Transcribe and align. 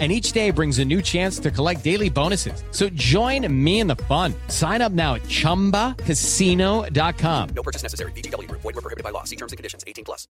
and 0.00 0.10
each 0.10 0.32
day 0.32 0.50
brings 0.50 0.80
a 0.80 0.84
new 0.84 1.00
chance 1.00 1.38
to 1.38 1.52
collect 1.52 1.84
daily 1.84 2.10
bonuses. 2.10 2.64
So 2.72 2.88
join 2.88 3.46
me 3.64 3.78
in 3.78 3.86
the 3.86 3.94
fun. 3.94 4.34
Sign 4.48 4.82
up 4.82 4.90
now 4.90 5.14
at 5.14 5.22
ChumbaCasino.com. 5.22 7.48
No 7.54 7.62
purchase 7.62 7.84
necessary. 7.84 8.10
BGW. 8.12 8.50
Void 8.50 8.64
were 8.64 8.72
prohibited 8.72 9.04
by 9.04 9.10
law. 9.10 9.22
See 9.22 9.36
terms 9.36 9.52
and 9.52 9.56
conditions. 9.56 9.84
18 9.86 10.04
plus. 10.04 10.26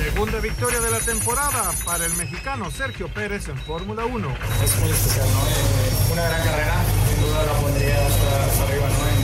Segunda 0.00 0.40
victoria 0.40 0.80
de 0.80 0.90
la 0.90 0.98
temporada 1.00 1.70
para 1.84 2.06
el 2.06 2.14
mexicano 2.14 2.70
Sergio 2.70 3.08
Pérez 3.08 3.48
en 3.48 3.58
Fórmula 3.58 4.06
1. 4.06 4.34
Es 4.64 4.78
muy 4.80 4.88
especial, 4.90 5.28
¿no? 5.28 5.46
Eh, 5.46 6.12
una 6.12 6.22
gran 6.22 6.42
carrera, 6.42 6.82
sin 7.08 7.20
duda 7.22 7.44
la 7.44 7.52
pondría 7.60 8.06
hasta, 8.06 8.46
hasta 8.46 8.62
arriba, 8.64 8.88
¿no? 8.88 9.08
En, 9.08 9.16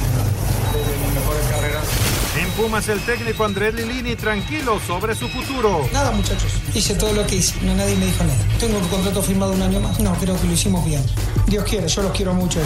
de 0.86 0.96
mis 0.98 1.14
mejores 1.14 1.46
carreras. 1.46 2.15
En 2.36 2.50
Pumas 2.50 2.86
el 2.90 3.00
técnico 3.00 3.46
Andrés 3.46 3.74
Lilini 3.74 4.14
tranquilo 4.14 4.78
sobre 4.86 5.14
su 5.14 5.26
futuro. 5.26 5.88
Nada 5.90 6.10
muchachos, 6.10 6.52
hice 6.74 6.94
todo 6.94 7.14
lo 7.14 7.26
que 7.26 7.36
hice, 7.36 7.54
no 7.62 7.74
nadie 7.74 7.96
me 7.96 8.04
dijo 8.04 8.24
nada. 8.24 8.38
Tengo 8.60 8.78
el 8.78 8.86
contrato 8.88 9.22
firmado 9.22 9.52
un 9.52 9.62
año 9.62 9.80
más. 9.80 9.98
No, 10.00 10.12
creo 10.16 10.38
que 10.38 10.46
lo 10.46 10.52
hicimos 10.52 10.84
bien. 10.84 11.02
Dios 11.46 11.64
quiere, 11.64 11.88
yo 11.88 12.02
los 12.02 12.12
quiero 12.12 12.34
mucho. 12.34 12.60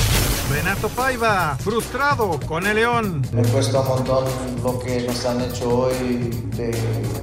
Renato 0.50 0.88
Paiva, 0.88 1.56
frustrado 1.62 2.40
con 2.48 2.66
el 2.66 2.74
León. 2.74 3.22
Me 3.32 3.42
cuesta 3.44 3.80
un 3.80 3.88
montón 3.88 4.24
lo 4.64 4.78
que 4.80 5.02
nos 5.02 5.24
han 5.24 5.40
hecho 5.40 5.68
hoy 5.68 6.30
de 6.56 6.76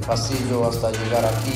pasillo 0.08 0.70
hasta 0.70 0.92
llegar 0.92 1.26
aquí, 1.26 1.54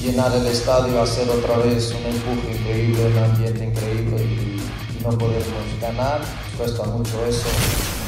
llenar 0.00 0.34
el 0.34 0.46
estadio, 0.46 1.02
hacer 1.02 1.28
otra 1.28 1.58
vez 1.58 1.90
un 1.92 2.06
empuje 2.06 2.56
increíble, 2.58 3.06
un 3.08 3.18
ambiente 3.18 3.64
increíble 3.64 4.24
y 4.24 4.57
no 5.02 5.16
podemos 5.16 5.44
ganar. 5.80 6.20
Cuesta 6.56 6.84
mucho 6.84 7.24
eso. 7.26 7.46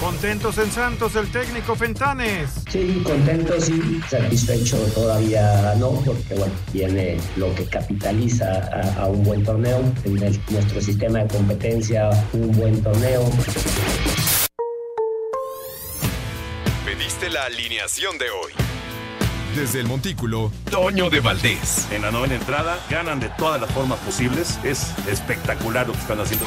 Contentos 0.00 0.56
en 0.58 0.70
Santos 0.72 1.14
el 1.14 1.30
técnico 1.30 1.76
Fentanes. 1.76 2.48
Sí, 2.70 3.02
contento, 3.04 3.60
sí, 3.60 4.00
satisfecho 4.08 4.76
todavía 4.94 5.74
no, 5.78 5.90
porque 5.90 6.34
bueno, 6.36 6.52
viene 6.72 7.18
lo 7.36 7.54
que 7.54 7.64
capitaliza 7.66 8.46
a, 8.72 9.02
a 9.02 9.06
un 9.06 9.22
buen 9.24 9.44
torneo, 9.44 9.80
en 10.04 10.22
el- 10.22 10.40
nuestro 10.48 10.80
sistema 10.80 11.18
de 11.20 11.28
competencia, 11.28 12.08
un 12.32 12.50
buen 12.52 12.82
torneo. 12.82 13.30
Pediste 16.84 17.28
la 17.30 17.44
alineación 17.44 18.16
de 18.18 18.30
hoy. 18.30 18.52
Desde 19.54 19.80
el 19.80 19.86
Montículo, 19.86 20.50
Toño 20.70 21.10
de 21.10 21.20
Valdés. 21.20 21.88
En 21.90 22.02
la 22.02 22.10
novena 22.10 22.36
entrada 22.36 22.78
ganan 22.88 23.18
de 23.20 23.28
todas 23.30 23.60
las 23.60 23.70
formas 23.72 23.98
posibles. 23.98 24.58
Es 24.64 24.92
espectacular 25.08 25.86
lo 25.88 25.92
que 25.92 25.98
están 25.98 26.20
haciendo. 26.20 26.46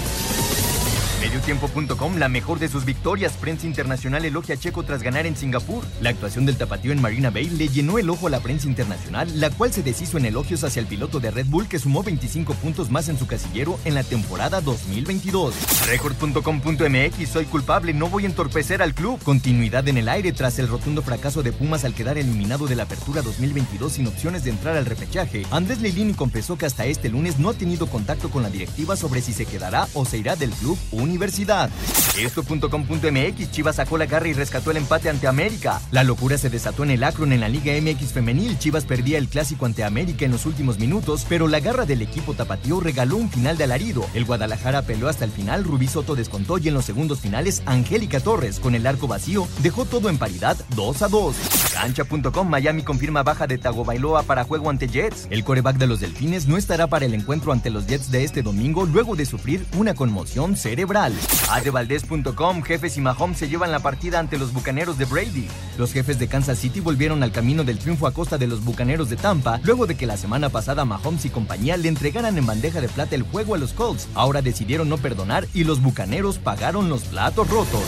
Mediotiempo.com, 1.21 2.17
la 2.17 2.29
mejor 2.29 2.57
de 2.57 2.67
sus 2.67 2.83
victorias. 2.83 3.33
Prensa 3.33 3.67
internacional 3.67 4.25
elogia 4.25 4.55
a 4.55 4.57
Checo 4.57 4.81
tras 4.81 5.03
ganar 5.03 5.27
en 5.27 5.35
Singapur. 5.35 5.85
La 6.01 6.09
actuación 6.09 6.47
del 6.47 6.57
tapatío 6.57 6.91
en 6.91 6.99
Marina 6.99 7.29
Bay 7.29 7.47
le 7.47 7.67
llenó 7.67 7.99
el 7.99 8.09
ojo 8.09 8.25
a 8.25 8.31
la 8.31 8.39
prensa 8.39 8.67
internacional, 8.67 9.39
la 9.39 9.51
cual 9.51 9.71
se 9.71 9.83
deshizo 9.83 10.17
en 10.17 10.25
elogios 10.25 10.63
hacia 10.63 10.79
el 10.79 10.87
piloto 10.87 11.19
de 11.19 11.29
Red 11.29 11.45
Bull 11.45 11.67
que 11.67 11.77
sumó 11.77 12.01
25 12.01 12.55
puntos 12.55 12.89
más 12.89 13.07
en 13.07 13.19
su 13.19 13.27
casillero 13.27 13.79
en 13.85 13.93
la 13.93 14.03
temporada 14.03 14.61
2022. 14.61 15.53
Record.com.mx, 15.85 17.29
soy 17.29 17.45
culpable, 17.45 17.93
no 17.93 18.09
voy 18.09 18.23
a 18.23 18.27
entorpecer 18.27 18.81
al 18.81 18.95
club. 18.95 19.21
Continuidad 19.23 19.87
en 19.87 19.99
el 19.99 20.09
aire 20.09 20.31
tras 20.31 20.57
el 20.57 20.67
rotundo 20.67 21.03
fracaso 21.03 21.43
de 21.43 21.51
Pumas 21.51 21.85
al 21.85 21.93
quedar 21.93 22.17
eliminado 22.17 22.65
de 22.65 22.75
la 22.75 22.83
apertura 22.83 23.21
2022 23.21 23.93
sin 23.93 24.07
opciones 24.07 24.43
de 24.43 24.49
entrar 24.49 24.75
al 24.75 24.87
repechaje. 24.87 25.45
Andrés 25.51 25.81
Lilini 25.81 26.15
confesó 26.15 26.57
que 26.57 26.65
hasta 26.65 26.85
este 26.85 27.09
lunes 27.09 27.37
no 27.37 27.49
ha 27.49 27.53
tenido 27.53 27.85
contacto 27.85 28.31
con 28.31 28.41
la 28.41 28.49
directiva 28.49 28.95
sobre 28.95 29.21
si 29.21 29.33
se 29.33 29.45
quedará 29.45 29.87
o 29.93 30.03
se 30.03 30.17
irá 30.17 30.35
del 30.35 30.49
club 30.49 30.79
Universidad. 31.11 31.69
Esto.com.mx, 32.17 33.51
Chivas 33.51 33.75
sacó 33.75 33.97
la 33.97 34.05
garra 34.05 34.29
y 34.29 34.33
rescató 34.33 34.71
el 34.71 34.77
empate 34.77 35.09
ante 35.09 35.27
América. 35.27 35.81
La 35.91 36.05
locura 36.05 36.37
se 36.37 36.49
desató 36.49 36.83
en 36.83 36.91
el 36.91 37.03
Akron 37.03 37.33
en 37.33 37.41
la 37.41 37.49
Liga 37.49 37.73
MX 37.81 38.13
femenil. 38.13 38.57
Chivas 38.57 38.85
perdía 38.85 39.17
el 39.17 39.27
clásico 39.27 39.65
ante 39.65 39.83
América 39.83 40.23
en 40.23 40.31
los 40.31 40.45
últimos 40.45 40.79
minutos, 40.79 41.25
pero 41.27 41.49
la 41.49 41.59
garra 41.59 41.85
del 41.85 42.01
equipo 42.01 42.33
tapatío 42.33 42.79
regaló 42.79 43.17
un 43.17 43.29
final 43.29 43.57
de 43.57 43.65
alarido. 43.65 44.05
El 44.13 44.23
Guadalajara 44.23 44.83
peleó 44.83 45.09
hasta 45.09 45.25
el 45.25 45.31
final, 45.31 45.65
Rubí 45.65 45.87
Soto 45.87 46.15
descontó 46.15 46.57
y 46.57 46.69
en 46.69 46.73
los 46.73 46.85
segundos 46.85 47.19
finales 47.19 47.61
Angélica 47.65 48.21
Torres, 48.21 48.59
con 48.59 48.73
el 48.73 48.87
arco 48.87 49.07
vacío, 49.07 49.47
dejó 49.61 49.83
todo 49.83 50.09
en 50.09 50.17
paridad 50.17 50.55
2 50.75 51.01
a 51.01 51.07
2. 51.09 51.35
Cancha.com, 51.73 52.47
Miami 52.47 52.83
confirma 52.83 53.23
baja 53.23 53.47
de 53.47 53.57
Tagovailoa 53.57 54.23
para 54.23 54.45
juego 54.45 54.69
ante 54.69 54.87
Jets. 54.87 55.27
El 55.29 55.43
coreback 55.43 55.77
de 55.77 55.87
los 55.87 55.99
Delfines 55.99 56.47
no 56.47 56.55
estará 56.55 56.87
para 56.87 57.05
el 57.05 57.13
encuentro 57.13 57.51
ante 57.51 57.69
los 57.69 57.87
Jets 57.87 58.11
de 58.11 58.23
este 58.23 58.43
domingo 58.43 58.85
luego 58.85 59.15
de 59.15 59.25
sufrir 59.25 59.65
una 59.75 59.93
conmoción 59.93 60.55
cerebral. 60.55 61.00
Adevaldez.com, 61.49 62.61
jefes 62.61 62.97
y 62.97 63.01
Mahomes 63.01 63.37
se 63.39 63.49
llevan 63.49 63.71
la 63.71 63.79
partida 63.79 64.19
ante 64.19 64.37
los 64.37 64.53
Bucaneros 64.53 64.97
de 64.97 65.05
Brady. 65.05 65.47
Los 65.77 65.93
jefes 65.93 66.19
de 66.19 66.27
Kansas 66.27 66.59
City 66.59 66.79
volvieron 66.79 67.23
al 67.23 67.31
camino 67.31 67.63
del 67.63 67.79
triunfo 67.79 68.05
a 68.05 68.13
costa 68.13 68.37
de 68.37 68.47
los 68.47 68.63
Bucaneros 68.63 69.09
de 69.09 69.15
Tampa, 69.15 69.59
luego 69.63 69.87
de 69.87 69.95
que 69.95 70.05
la 70.05 70.17
semana 70.17 70.49
pasada 70.49 70.85
Mahomes 70.85 71.25
y 71.25 71.29
compañía 71.29 71.77
le 71.77 71.87
entregaran 71.87 72.37
en 72.37 72.45
bandeja 72.45 72.81
de 72.81 72.89
plata 72.89 73.15
el 73.15 73.23
juego 73.23 73.55
a 73.55 73.57
los 73.57 73.73
Colts. 73.73 74.07
Ahora 74.13 74.41
decidieron 74.41 74.89
no 74.89 74.97
perdonar 74.97 75.47
y 75.53 75.63
los 75.63 75.81
Bucaneros 75.81 76.37
pagaron 76.37 76.89
los 76.89 77.03
platos 77.03 77.49
rotos. 77.49 77.81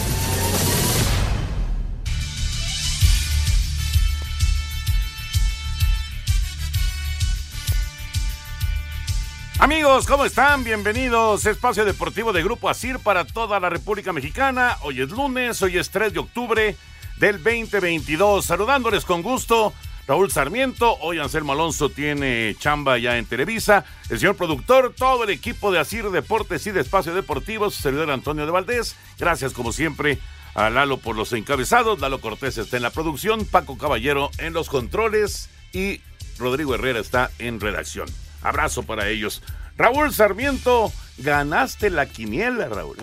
Amigos, 9.63 10.07
¿cómo 10.07 10.25
están? 10.25 10.65
Bienvenidos. 10.65 11.45
Espacio 11.45 11.85
Deportivo 11.85 12.33
de 12.33 12.43
Grupo 12.43 12.69
Asir 12.69 12.99
para 12.99 13.23
toda 13.23 13.61
la 13.61 13.69
República 13.69 14.11
Mexicana. 14.11 14.77
Hoy 14.81 14.99
es 14.99 15.09
lunes, 15.09 15.61
hoy 15.61 15.77
es 15.77 15.89
3 15.89 16.11
de 16.11 16.19
octubre 16.19 16.75
del 17.15 17.41
2022. 17.41 18.43
Saludándoles 18.43 19.05
con 19.05 19.21
gusto. 19.21 19.71
Raúl 20.05 20.29
Sarmiento, 20.29 20.97
hoy 20.99 21.19
Anselmo 21.19 21.53
Alonso 21.53 21.87
tiene 21.87 22.57
chamba 22.59 22.97
ya 22.97 23.17
en 23.17 23.25
Televisa, 23.25 23.85
el 24.09 24.19
señor 24.19 24.35
productor, 24.35 24.93
todo 24.97 25.23
el 25.23 25.29
equipo 25.29 25.71
de 25.71 25.79
Asir 25.79 26.09
Deportes 26.09 26.67
y 26.67 26.71
de 26.71 26.81
Espacio 26.81 27.15
Deportivo, 27.15 27.69
su 27.71 27.81
servidor 27.81 28.11
Antonio 28.11 28.45
de 28.45 28.51
Valdés, 28.51 28.97
gracias 29.17 29.53
como 29.53 29.71
siempre 29.71 30.19
a 30.55 30.69
Lalo 30.69 30.97
por 30.97 31.15
los 31.15 31.31
encabezados, 31.31 32.01
Lalo 32.01 32.19
Cortés 32.19 32.57
está 32.57 32.75
en 32.75 32.83
la 32.83 32.89
producción, 32.89 33.45
Paco 33.45 33.77
Caballero 33.77 34.29
en 34.39 34.51
los 34.51 34.67
controles 34.67 35.49
y 35.71 36.01
Rodrigo 36.37 36.75
Herrera 36.75 36.99
está 36.99 37.31
en 37.39 37.61
redacción. 37.61 38.09
Abrazo 38.43 38.83
para 38.83 39.07
ellos. 39.09 39.41
Raúl 39.77 40.13
Sarmiento, 40.13 40.91
ganaste 41.17 41.89
la 41.89 42.05
quiniela, 42.05 42.67
Raúl. 42.69 42.97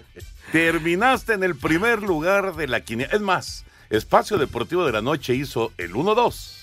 Terminaste 0.52 1.34
en 1.34 1.44
el 1.44 1.54
primer 1.56 2.02
lugar 2.02 2.56
de 2.56 2.66
la 2.68 2.80
quiniela. 2.80 3.12
Es 3.12 3.20
más, 3.20 3.64
Espacio 3.90 4.38
Deportivo 4.38 4.84
de 4.86 4.92
la 4.92 5.02
Noche 5.02 5.34
hizo 5.34 5.72
el 5.78 5.92
1-2. 5.92 6.54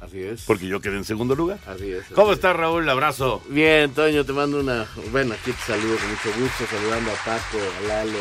Así 0.00 0.22
es. 0.22 0.42
Porque 0.42 0.66
yo 0.66 0.80
quedé 0.80 0.96
en 0.96 1.04
segundo 1.04 1.34
lugar. 1.34 1.58
Así 1.66 1.90
es. 1.90 2.04
así 2.04 2.14
¿Cómo 2.14 2.30
es. 2.32 2.36
estás, 2.36 2.54
Raúl? 2.54 2.88
Abrazo. 2.88 3.42
Bien, 3.48 3.92
Toño, 3.92 4.24
te 4.24 4.32
mando 4.32 4.60
una. 4.60 4.86
Bueno, 5.10 5.34
aquí 5.34 5.52
te 5.52 5.62
saludo 5.72 5.96
con 5.96 6.08
mucho 6.10 6.40
gusto, 6.40 6.66
saludando 6.70 7.10
a 7.10 7.14
Paco, 7.24 7.58
a 7.58 7.88
Lalo, 7.88 8.18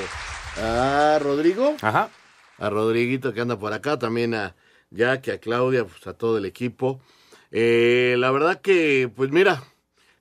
a 0.57 1.19
Rodrigo. 1.19 1.75
Ajá. 1.81 2.09
A 2.57 2.69
Rodriguito 2.69 3.33
que 3.33 3.41
anda 3.41 3.59
por 3.59 3.73
acá, 3.73 3.99
también 3.99 4.33
a 4.33 4.55
Jack, 4.89 5.27
a 5.29 5.37
Claudia, 5.37 5.83
pues 5.83 6.07
a 6.07 6.13
todo 6.13 6.37
el 6.37 6.45
equipo. 6.45 7.01
Eh, 7.57 8.17
la 8.19 8.31
verdad 8.31 8.59
que, 8.59 9.09
pues 9.15 9.31
mira, 9.31 9.63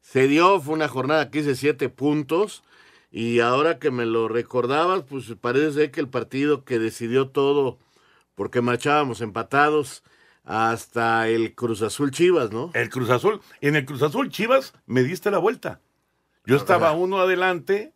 se 0.02 0.28
dio, 0.28 0.60
fue 0.60 0.74
una 0.74 0.86
jornada 0.86 1.30
que 1.32 1.40
hice 1.40 1.56
siete 1.56 1.88
puntos. 1.88 2.62
Y 3.10 3.40
ahora 3.40 3.80
que 3.80 3.90
me 3.90 4.06
lo 4.06 4.28
recordabas, 4.28 5.02
pues 5.02 5.34
parece 5.40 5.72
ser 5.72 5.90
que 5.90 6.00
el 6.00 6.08
partido 6.08 6.64
que 6.64 6.78
decidió 6.78 7.28
todo, 7.28 7.78
porque 8.36 8.60
marchábamos 8.60 9.20
empatados 9.20 10.04
hasta 10.44 11.28
el 11.28 11.54
Cruz 11.56 11.82
Azul 11.82 12.12
Chivas, 12.12 12.52
¿no? 12.52 12.70
El 12.74 12.88
Cruz 12.90 13.10
Azul. 13.10 13.40
En 13.60 13.74
el 13.74 13.84
Cruz 13.84 14.02
Azul 14.02 14.30
Chivas 14.30 14.74
me 14.86 15.02
diste 15.02 15.30
la 15.32 15.38
vuelta. 15.38 15.80
Yo 16.46 16.56
estaba 16.56 16.92
uno 16.92 17.18
adelante, 17.18 17.94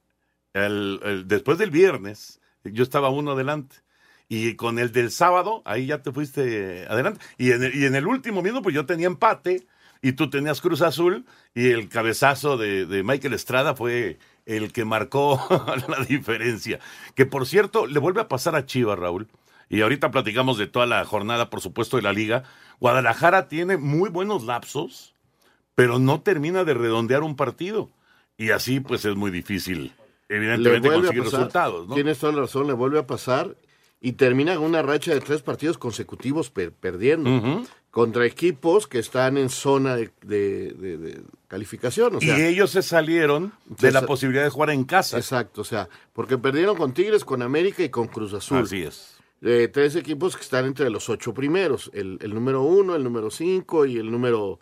el- 0.52 0.98
el- 1.04 1.28
después 1.28 1.58
del 1.58 1.70
viernes, 1.70 2.40
yo 2.64 2.82
estaba 2.82 3.08
uno 3.08 3.32
adelante. 3.32 3.76
Y 4.28 4.56
con 4.56 4.78
el 4.78 4.92
del 4.92 5.10
sábado, 5.10 5.62
ahí 5.64 5.86
ya 5.86 6.02
te 6.02 6.12
fuiste 6.12 6.86
adelante. 6.88 7.20
Y 7.38 7.52
en 7.52 7.62
el, 7.62 7.74
y 7.74 7.86
en 7.86 7.94
el 7.94 8.06
último 8.06 8.42
minuto, 8.42 8.62
pues 8.62 8.74
yo 8.74 8.84
tenía 8.84 9.06
empate 9.06 9.66
y 10.02 10.12
tú 10.12 10.28
tenías 10.28 10.60
Cruz 10.60 10.82
Azul 10.82 11.24
y 11.54 11.70
el 11.70 11.88
cabezazo 11.88 12.56
de, 12.56 12.86
de 12.86 13.02
Michael 13.02 13.34
Estrada 13.34 13.74
fue 13.74 14.18
el 14.44 14.72
que 14.72 14.84
marcó 14.84 15.40
la 15.88 16.04
diferencia. 16.04 16.78
Que 17.14 17.26
por 17.26 17.46
cierto, 17.46 17.86
le 17.86 17.98
vuelve 17.98 18.20
a 18.20 18.28
pasar 18.28 18.54
a 18.54 18.66
Chivas, 18.66 18.98
Raúl. 18.98 19.28
Y 19.68 19.82
ahorita 19.82 20.10
platicamos 20.10 20.58
de 20.58 20.66
toda 20.66 20.86
la 20.86 21.04
jornada, 21.04 21.50
por 21.50 21.60
supuesto, 21.60 21.96
de 21.96 22.02
la 22.02 22.12
liga. 22.12 22.44
Guadalajara 22.80 23.48
tiene 23.48 23.76
muy 23.76 24.08
buenos 24.08 24.44
lapsos, 24.44 25.14
pero 25.74 25.98
no 25.98 26.22
termina 26.22 26.64
de 26.64 26.74
redondear 26.74 27.22
un 27.22 27.36
partido. 27.36 27.90
Y 28.38 28.50
así, 28.50 28.80
pues, 28.80 29.04
es 29.04 29.14
muy 29.16 29.30
difícil, 29.30 29.92
evidentemente, 30.28 30.88
conseguir 30.88 31.24
pasar. 31.24 31.40
resultados, 31.40 31.88
¿no? 31.88 31.94
Tienes 31.94 32.18
toda 32.18 32.32
la 32.32 32.42
razón, 32.42 32.66
le 32.66 32.72
vuelve 32.72 32.98
a 32.98 33.06
pasar 33.06 33.56
y 34.00 34.12
termina 34.12 34.54
con 34.56 34.64
una 34.64 34.82
racha 34.82 35.12
de 35.12 35.20
tres 35.20 35.42
partidos 35.42 35.76
consecutivos 35.78 36.50
per- 36.50 36.72
perdiendo 36.72 37.64
contra 37.90 38.26
equipos 38.26 38.86
que 38.86 38.98
están 39.00 39.36
en 39.38 39.48
zona 39.48 39.96
de, 39.96 40.10
de- 40.22 40.72
de- 40.74 40.96
de 40.98 41.20
calificación. 41.48 42.16
O 42.16 42.20
sea, 42.20 42.38
y 42.38 42.42
ellos 42.42 42.70
se 42.70 42.82
salieron 42.82 43.52
de 43.66 43.90
la 43.90 44.02
posibilidad 44.06 44.44
de 44.44 44.50
jugar 44.50 44.70
en 44.70 44.84
casa. 44.84 45.16
Exacto, 45.16 45.62
o 45.62 45.64
sea, 45.64 45.88
porque 46.12 46.38
perdieron 46.38 46.76
con 46.76 46.92
Tigres, 46.94 47.24
con 47.24 47.42
América 47.42 47.82
y 47.82 47.88
con 47.88 48.06
Cruz 48.06 48.34
Azul. 48.34 48.58
Así 48.58 48.82
es. 48.82 49.16
Eh, 49.42 49.68
tres 49.72 49.94
equipos 49.96 50.36
que 50.36 50.42
están 50.42 50.64
entre 50.66 50.90
los 50.90 51.08
ocho 51.08 51.32
primeros, 51.32 51.90
el, 51.94 52.18
el 52.20 52.34
número 52.34 52.62
uno, 52.62 52.94
el 52.96 53.02
número 53.04 53.30
cinco 53.30 53.86
y 53.86 53.96
el 53.96 54.10
número 54.10 54.58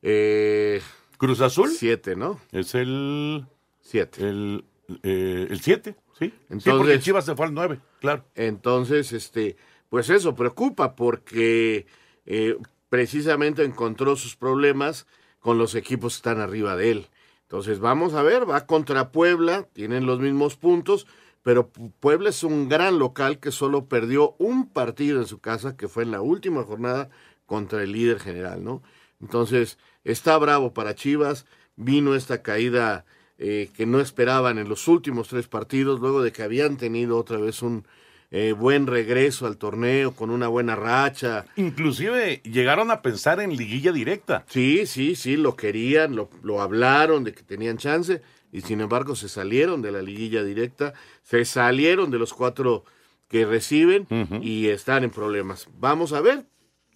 eh, 0.00 0.80
Cruz 1.18 1.40
Azul 1.40 1.70
siete, 1.70 2.16
¿no? 2.16 2.40
es 2.52 2.74
el 2.74 3.44
Siete. 3.80 4.28
el 4.28 4.64
eh, 5.02 5.46
el 5.48 5.60
7, 5.60 5.94
sí. 6.18 6.26
sí, 6.26 6.32
porque 6.48 6.54
Entonces- 6.70 7.04
Chivas 7.04 7.24
se 7.24 7.34
fue 7.34 7.46
al 7.46 7.54
9, 7.54 7.80
claro. 8.00 8.24
Entonces, 8.34 9.12
este, 9.12 9.56
pues 9.88 10.10
eso 10.10 10.34
preocupa 10.34 10.94
porque 10.94 11.86
eh, 12.26 12.56
precisamente 12.88 13.64
encontró 13.64 14.16
sus 14.16 14.36
problemas 14.36 15.06
con 15.40 15.58
los 15.58 15.74
equipos 15.74 16.14
que 16.14 16.16
están 16.18 16.40
arriba 16.40 16.76
de 16.76 16.90
él. 16.90 17.06
Entonces, 17.42 17.80
vamos 17.80 18.14
a 18.14 18.22
ver, 18.22 18.48
va 18.48 18.66
contra 18.66 19.10
Puebla, 19.12 19.66
tienen 19.72 20.06
los 20.06 20.20
mismos 20.20 20.56
puntos, 20.56 21.06
pero 21.42 21.70
Pu- 21.72 21.92
Puebla 22.00 22.30
es 22.30 22.44
un 22.44 22.68
gran 22.68 22.98
local 22.98 23.38
que 23.40 23.50
solo 23.50 23.86
perdió 23.86 24.34
un 24.38 24.68
partido 24.68 25.18
en 25.20 25.26
su 25.26 25.40
casa, 25.40 25.76
que 25.76 25.88
fue 25.88 26.04
en 26.04 26.12
la 26.12 26.20
última 26.20 26.62
jornada 26.62 27.10
contra 27.46 27.82
el 27.82 27.92
líder 27.92 28.20
general, 28.20 28.62
¿no? 28.64 28.82
Entonces, 29.20 29.78
está 30.04 30.38
bravo 30.38 30.72
para 30.72 30.94
Chivas, 30.94 31.44
vino 31.76 32.14
esta 32.14 32.42
caída 32.42 33.04
eh, 33.44 33.70
que 33.74 33.86
no 33.86 33.98
esperaban 33.98 34.58
en 34.58 34.68
los 34.68 34.86
últimos 34.86 35.26
tres 35.26 35.48
partidos, 35.48 35.98
luego 35.98 36.22
de 36.22 36.30
que 36.30 36.44
habían 36.44 36.76
tenido 36.76 37.18
otra 37.18 37.38
vez 37.38 37.60
un 37.60 37.84
eh, 38.30 38.52
buen 38.52 38.86
regreso 38.86 39.48
al 39.48 39.56
torneo, 39.56 40.14
con 40.14 40.30
una 40.30 40.46
buena 40.46 40.76
racha. 40.76 41.44
Inclusive 41.56 42.40
llegaron 42.44 42.92
a 42.92 43.02
pensar 43.02 43.40
en 43.40 43.56
liguilla 43.56 43.90
directa. 43.90 44.44
Sí, 44.48 44.86
sí, 44.86 45.16
sí, 45.16 45.36
lo 45.36 45.56
querían, 45.56 46.14
lo, 46.14 46.30
lo 46.44 46.62
hablaron 46.62 47.24
de 47.24 47.32
que 47.32 47.42
tenían 47.42 47.78
chance 47.78 48.22
y 48.52 48.60
sin 48.60 48.80
embargo 48.80 49.16
se 49.16 49.28
salieron 49.28 49.82
de 49.82 49.90
la 49.90 50.02
liguilla 50.02 50.44
directa, 50.44 50.94
se 51.24 51.44
salieron 51.44 52.12
de 52.12 52.20
los 52.20 52.32
cuatro 52.34 52.84
que 53.26 53.44
reciben 53.44 54.06
y 54.40 54.68
están 54.68 55.02
en 55.02 55.10
problemas. 55.10 55.66
Vamos 55.80 56.12
a 56.12 56.20
ver 56.20 56.46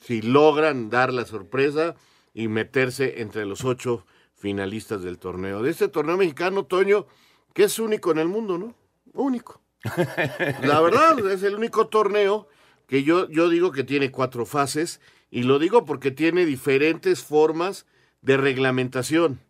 si 0.00 0.22
logran 0.22 0.90
dar 0.90 1.12
la 1.12 1.24
sorpresa 1.24 1.96
y 2.34 2.46
meterse 2.46 3.20
entre 3.20 3.46
los 3.46 3.64
ocho 3.64 4.06
finalistas 4.36 5.02
del 5.02 5.18
torneo. 5.18 5.62
De 5.62 5.70
este 5.70 5.88
torneo 5.88 6.16
mexicano, 6.16 6.64
Toño, 6.64 7.06
que 7.52 7.64
es 7.64 7.78
único 7.78 8.10
en 8.12 8.18
el 8.18 8.28
mundo, 8.28 8.58
¿no? 8.58 8.74
Único. 9.14 9.60
La 10.62 10.80
verdad, 10.80 11.18
es 11.30 11.42
el 11.42 11.54
único 11.56 11.88
torneo 11.88 12.48
que 12.86 13.02
yo, 13.02 13.28
yo 13.28 13.48
digo 13.48 13.72
que 13.72 13.84
tiene 13.84 14.10
cuatro 14.10 14.46
fases 14.46 15.00
y 15.30 15.42
lo 15.42 15.58
digo 15.58 15.84
porque 15.84 16.10
tiene 16.10 16.44
diferentes 16.44 17.24
formas 17.24 17.86
de 18.20 18.36
reglamentación. 18.36 19.40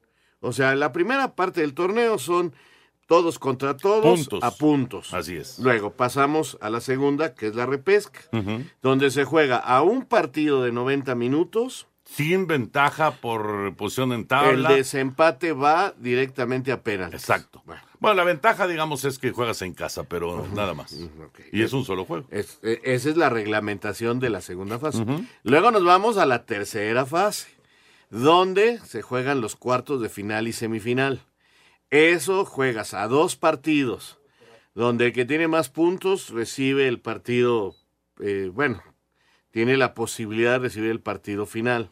O 0.40 0.52
sea, 0.52 0.74
la 0.74 0.92
primera 0.92 1.34
parte 1.34 1.60
del 1.60 1.74
torneo 1.74 2.18
son 2.18 2.54
todos 3.06 3.38
contra 3.38 3.76
todos 3.76 4.02
Puntos. 4.20 4.42
a 4.42 4.50
puntos. 4.50 5.14
Así 5.14 5.36
es. 5.36 5.58
Luego 5.58 5.92
pasamos 5.92 6.58
a 6.60 6.70
la 6.70 6.80
segunda, 6.80 7.34
que 7.34 7.46
es 7.46 7.54
la 7.54 7.66
repesca, 7.66 8.20
donde 8.82 9.10
se 9.10 9.24
juega 9.24 9.56
a 9.58 9.82
un 9.82 10.04
partido 10.04 10.62
de 10.62 10.72
90 10.72 11.14
minutos. 11.14 11.86
Sin 12.08 12.46
ventaja 12.46 13.10
por 13.16 13.74
posición 13.76 14.12
en 14.12 14.20
El 14.20 14.26
tabla. 14.28 14.70
desempate 14.72 15.52
va 15.52 15.92
directamente 15.98 16.70
a 16.72 16.82
penales. 16.82 17.20
Exacto. 17.20 17.62
Bueno, 17.98 18.14
la 18.14 18.24
ventaja, 18.24 18.66
digamos, 18.68 19.04
es 19.04 19.18
que 19.18 19.32
juegas 19.32 19.60
en 19.62 19.74
casa, 19.74 20.04
pero 20.04 20.46
nada 20.54 20.72
más. 20.72 20.96
Y 21.52 21.62
es 21.62 21.72
un 21.72 21.84
solo 21.84 22.04
juego. 22.04 22.26
Es- 22.30 22.60
e- 22.62 22.80
esa 22.84 23.10
es 23.10 23.16
la 23.16 23.28
reglamentación 23.28 24.20
de 24.20 24.30
la 24.30 24.40
segunda 24.40 24.78
fase. 24.78 25.04
Luego 25.42 25.70
nos 25.72 25.84
vamos 25.84 26.16
a 26.16 26.26
la 26.26 26.46
tercera 26.46 27.04
fase, 27.06 27.48
donde 28.10 28.78
se 28.80 29.02
juegan 29.02 29.40
los 29.40 29.56
cuartos 29.56 30.00
de 30.00 30.08
final 30.08 30.46
y 30.46 30.52
semifinal. 30.52 31.20
Eso 31.90 32.44
juegas 32.44 32.94
a 32.94 33.08
dos 33.08 33.34
partidos, 33.36 34.18
donde 34.74 35.06
el 35.06 35.12
que 35.12 35.24
tiene 35.24 35.48
más 35.48 35.70
puntos 35.70 36.30
recibe 36.30 36.86
el 36.86 37.00
partido, 37.00 37.74
eh, 38.20 38.50
bueno, 38.52 38.82
tiene 39.56 39.78
la 39.78 39.94
posibilidad 39.94 40.52
de 40.52 40.58
recibir 40.58 40.90
el 40.90 41.00
partido 41.00 41.46
final. 41.46 41.88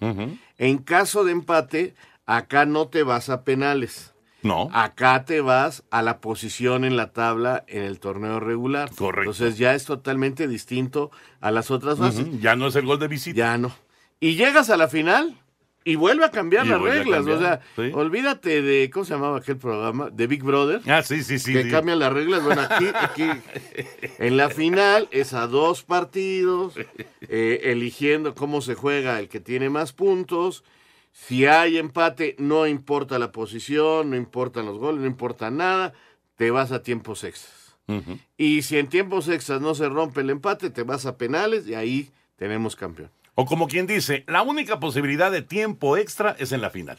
En 0.59 0.77
caso 0.77 1.25
de 1.25 1.33
empate, 1.33 1.95
acá 2.27 2.67
no 2.67 2.89
te 2.89 3.03
vas 3.03 3.31
a 3.31 3.43
penales. 3.43 4.13
No. 4.43 4.69
Acá 4.75 5.25
te 5.25 5.41
vas 5.41 5.83
a 5.91 6.03
la 6.03 6.19
posición 6.19 6.85
en 6.85 6.99
la 6.99 7.15
tabla 7.15 7.65
en 7.67 7.85
el 7.85 8.01
torneo 8.01 8.39
regular. 8.39 8.91
Correcto. 8.95 9.31
Entonces 9.31 9.57
ya 9.57 9.75
es 9.75 9.87
totalmente 9.87 10.47
distinto 10.47 11.11
a 11.41 11.51
las 11.51 11.71
otras 11.71 11.99
fases. 11.99 12.27
Ujú, 12.27 12.39
Ya 12.41 12.55
no 12.55 12.67
es 12.67 12.77
el 12.77 12.85
gol 12.85 12.99
de 12.99 13.09
visita. 13.09 13.39
Ya 13.39 13.57
no. 13.57 13.75
Y 14.21 14.35
llegas 14.35 14.69
a 14.69 14.77
la 14.77 14.89
final 14.89 15.35
y 15.85 15.97
vuelve 15.97 16.25
a 16.25 16.31
cambiar 16.31 16.65
Y 16.67 16.71
las 16.71 16.81
reglas. 16.81 17.19
cambiar, 17.25 17.37
O 17.37 17.41
sea, 17.41 17.61
sí. 17.77 17.91
olvídate 17.95 18.63
de, 18.63 18.91
¿cómo 18.91 19.05
se 19.05 19.13
llamaba 19.15 19.39
aquel 19.39 19.59
programa? 19.59 20.09
De 20.11 20.27
Big 20.27 20.43
Brother. 20.43 20.81
Ah, 20.87 21.03
sí, 21.03 21.23
sí, 21.23 21.39
sí. 21.39 21.53
que 21.53 21.65
sí. 21.65 21.71
cambian 21.71 21.99
las 21.99 22.13
reglas. 22.13 22.43
Bueno, 22.43 22.63
aquí, 22.63 22.87
aquí 22.95 23.29
en 24.19 24.37
la 24.37 24.49
final 24.49 25.09
es 25.11 25.35
a 25.35 25.47
dos 25.47 25.83
partidos, 25.83 26.75
eh, 27.21 27.61
eligiendo 27.65 28.35
cómo 28.35 28.61
se 28.63 28.75
juega 28.75 29.19
el 29.21 29.29
que 29.29 29.41
tiene 29.41 29.69
más 29.71 29.93
puntos. 29.93 30.65
Si 31.13 31.47
hay 31.47 31.77
empate, 31.79 32.35
no 32.39 32.67
importa 32.67 33.19
la 33.19 33.31
posición, 33.31 34.11
no 34.11 34.17
importan 34.17 34.67
los 34.67 34.79
goles, 34.79 35.01
no 35.03 35.07
importa 35.07 35.51
nada, 35.51 35.93
te 36.37 36.51
vas 36.51 36.73
a 36.73 36.83
tiempos 36.83 37.23
extras. 37.25 37.77
Y 38.39 38.63
si 38.63 38.79
en 38.79 38.89
tiempos 38.89 39.29
extras 39.29 39.61
no 39.61 39.75
se 39.75 39.89
rompe 39.91 40.23
el 40.23 40.31
empate, 40.31 40.71
te 40.71 40.83
vas 40.83 41.05
a 41.05 41.19
penales 41.19 41.69
y 41.69 41.75
ahí 41.75 42.11
tenemos 42.37 42.75
campeón. 42.77 43.11
O 43.35 43.47
como 43.47 43.67
quien 43.69 43.87
dice, 43.87 44.25
la 44.29 44.43
única 44.43 44.79
posibilidad 44.81 45.31
de 45.33 45.43
tiempo 45.43 45.97
extra 45.97 46.37
es 46.39 46.53
en 46.53 46.61
la 46.61 46.71
final. 46.71 46.99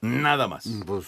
Nada 0.00 0.48
más. 0.48 0.68
Pues 0.86 1.06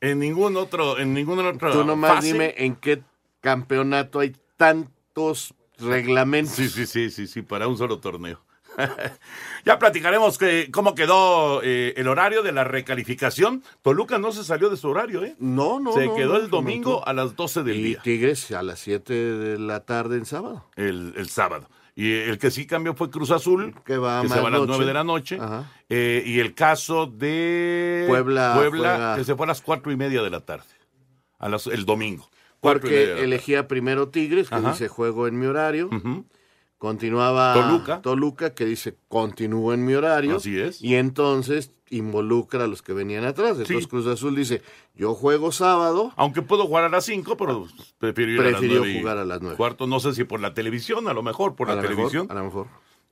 En 0.00 0.18
ningún 0.18 0.56
otro, 0.56 0.98
en 0.98 1.14
ningún 1.14 1.38
otro 1.44 1.72
tú 1.72 1.84
nomás 1.84 2.16
fase. 2.16 2.26
dime 2.32 2.54
en 2.58 2.76
qué 2.76 3.02
campeonato 3.40 4.20
hay 4.20 4.34
tantos 4.56 5.54
reglamentos. 5.78 6.54
Sí, 6.54 6.68
sí, 6.68 6.86
sí, 6.86 7.10
sí, 7.10 7.26
sí, 7.26 7.42
para 7.42 7.68
un 7.68 7.76
solo 7.78 7.98
torneo. 7.98 8.40
ya 9.64 9.78
platicaremos 9.78 10.36
que, 10.36 10.70
cómo 10.70 10.94
quedó 10.94 11.62
eh, 11.62 11.94
el 11.96 12.08
horario 12.08 12.42
de 12.42 12.52
la 12.52 12.64
recalificación. 12.64 13.62
Toluca 13.82 14.18
no 14.18 14.32
se 14.32 14.44
salió 14.44 14.68
de 14.68 14.76
su 14.76 14.88
horario, 14.88 15.24
¿eh? 15.24 15.34
No, 15.38 15.80
no. 15.80 15.92
se 15.92 16.06
no, 16.06 16.14
quedó 16.14 16.34
no, 16.34 16.40
el 16.44 16.50
domingo 16.50 17.06
a 17.06 17.12
las 17.14 17.36
12 17.36 17.62
del 17.62 17.76
Y 17.76 17.82
día, 17.82 18.02
Tigres 18.02 18.50
a 18.52 18.62
las 18.62 18.78
7 18.80 19.12
de 19.14 19.58
la 19.58 19.80
tarde 19.80 20.16
en 20.18 20.26
sábado. 20.26 20.64
el, 20.76 21.14
el 21.16 21.28
sábado. 21.30 21.68
Y 21.98 22.12
el 22.12 22.38
que 22.38 22.50
sí 22.50 22.66
cambió 22.66 22.94
fue 22.94 23.08
Cruz 23.10 23.30
Azul, 23.30 23.74
Que 23.86 23.96
va 23.96 24.20
que 24.20 24.28
se 24.28 24.38
va 24.38 24.48
a 24.48 24.50
las. 24.50 24.66
9 24.66 24.84
de 24.84 24.92
la 24.92 25.02
noche. 25.02 25.38
Eh, 25.88 26.22
y 26.26 26.38
el 26.40 26.54
caso 26.54 27.06
de 27.06 28.04
Puebla 28.06 28.54
juega- 28.58 29.16
que 29.16 29.24
se 29.24 29.34
fue 29.34 29.46
a 29.46 29.48
las 29.48 29.62
cuatro 29.62 29.90
y 29.90 29.96
media 29.96 30.22
de 30.22 30.28
la 30.28 30.40
tarde. 30.40 30.66
A 31.38 31.48
las, 31.48 31.66
el 31.66 31.86
domingo. 31.86 32.28
Porque 32.60 33.22
elegía 33.24 33.66
primero 33.66 34.08
Tigres, 34.10 34.48
que 34.50 34.56
Ajá. 34.56 34.72
dice 34.72 34.88
juego 34.88 35.26
en 35.26 35.38
mi 35.38 35.46
horario. 35.46 35.88
Continuaba 36.78 37.54
Toluca. 37.54 38.02
Toluca, 38.02 38.54
que 38.54 38.66
dice 38.66 38.96
continúo 39.08 39.72
en 39.72 39.84
mi 39.86 39.94
horario. 39.94 40.36
Así 40.36 40.58
es. 40.60 40.82
Y 40.82 40.96
entonces 40.96 41.72
involucra 41.90 42.64
a 42.64 42.66
los 42.66 42.82
que 42.82 42.92
venían 42.92 43.24
atrás. 43.24 43.52
Entonces 43.52 43.84
Sí. 43.84 43.88
Cruz 43.88 44.06
Azul 44.06 44.34
dice, 44.34 44.62
yo 44.94 45.14
juego 45.14 45.52
sábado. 45.52 46.12
Aunque 46.16 46.42
puedo 46.42 46.66
jugar 46.66 46.84
a 46.84 46.88
las 46.88 47.04
5, 47.04 47.36
pero 47.36 47.66
prefirió 47.98 48.34
ir 48.36 48.40
Prefirió 48.40 48.82
a 48.82 48.84
las 48.84 48.90
9. 48.92 49.00
jugar 49.00 49.18
a 49.18 49.24
las 49.24 49.40
nueve. 49.40 49.56
Cuarto, 49.56 49.86
no 49.86 50.00
sé 50.00 50.14
si 50.14 50.24
por 50.24 50.40
la 50.40 50.54
televisión, 50.54 51.08
a 51.08 51.12
lo 51.14 51.22
mejor 51.22 51.54
por 51.54 51.70
a 51.70 51.74
la 51.76 51.82
mejor, 51.82 51.94
televisión. 51.96 52.26
a 52.30 52.34
lo 52.34 52.44
mejor. 52.44 52.66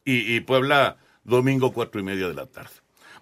Y, 0.04 0.34
y 0.34 0.40
Puebla, 0.40 0.96
domingo, 1.24 1.72
cuatro 1.72 2.00
y 2.00 2.04
media 2.04 2.28
de 2.28 2.34
la 2.34 2.46
tarde. 2.46 2.70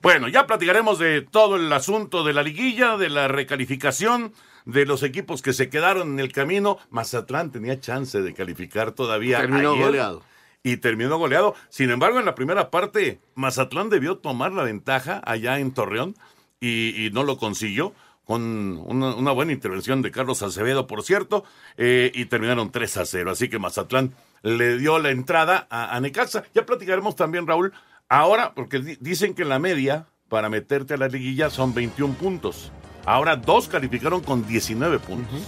Bueno, 0.00 0.26
ya 0.28 0.46
platicaremos 0.48 0.98
de 0.98 1.20
todo 1.22 1.54
el 1.56 1.72
asunto 1.72 2.24
de 2.24 2.32
la 2.32 2.42
liguilla, 2.42 2.96
de 2.96 3.08
la 3.08 3.28
recalificación, 3.28 4.32
de 4.64 4.84
los 4.86 5.02
equipos 5.04 5.42
que 5.42 5.52
se 5.52 5.68
quedaron 5.70 6.14
en 6.14 6.20
el 6.20 6.32
camino. 6.32 6.78
Mazatlán 6.90 7.52
tenía 7.52 7.78
chance 7.78 8.20
de 8.20 8.34
calificar 8.34 8.92
todavía. 8.92 9.38
Terminó 9.38 9.72
ayer. 9.72 9.84
goleado. 9.84 10.22
Y 10.62 10.76
terminó 10.78 11.18
goleado. 11.18 11.54
Sin 11.68 11.90
embargo, 11.90 12.18
en 12.18 12.24
la 12.24 12.34
primera 12.34 12.70
parte, 12.70 13.20
Mazatlán 13.34 13.90
debió 13.90 14.18
tomar 14.18 14.52
la 14.52 14.62
ventaja 14.64 15.20
allá 15.24 15.58
en 15.58 15.72
Torreón 15.72 16.14
y, 16.60 17.06
y 17.06 17.10
no 17.10 17.24
lo 17.24 17.36
consiguió. 17.38 17.94
Con 18.24 18.78
una, 18.86 19.16
una 19.16 19.32
buena 19.32 19.50
intervención 19.52 20.00
de 20.00 20.12
Carlos 20.12 20.42
Acevedo, 20.44 20.86
por 20.86 21.02
cierto, 21.02 21.44
eh, 21.76 22.12
y 22.14 22.26
terminaron 22.26 22.70
3 22.70 22.98
a 22.98 23.04
0. 23.04 23.32
Así 23.32 23.48
que 23.48 23.58
Mazatlán 23.58 24.14
le 24.42 24.78
dio 24.78 25.00
la 25.00 25.10
entrada 25.10 25.66
a, 25.70 25.96
a 25.96 26.00
Necaxa. 26.00 26.44
Ya 26.54 26.64
platicaremos 26.64 27.16
también, 27.16 27.48
Raúl, 27.48 27.72
ahora, 28.08 28.54
porque 28.54 28.78
di- 28.78 28.96
dicen 29.00 29.34
que 29.34 29.44
la 29.44 29.58
media 29.58 30.06
para 30.28 30.48
meterte 30.48 30.94
a 30.94 30.98
la 30.98 31.08
liguilla 31.08 31.50
son 31.50 31.74
21 31.74 32.14
puntos. 32.14 32.70
Ahora 33.06 33.34
dos 33.34 33.66
calificaron 33.66 34.20
con 34.20 34.46
19 34.46 35.00
puntos. 35.00 35.40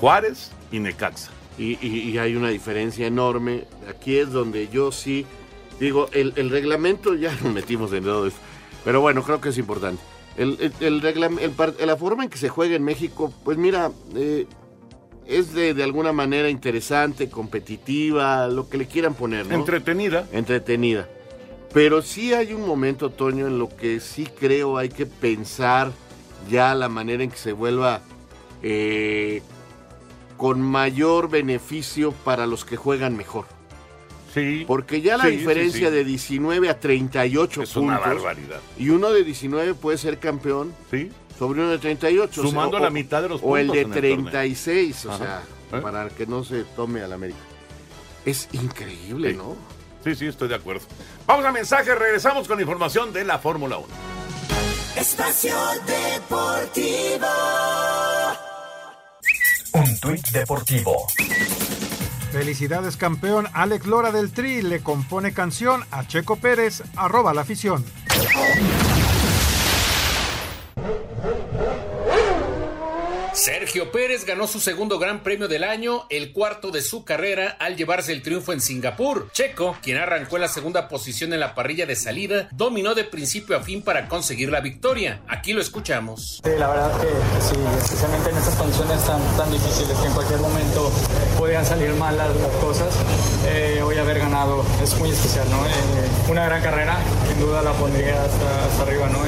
Juárez 0.00 0.50
y 0.72 0.80
Necaxa. 0.80 1.30
Y, 1.60 1.78
y- 1.86 2.10
y 2.10 2.18
hay 2.18 2.36
una 2.36 2.48
diferencia 2.48 3.06
enorme. 3.06 3.64
Aquí 3.88 4.16
es 4.16 4.30
donde 4.32 4.68
yo 4.68 4.90
sí 4.92 5.26
digo, 5.78 6.08
el, 6.12 6.32
el 6.36 6.48
reglamento 6.50 7.14
ya 7.24 7.32
nos 7.42 7.52
metimos 7.52 7.92
en 7.92 8.04
todo 8.04 8.26
esto. 8.26 8.40
Pero 8.84 9.00
bueno, 9.02 9.22
creo 9.22 9.40
que 9.40 9.50
es 9.50 9.58
importante. 9.58 10.02
El, 10.36 10.72
el, 10.80 11.02
la 11.86 11.96
forma 11.96 12.24
en 12.24 12.30
que 12.30 12.38
se 12.38 12.48
juega 12.48 12.76
en 12.76 12.82
México, 12.84 13.32
pues 13.44 13.58
mira, 13.58 13.90
eh, 14.14 14.46
es 15.26 15.52
de, 15.52 15.74
de 15.74 15.82
alguna 15.84 16.12
manera 16.12 16.48
interesante, 16.48 17.28
competitiva, 17.28 18.48
lo 18.48 18.68
que 18.68 18.78
le 18.78 18.86
quieran 18.86 19.12
poner, 19.14 19.46
¿no? 19.46 19.54
Entretenida. 19.54 20.26
Entretenida. 20.32 21.08
Pero 21.74 22.00
sí 22.00 22.32
hay 22.32 22.52
un 22.54 22.66
momento, 22.66 23.10
Toño, 23.10 23.46
en 23.48 23.58
lo 23.58 23.68
que 23.68 24.00
sí 24.00 24.26
creo 24.38 24.78
hay 24.78 24.88
que 24.88 25.04
pensar 25.06 25.92
ya 26.50 26.74
la 26.74 26.88
manera 26.88 27.22
en 27.22 27.30
que 27.30 27.36
se 27.36 27.52
vuelva 27.52 28.00
eh, 28.62 29.42
con 30.40 30.62
mayor 30.62 31.28
beneficio 31.28 32.12
para 32.12 32.46
los 32.46 32.64
que 32.64 32.78
juegan 32.78 33.14
mejor. 33.14 33.44
Sí. 34.32 34.64
Porque 34.66 35.02
ya 35.02 35.18
la 35.18 35.24
Sí, 35.24 35.32
diferencia 35.32 35.88
sí. 35.90 35.94
de 35.94 36.02
19 36.04 36.70
a 36.70 36.80
38 36.80 37.62
Es 37.62 37.72
puntos. 37.72 37.76
una 37.82 37.98
barbaridad. 37.98 38.60
Y 38.78 38.88
uno 38.88 39.10
de 39.10 39.22
19 39.22 39.74
puede 39.74 39.98
ser 39.98 40.18
campeón 40.18 40.72
Sí. 40.90 41.10
sobre 41.38 41.60
uno 41.60 41.70
de 41.70 41.78
38. 41.78 42.40
Sumando 42.42 42.76
o 42.76 42.80
sea, 42.80 42.86
la 42.86 42.90
mitad 42.90 43.20
de 43.20 43.28
los 43.28 43.42
O 43.44 43.58
el 43.58 43.66
puntos 43.66 43.74
de 43.74 43.80
en 43.82 43.86
el 43.88 43.92
torneo. 43.92 44.30
36, 44.32 45.04
o 45.06 45.10
Ajá. 45.12 45.18
sea, 45.18 45.42
¿Eh? 45.78 45.82
para 45.82 46.08
que 46.08 46.26
no 46.26 46.42
se 46.42 46.64
tome 46.64 47.02
al 47.02 47.12
América. 47.12 47.38
Es 48.24 48.48
increíble, 48.52 49.32
Sí. 49.32 49.36
¿no? 49.36 49.56
Sí, 50.04 50.14
sí, 50.14 50.26
estoy 50.26 50.48
de 50.48 50.54
acuerdo. 50.54 50.86
Vamos 51.26 51.44
a 51.44 51.52
mensaje, 51.52 51.94
regresamos 51.94 52.48
con 52.48 52.58
información 52.60 53.12
de 53.12 53.24
la 53.24 53.38
Fórmula 53.38 53.76
1. 53.76 53.86
Espacio 54.96 55.54
Deportivo. 55.86 57.26
Tuit 60.00 60.26
deportivo. 60.30 61.06
Felicidades 62.32 62.96
campeón 62.96 63.48
Alex 63.52 63.84
Lora 63.84 64.10
del 64.10 64.32
Tri 64.32 64.62
le 64.62 64.80
compone 64.80 65.34
canción 65.34 65.84
a 65.90 66.06
Checo 66.06 66.36
Pérez, 66.36 66.82
arroba 66.96 67.34
la 67.34 67.42
afición. 67.42 67.84
Sergio 73.40 73.90
Pérez 73.90 74.26
ganó 74.26 74.46
su 74.46 74.60
segundo 74.60 74.98
Gran 74.98 75.22
Premio 75.22 75.48
del 75.48 75.64
año, 75.64 76.04
el 76.10 76.30
cuarto 76.34 76.70
de 76.70 76.82
su 76.82 77.06
carrera, 77.06 77.56
al 77.58 77.74
llevarse 77.74 78.12
el 78.12 78.20
triunfo 78.20 78.52
en 78.52 78.60
Singapur. 78.60 79.30
Checo, 79.32 79.78
quien 79.80 79.96
arrancó 79.96 80.36
en 80.36 80.42
la 80.42 80.48
segunda 80.48 80.90
posición 80.90 81.32
en 81.32 81.40
la 81.40 81.54
parrilla 81.54 81.86
de 81.86 81.96
salida, 81.96 82.50
dominó 82.52 82.94
de 82.94 83.04
principio 83.04 83.56
a 83.56 83.62
fin 83.62 83.80
para 83.80 84.08
conseguir 84.08 84.50
la 84.50 84.60
victoria. 84.60 85.22
Aquí 85.26 85.54
lo 85.54 85.62
escuchamos. 85.62 86.42
Sí, 86.44 86.50
la 86.58 86.68
verdad 86.68 87.00
que 87.00 87.08
sí, 87.40 87.56
especialmente 87.82 88.28
en 88.28 88.36
estas 88.36 88.56
condiciones 88.56 89.06
tan, 89.06 89.36
tan 89.38 89.50
difíciles 89.50 89.96
que 89.96 90.06
en 90.06 90.12
cualquier 90.12 90.40
momento 90.40 90.92
podían 91.38 91.64
salir 91.64 91.94
mal 91.94 92.18
las, 92.18 92.28
cosas, 92.60 92.94
eh, 93.46 93.80
hoy 93.82 93.96
haber 93.96 94.18
ganado 94.18 94.66
es 94.82 94.94
muy 94.98 95.08
especial, 95.08 95.48
¿no? 95.50 95.64
Eh, 95.66 95.70
una 96.28 96.44
gran 96.44 96.62
carrera, 96.62 96.98
sin 97.26 97.40
duda 97.40 97.62
la 97.62 97.72
pondría 97.72 98.22
hasta, 98.22 98.82
arriba, 98.82 99.08
¿no? 99.08 99.20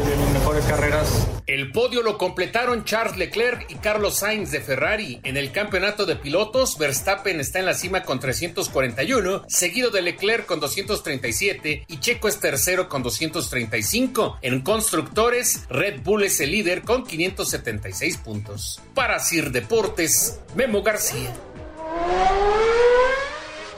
De, 0.00 0.10
de 0.10 0.16
mis 0.16 0.30
mejores 0.30 0.64
carreras. 0.64 1.28
El 1.46 1.70
podio 1.72 2.02
lo 2.02 2.18
completaron 2.18 2.84
Charles 2.84 3.16
Leclerc 3.16 3.70
y 3.70 3.76
Carlos 3.76 4.16
Sainz 4.16 4.50
de 4.50 4.60
Ferrari. 4.60 5.20
En 5.22 5.36
el 5.36 5.52
campeonato 5.52 6.04
de 6.06 6.16
pilotos, 6.16 6.76
Verstappen 6.76 7.40
está 7.40 7.60
en 7.60 7.66
la 7.66 7.74
cima 7.74 8.02
con 8.02 8.20
341, 8.20 9.44
seguido 9.48 9.90
de 9.90 10.02
Leclerc 10.02 10.46
con 10.46 10.60
237 10.60 11.84
y 11.88 12.00
Checo 12.00 12.28
es 12.28 12.40
tercero 12.40 12.88
con 12.88 13.02
235. 13.02 14.38
En 14.42 14.62
constructores, 14.62 15.66
Red 15.68 16.02
Bull 16.02 16.24
es 16.24 16.40
el 16.40 16.50
líder 16.50 16.82
con 16.82 17.04
576 17.04 18.16
puntos. 18.18 18.80
Para 18.94 19.20
Sir 19.20 19.50
Deportes, 19.50 20.40
Memo 20.54 20.82
García. 20.82 21.32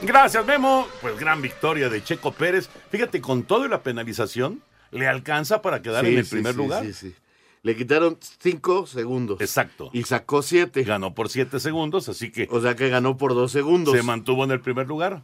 Gracias, 0.01 0.45
Memo. 0.45 0.87
Pues 1.01 1.19
gran 1.19 1.41
victoria 1.41 1.89
de 1.89 2.03
Checo 2.03 2.31
Pérez. 2.31 2.69
Fíjate, 2.89 3.21
con 3.21 3.43
todo 3.43 3.65
y 3.65 3.69
la 3.69 3.83
penalización, 3.83 4.63
le 4.91 5.07
alcanza 5.07 5.61
para 5.61 5.81
quedar 5.81 6.05
Sí, 6.05 6.11
en 6.13 6.17
el 6.19 6.25
sí, 6.25 6.31
primer 6.35 6.53
sí, 6.53 6.57
lugar. 6.57 6.83
sí, 6.85 6.93
sí. 6.93 7.15
Le 7.61 7.75
quitaron 7.75 8.17
5 8.21 8.87
segundos. 8.87 9.41
Exacto. 9.41 9.89
Y 9.93 10.03
sacó 10.03 10.41
7. 10.41 10.83
Ganó 10.83 11.13
por 11.13 11.27
7 11.29 11.59
segundos, 11.59 12.07
así 12.07 12.31
que 12.31 12.47
O 12.51 12.61
sea 12.61 12.75
que 12.75 12.87
ganó 12.89 13.17
por 13.17 13.33
2 13.33 13.51
segundos. 13.51 13.93
se 13.95 14.03
mantuvo 14.03 14.45
en 14.45 14.51
el 14.51 14.61
primer 14.61 14.87
lugar. 14.87 15.23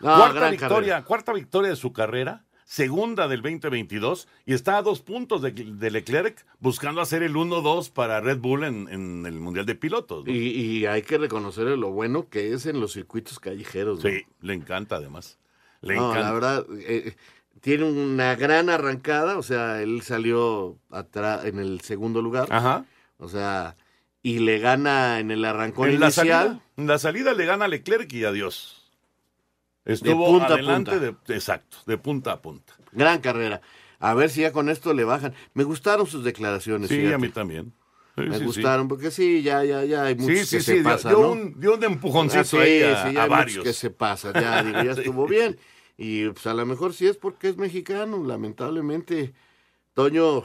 Ah, 0.00 0.16
cuarta 0.30 0.50
victoria, 0.50 0.68
carrera. 0.70 1.04
cuarta 1.04 1.32
victoria 1.32 1.70
de 1.70 1.76
su 1.76 1.92
carrera, 1.92 2.44
segunda 2.64 3.28
del 3.28 3.40
2022 3.42 4.26
y 4.44 4.52
está 4.54 4.76
a 4.78 4.82
dos 4.82 5.00
puntos 5.00 5.40
de, 5.40 5.52
de 5.52 5.90
Leclerc 5.90 6.44
buscando 6.60 7.00
hacer 7.00 7.22
el 7.22 7.34
1-2 7.34 7.90
para 7.92 8.20
Red 8.20 8.38
Bull 8.38 8.64
en, 8.64 8.88
en 8.90 9.24
el 9.26 9.38
Mundial 9.40 9.64
de 9.66 9.74
Pilotos. 9.74 10.24
¿no? 10.26 10.32
Y, 10.32 10.36
y 10.48 10.86
hay 10.86 11.02
que 11.02 11.16
reconocerle 11.18 11.76
lo 11.76 11.92
bueno 11.92 12.28
que 12.28 12.52
es 12.52 12.66
en 12.66 12.80
los 12.80 12.92
circuitos 12.94 13.38
callejeros. 13.38 14.02
¿no? 14.02 14.10
Sí, 14.10 14.24
le 14.40 14.54
encanta 14.54 14.96
además. 14.96 15.38
Le 15.82 15.94
No, 15.94 16.10
encanta. 16.10 16.28
la 16.28 16.32
verdad, 16.32 16.66
eh, 16.80 17.14
tiene 17.60 17.84
una 17.84 18.34
gran 18.36 18.68
arrancada, 18.70 19.38
o 19.38 19.42
sea, 19.42 19.82
él 19.82 20.02
salió 20.02 20.78
atrás 20.90 21.44
en 21.44 21.58
el 21.58 21.80
segundo 21.80 22.22
lugar. 22.22 22.48
Ajá. 22.50 22.84
O 23.18 23.28
sea, 23.28 23.76
y 24.22 24.40
le 24.40 24.58
gana 24.58 25.20
en 25.20 25.30
el 25.30 25.44
arrancón 25.44 25.88
En 25.88 26.00
la, 26.00 26.06
inicial. 26.06 26.26
salida, 26.26 26.60
en 26.76 26.86
la 26.86 26.98
salida 26.98 27.32
le 27.34 27.46
gana 27.46 27.64
a 27.64 27.68
Leclerc 27.68 28.12
y 28.12 28.24
adiós. 28.24 28.90
Estuvo 29.84 30.26
punta 30.26 30.46
a 30.48 30.54
adelante, 30.54 30.90
punta. 30.92 31.06
De, 31.28 31.34
exacto, 31.34 31.78
de 31.86 31.96
punta 31.96 32.32
a 32.32 32.42
punta. 32.42 32.74
Gran 32.92 33.20
carrera. 33.20 33.60
A 34.00 34.14
ver 34.14 34.30
si 34.30 34.40
ya 34.42 34.52
con 34.52 34.68
esto 34.68 34.92
le 34.92 35.04
bajan. 35.04 35.32
Me 35.54 35.64
gustaron 35.64 36.06
sus 36.06 36.24
declaraciones. 36.24 36.88
Sí, 36.88 36.96
fíjate. 36.96 37.14
a 37.14 37.18
mí 37.18 37.28
también. 37.28 37.72
Sí, 38.16 38.22
Me 38.22 38.32
sí, 38.34 38.38
sí. 38.40 38.44
gustaron, 38.46 38.88
porque 38.88 39.10
sí, 39.10 39.42
ya, 39.42 39.62
ya, 39.64 39.84
ya 39.84 40.04
hay 40.04 40.14
muchos 40.16 40.48
Sí, 40.48 40.56
que 40.56 40.60
sí, 40.60 40.66
se 40.66 40.74
dio, 40.74 40.84
pasan, 40.84 41.12
dio 41.12 41.20
¿no? 41.22 41.30
un, 41.32 41.60
dio 41.60 41.74
un 41.74 41.84
empujoncito 41.84 42.58
Ah, 42.58 42.62
ahí 42.62 42.82
a, 42.82 43.12
ya 43.12 43.20
a 43.20 43.24
hay 43.24 43.28
varios. 43.30 43.64
que 43.64 43.72
se 43.74 43.90
pasan, 43.90 44.32
ya, 44.34 44.62
digo, 44.62 44.82
ya 44.82 44.90
estuvo 45.00 45.26
bien. 45.26 45.58
Y 45.98 46.28
pues 46.28 46.46
a 46.46 46.54
lo 46.54 46.66
mejor 46.66 46.92
sí 46.92 47.06
es 47.06 47.16
porque 47.16 47.48
es 47.48 47.56
mexicano, 47.56 48.22
lamentablemente. 48.24 49.32
Toño, 49.94 50.44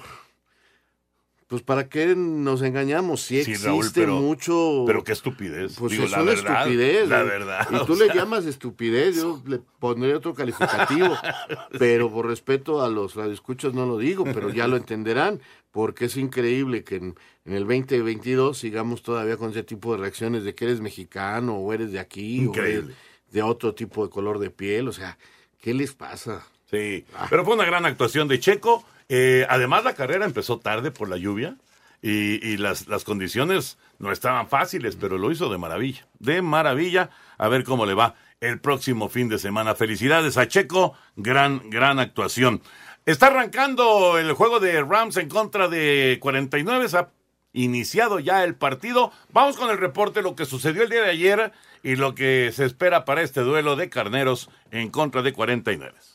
pues 1.48 1.62
para 1.64 1.90
qué 1.90 2.16
nos 2.16 2.62
engañamos, 2.62 3.24
Sí, 3.24 3.40
existe 3.40 3.68
Raúl, 3.68 3.88
pero- 3.94 4.16
mucho... 4.22 4.86
Pero 4.88 5.04
qué 5.04 5.12
estupidez. 5.12 5.76
Pues 5.78 5.92
Digo, 5.92 6.06
es 6.06 6.12
la 6.12 6.22
una 6.22 6.32
verdad, 6.32 6.58
estupidez. 6.62 7.10
La 7.10 7.20
¿no? 7.20 7.26
verdad. 7.26 7.68
Y 7.70 7.86
tú 7.86 7.96
le 7.98 8.06
sea, 8.06 8.16
llamas 8.16 8.46
estupidez, 8.46 9.18
yo 9.18 9.44
le 9.46 9.60
pondría 9.80 10.16
otro 10.16 10.34
calificativo. 10.34 11.14
pero 11.78 12.10
por 12.10 12.28
respeto 12.28 12.82
a 12.82 12.90
los 12.90 13.16
radioescuchas 13.16 13.74
no 13.74 13.86
lo 13.86 13.98
digo, 13.98 14.24
pero 14.24 14.50
ya 14.52 14.68
lo 14.68 14.78
entenderán, 14.78 15.42
porque 15.72 16.06
es 16.06 16.16
increíble 16.16 16.86
que 16.86 16.96
en, 16.96 17.16
en 17.44 17.54
el 17.54 17.64
2022 17.68 18.58
sigamos 18.58 19.04
todavía 19.04 19.36
con 19.36 19.50
ese 19.52 19.64
tipo 19.64 19.92
de 19.92 19.98
reacciones 19.98 20.46
de 20.46 20.56
que 20.56 20.64
eres 20.64 20.80
mexicano 20.80 21.56
o 21.58 21.74
eres 21.74 21.92
de 21.92 22.00
aquí 22.00 22.48
o 22.48 22.54
eres 22.56 22.86
de 23.30 23.42
otro 23.42 23.76
tipo 23.76 24.06
de 24.06 24.10
color 24.10 24.40
de 24.40 24.52
piel. 24.52 24.88
O 24.88 24.94
sea, 24.94 25.18
¿qué 25.62 25.74
les 25.74 25.94
pasa? 25.94 26.46
Sí, 26.70 27.06
pero 27.30 27.46
fue 27.46 27.56
una 27.56 27.66
gran 27.66 27.86
actuación 27.86 28.28
de 28.28 28.40
Checo. 28.40 28.84
Eh, 29.10 29.46
además, 29.50 29.84
la 29.84 29.94
carrera 29.94 30.26
empezó 30.26 30.60
tarde 30.60 30.92
por 30.92 31.10
la 31.10 31.18
lluvia 31.18 31.56
y, 32.02 32.46
y 32.48 32.58
las, 32.58 32.88
las 32.88 33.04
condiciones 33.04 33.78
no 34.00 34.12
estaban 34.12 34.48
fáciles, 34.48 34.96
pero 34.96 35.18
lo 35.18 35.32
hizo 35.32 35.50
de 35.50 35.58
maravilla. 35.58 36.08
De 36.20 36.42
maravilla. 36.42 37.10
A 37.38 37.48
ver 37.48 37.64
cómo 37.64 37.86
le 37.86 37.94
va 37.94 38.16
el 38.40 38.60
próximo 38.60 39.10
fin 39.10 39.30
de 39.30 39.38
semana. 39.38 39.76
Felicidades 39.76 40.38
a 40.38 40.48
Checo. 40.48 40.96
Gran, 41.16 41.70
gran 41.70 42.00
actuación. 42.00 42.62
Está 43.06 43.28
arrancando 43.28 44.18
el 44.18 44.32
juego 44.34 44.60
de 44.60 44.82
Rams 44.82 45.18
en 45.18 45.28
contra 45.28 45.68
de 45.68 46.18
49. 46.22 46.88
Se 46.88 46.98
ha 46.98 47.10
iniciado 47.54 48.20
ya 48.20 48.44
el 48.44 48.56
partido. 48.56 49.12
Vamos 49.34 49.58
con 49.58 49.70
el 49.70 49.78
reporte, 49.78 50.22
lo 50.22 50.36
que 50.36 50.46
sucedió 50.46 50.84
el 50.84 50.90
día 50.90 51.02
de 51.02 51.10
ayer 51.10 51.52
y 51.84 51.96
lo 51.96 52.16
que 52.16 52.52
se 52.54 52.66
espera 52.66 53.06
para 53.06 53.22
este 53.22 53.42
duelo 53.42 53.76
de 53.76 53.90
carneros 53.90 54.50
en 54.72 54.90
contra 54.90 55.22
de 55.22 55.34
49. 55.34 56.11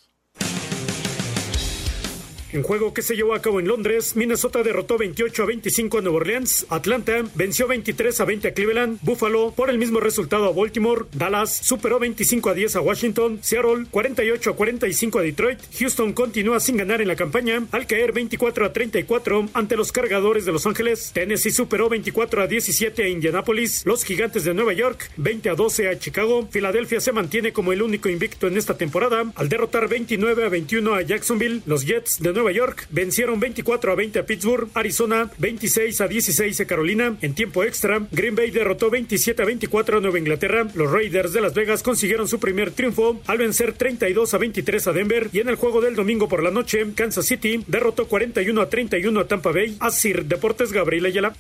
En 2.57 2.63
juego 2.63 2.95
que 2.95 3.03
se 3.03 3.17
llevó 3.17 3.35
a 3.35 3.43
cabo 3.43 3.61
en 3.61 3.69
Londres, 3.69 4.17
Minnesota 4.17 4.63
derrotó 4.63 4.97
28 4.97 5.43
a 5.43 5.47
25 5.47 5.99
a 5.99 6.01
Nueva 6.01 6.17
Orleans, 6.17 6.65
Atlanta 6.71 7.23
venció 7.35 7.69
23 7.69 8.19
a 8.19 8.25
20 8.25 8.49
a 8.49 8.55
Cleveland, 8.55 8.99
Buffalo 9.03 9.53
por 9.55 9.69
el 9.69 9.77
mismo 9.77 10.01
resultado 10.01 10.47
a 10.47 10.53
Baltimore, 10.53 11.05
Dallas 11.13 11.55
superó 11.55 11.99
25 11.99 12.49
a 12.49 12.55
10 12.55 12.77
a 12.77 12.81
Washington, 12.81 13.41
Seattle 13.43 13.85
48 13.91 14.49
a 14.49 14.57
45 14.57 15.19
a 15.19 15.23
Detroit, 15.23 15.59
Houston 15.79 16.15
continúa 16.15 16.59
sin 16.59 16.79
ganar 16.79 17.03
en 17.03 17.09
la 17.09 17.17
campaña 17.17 17.63
al 17.73 17.87
caer 17.87 18.13
24 18.13 18.65
a 18.65 18.73
34 18.73 19.51
ante 19.53 19.77
los 19.77 19.93
cargadores 19.93 20.47
de 20.47 20.53
Los 20.53 20.67
Ángeles, 20.67 21.11
Tennessee 21.13 21.51
superó 21.51 21.91
24 21.91 22.41
a 22.41 22.47
17 22.47 23.03
a 23.03 23.09
Indianapolis, 23.09 23.85
los 23.85 24.03
Gigantes 24.03 24.45
de 24.45 24.55
Nueva 24.55 24.73
York 24.73 25.11
20 25.19 25.51
a 25.51 25.55
12 25.57 25.91
a 25.91 25.99
Chicago, 25.99 26.49
Filadelfia 26.51 27.03
se 27.03 27.13
mantiene 27.13 27.53
como 27.53 27.75
el 27.75 27.83
único 27.83 28.09
invicto 28.09 28.47
en 28.47 28.57
esta 28.57 28.79
temporada 28.79 29.31
al 29.35 29.51
derrotar 29.51 29.91
29 29.91 30.47
a 30.47 30.49
21 30.49 30.95
a 30.95 31.03
Jacksonville, 31.03 31.61
los 31.67 31.85
Jets 31.85 32.23
de 32.23 32.33
Nueva 32.33 32.46
Nueva 32.47 32.59
York 32.59 32.87
vencieron 32.91 33.41
24 33.41 33.91
a 33.91 33.95
20 33.97 34.21
a 34.21 34.25
Pittsburgh, 34.25 34.69
Arizona 34.75 35.29
26 35.39 36.01
a 36.01 36.07
16 36.07 36.61
a 36.61 36.65
Carolina. 36.65 37.17
En 37.21 37.35
tiempo 37.35 37.65
extra, 37.65 38.07
Green 38.13 38.37
Bay 38.37 38.53
derrotó 38.53 38.89
27 38.89 39.43
a 39.43 39.45
24 39.45 39.99
a 39.99 40.01
Nueva 40.01 40.21
Inglaterra. 40.21 40.65
Los 40.75 40.93
Raiders 40.93 41.33
de 41.33 41.41
Las 41.41 41.55
Vegas 41.55 41.83
consiguieron 41.83 42.29
su 42.29 42.39
primer 42.39 42.71
triunfo 42.71 43.21
al 43.27 43.39
vencer 43.39 43.73
32 43.73 44.33
a 44.33 44.39
23 44.39 44.87
a 44.87 44.93
Denver. 44.93 45.29
Y 45.33 45.41
en 45.41 45.49
el 45.49 45.57
juego 45.57 45.81
del 45.81 45.97
domingo 45.97 46.29
por 46.29 46.45
la 46.45 46.53
noche, 46.53 46.87
Kansas 46.95 47.27
City 47.27 47.65
derrotó 47.67 48.07
41 48.07 48.61
a 48.61 48.71
31 48.71 49.19
a 49.19 49.27
Tampa 49.27 49.51
Bay. 49.51 49.77
Así 49.81 50.13
Deportes 50.13 50.71
Gabriel 50.71 51.07
Ayala. 51.07 51.35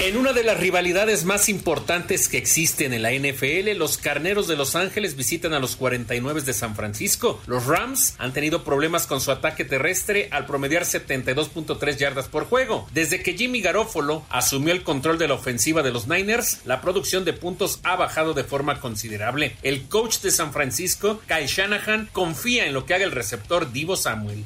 En 0.00 0.16
una 0.16 0.32
de 0.32 0.44
las 0.44 0.60
rivalidades 0.60 1.24
más 1.24 1.48
importantes 1.48 2.28
que 2.28 2.38
existen 2.38 2.92
en 2.92 3.02
la 3.02 3.10
NFL, 3.10 3.76
los 3.76 3.98
Carneros 3.98 4.46
de 4.46 4.54
Los 4.54 4.76
Ángeles 4.76 5.16
visitan 5.16 5.54
a 5.54 5.58
los 5.58 5.74
49 5.74 6.42
de 6.42 6.52
San 6.52 6.76
Francisco. 6.76 7.40
Los 7.48 7.66
Rams 7.66 8.14
han 8.18 8.32
tenido 8.32 8.62
problemas 8.62 9.08
con 9.08 9.20
su 9.20 9.32
ataque 9.32 9.64
terrestre 9.64 10.28
al 10.30 10.46
promediar 10.46 10.84
72.3 10.84 11.96
yardas 11.96 12.28
por 12.28 12.44
juego. 12.44 12.86
Desde 12.94 13.24
que 13.24 13.36
Jimmy 13.36 13.60
Garofolo 13.60 14.22
asumió 14.30 14.72
el 14.72 14.84
control 14.84 15.18
de 15.18 15.26
la 15.26 15.34
ofensiva 15.34 15.82
de 15.82 15.90
los 15.90 16.06
Niners, 16.06 16.58
la 16.64 16.80
producción 16.80 17.24
de 17.24 17.32
puntos 17.32 17.80
ha 17.82 17.96
bajado 17.96 18.34
de 18.34 18.44
forma 18.44 18.80
considerable. 18.80 19.56
El 19.64 19.88
coach 19.88 20.18
de 20.20 20.30
San 20.30 20.52
Francisco, 20.52 21.20
Kyle 21.26 21.48
Shanahan, 21.48 22.08
confía 22.12 22.66
en 22.66 22.72
lo 22.72 22.86
que 22.86 22.94
haga 22.94 23.04
el 23.04 23.10
receptor 23.10 23.72
Divo 23.72 23.96
Samuel. 23.96 24.44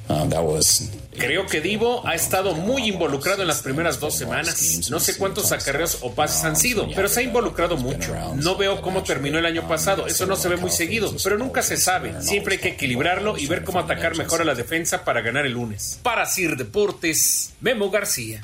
Creo 1.19 1.47
que 1.47 1.61
Divo 1.61 2.07
ha 2.07 2.15
estado 2.15 2.55
muy 2.55 2.89
involucrado 2.89 3.43
en 3.43 3.49
las 3.49 3.61
primeras 3.61 4.01
dos 4.01 4.17
semanas. 4.17 4.89
No 4.91 4.99
sé 4.99 5.19
cuántos 5.19 5.42
acarreos 5.51 5.99
o 6.03 6.15
pases 6.15 6.45
han 6.45 6.57
sido, 6.57 6.89
pero 6.95 7.09
se 7.09 7.21
ha 7.21 7.23
involucrado 7.25 7.77
mucho. 7.77 8.15
No 8.37 8.57
veo 8.57 8.81
cómo 8.81 9.03
terminó 9.03 9.39
el 9.39 9.47
año 9.47 9.67
pasado, 9.67 10.07
eso 10.07 10.27
no 10.27 10.37
se 10.37 10.49
ve 10.49 10.57
muy 10.57 10.71
seguido, 10.71 11.13
pero 11.25 11.39
nunca 11.39 11.63
se 11.63 11.77
sabe. 11.77 12.23
Siempre 12.23 12.55
hay 12.55 12.61
que 12.61 12.69
equilibrarlo 12.69 13.37
y 13.37 13.47
ver 13.47 13.65
cómo 13.65 13.81
atacar 13.81 14.17
mejor 14.17 14.43
a 14.43 14.45
la 14.45 14.55
defensa 14.55 15.05
para 15.05 15.23
ganar 15.23 15.47
el 15.47 15.55
lunes. 15.55 15.99
Para 16.03 16.27
Sir 16.27 16.57
Deportes, 16.57 17.55
Memo 17.61 17.91
García. 17.91 18.43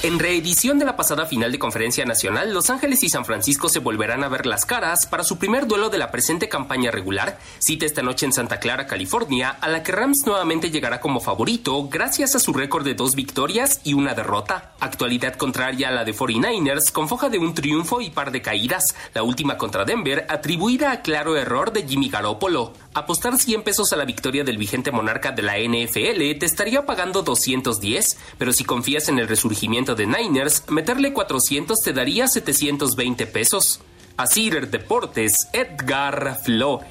En 0.00 0.20
reedición 0.20 0.78
de 0.78 0.84
la 0.84 0.94
pasada 0.94 1.26
final 1.26 1.50
de 1.50 1.58
Conferencia 1.58 2.04
Nacional, 2.04 2.54
Los 2.54 2.70
Ángeles 2.70 3.02
y 3.02 3.08
San 3.08 3.24
Francisco 3.24 3.68
se 3.68 3.80
volverán 3.80 4.22
a 4.22 4.28
ver 4.28 4.46
las 4.46 4.64
caras 4.64 5.06
para 5.06 5.24
su 5.24 5.38
primer 5.38 5.66
duelo 5.66 5.90
de 5.90 5.98
la 5.98 6.12
presente 6.12 6.48
campaña 6.48 6.92
regular, 6.92 7.40
cita 7.58 7.84
esta 7.84 8.00
noche 8.00 8.24
en 8.24 8.32
Santa 8.32 8.60
Clara, 8.60 8.86
California, 8.86 9.50
a 9.60 9.68
la 9.68 9.82
que 9.82 9.90
Rams 9.90 10.24
nuevamente 10.24 10.70
llegará 10.70 11.00
como 11.00 11.18
favorito 11.18 11.88
gracias 11.88 12.36
a 12.36 12.38
su 12.38 12.52
récord 12.52 12.84
de 12.84 12.94
dos 12.94 13.16
victorias 13.16 13.80
y 13.82 13.94
una 13.94 14.14
derrota. 14.14 14.70
Actualidad 14.78 15.34
contraria 15.34 15.88
a 15.88 15.92
la 15.92 16.04
de 16.04 16.14
49ers, 16.14 16.92
con 16.92 17.08
foja 17.08 17.28
de 17.28 17.38
un 17.38 17.54
triunfo 17.54 18.00
y 18.00 18.10
par 18.10 18.30
de 18.30 18.40
caídas, 18.40 18.94
la 19.14 19.24
última 19.24 19.58
contra 19.58 19.84
Denver 19.84 20.26
atribuida 20.28 20.92
a 20.92 21.02
claro 21.02 21.36
error 21.36 21.72
de 21.72 21.88
Jimmy 21.88 22.08
Garoppolo. 22.08 22.72
Apostar 22.94 23.36
100 23.36 23.62
pesos 23.62 23.92
a 23.92 23.96
la 23.96 24.04
victoria 24.04 24.44
del 24.44 24.58
vigente 24.58 24.92
monarca 24.92 25.32
de 25.32 25.42
la 25.42 25.58
NFL 25.58 26.38
te 26.38 26.46
estaría 26.46 26.86
pagando 26.86 27.22
210, 27.22 28.16
pero 28.38 28.52
si 28.52 28.64
confías 28.64 29.08
en 29.08 29.18
el 29.18 29.26
resurgimiento 29.26 29.87
de 29.94 30.06
Niners, 30.06 30.64
meterle 30.68 31.12
400 31.12 31.78
te 31.80 31.92
daría 31.92 32.28
720 32.28 33.26
pesos. 33.26 33.80
Así 34.16 34.50
Deportes, 34.50 35.48
Edgar 35.52 36.38
Flores. 36.44 36.88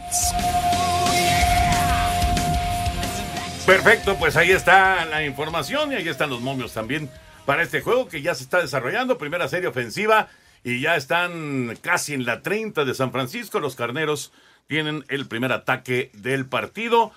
Perfecto, 3.66 4.16
pues 4.16 4.38
ahí 4.38 4.52
está 4.52 5.04
la 5.06 5.26
información 5.26 5.92
y 5.92 5.96
ahí 5.96 6.08
están 6.08 6.30
los 6.30 6.40
momios 6.40 6.74
también 6.74 7.10
para 7.46 7.64
este 7.64 7.82
juego 7.82 8.08
que 8.08 8.22
ya 8.22 8.34
se 8.34 8.44
está 8.44 8.62
desarrollando. 8.62 9.18
Primera 9.18 9.50
serie 9.50 9.68
ofensiva 9.68 10.30
y 10.64 10.80
ya 10.80 10.96
están 10.96 11.78
casi 11.82 12.14
en 12.14 12.26
la 12.26 12.42
30 12.42 12.86
de 12.86 12.94
San 12.94 13.12
Francisco. 13.12 13.60
Los 13.60 13.76
carneros 13.76 14.32
tienen 14.68 15.04
el 15.10 15.28
primer 15.28 15.52
ataque 15.52 16.12
del 16.14 16.46
partido. 16.46 17.12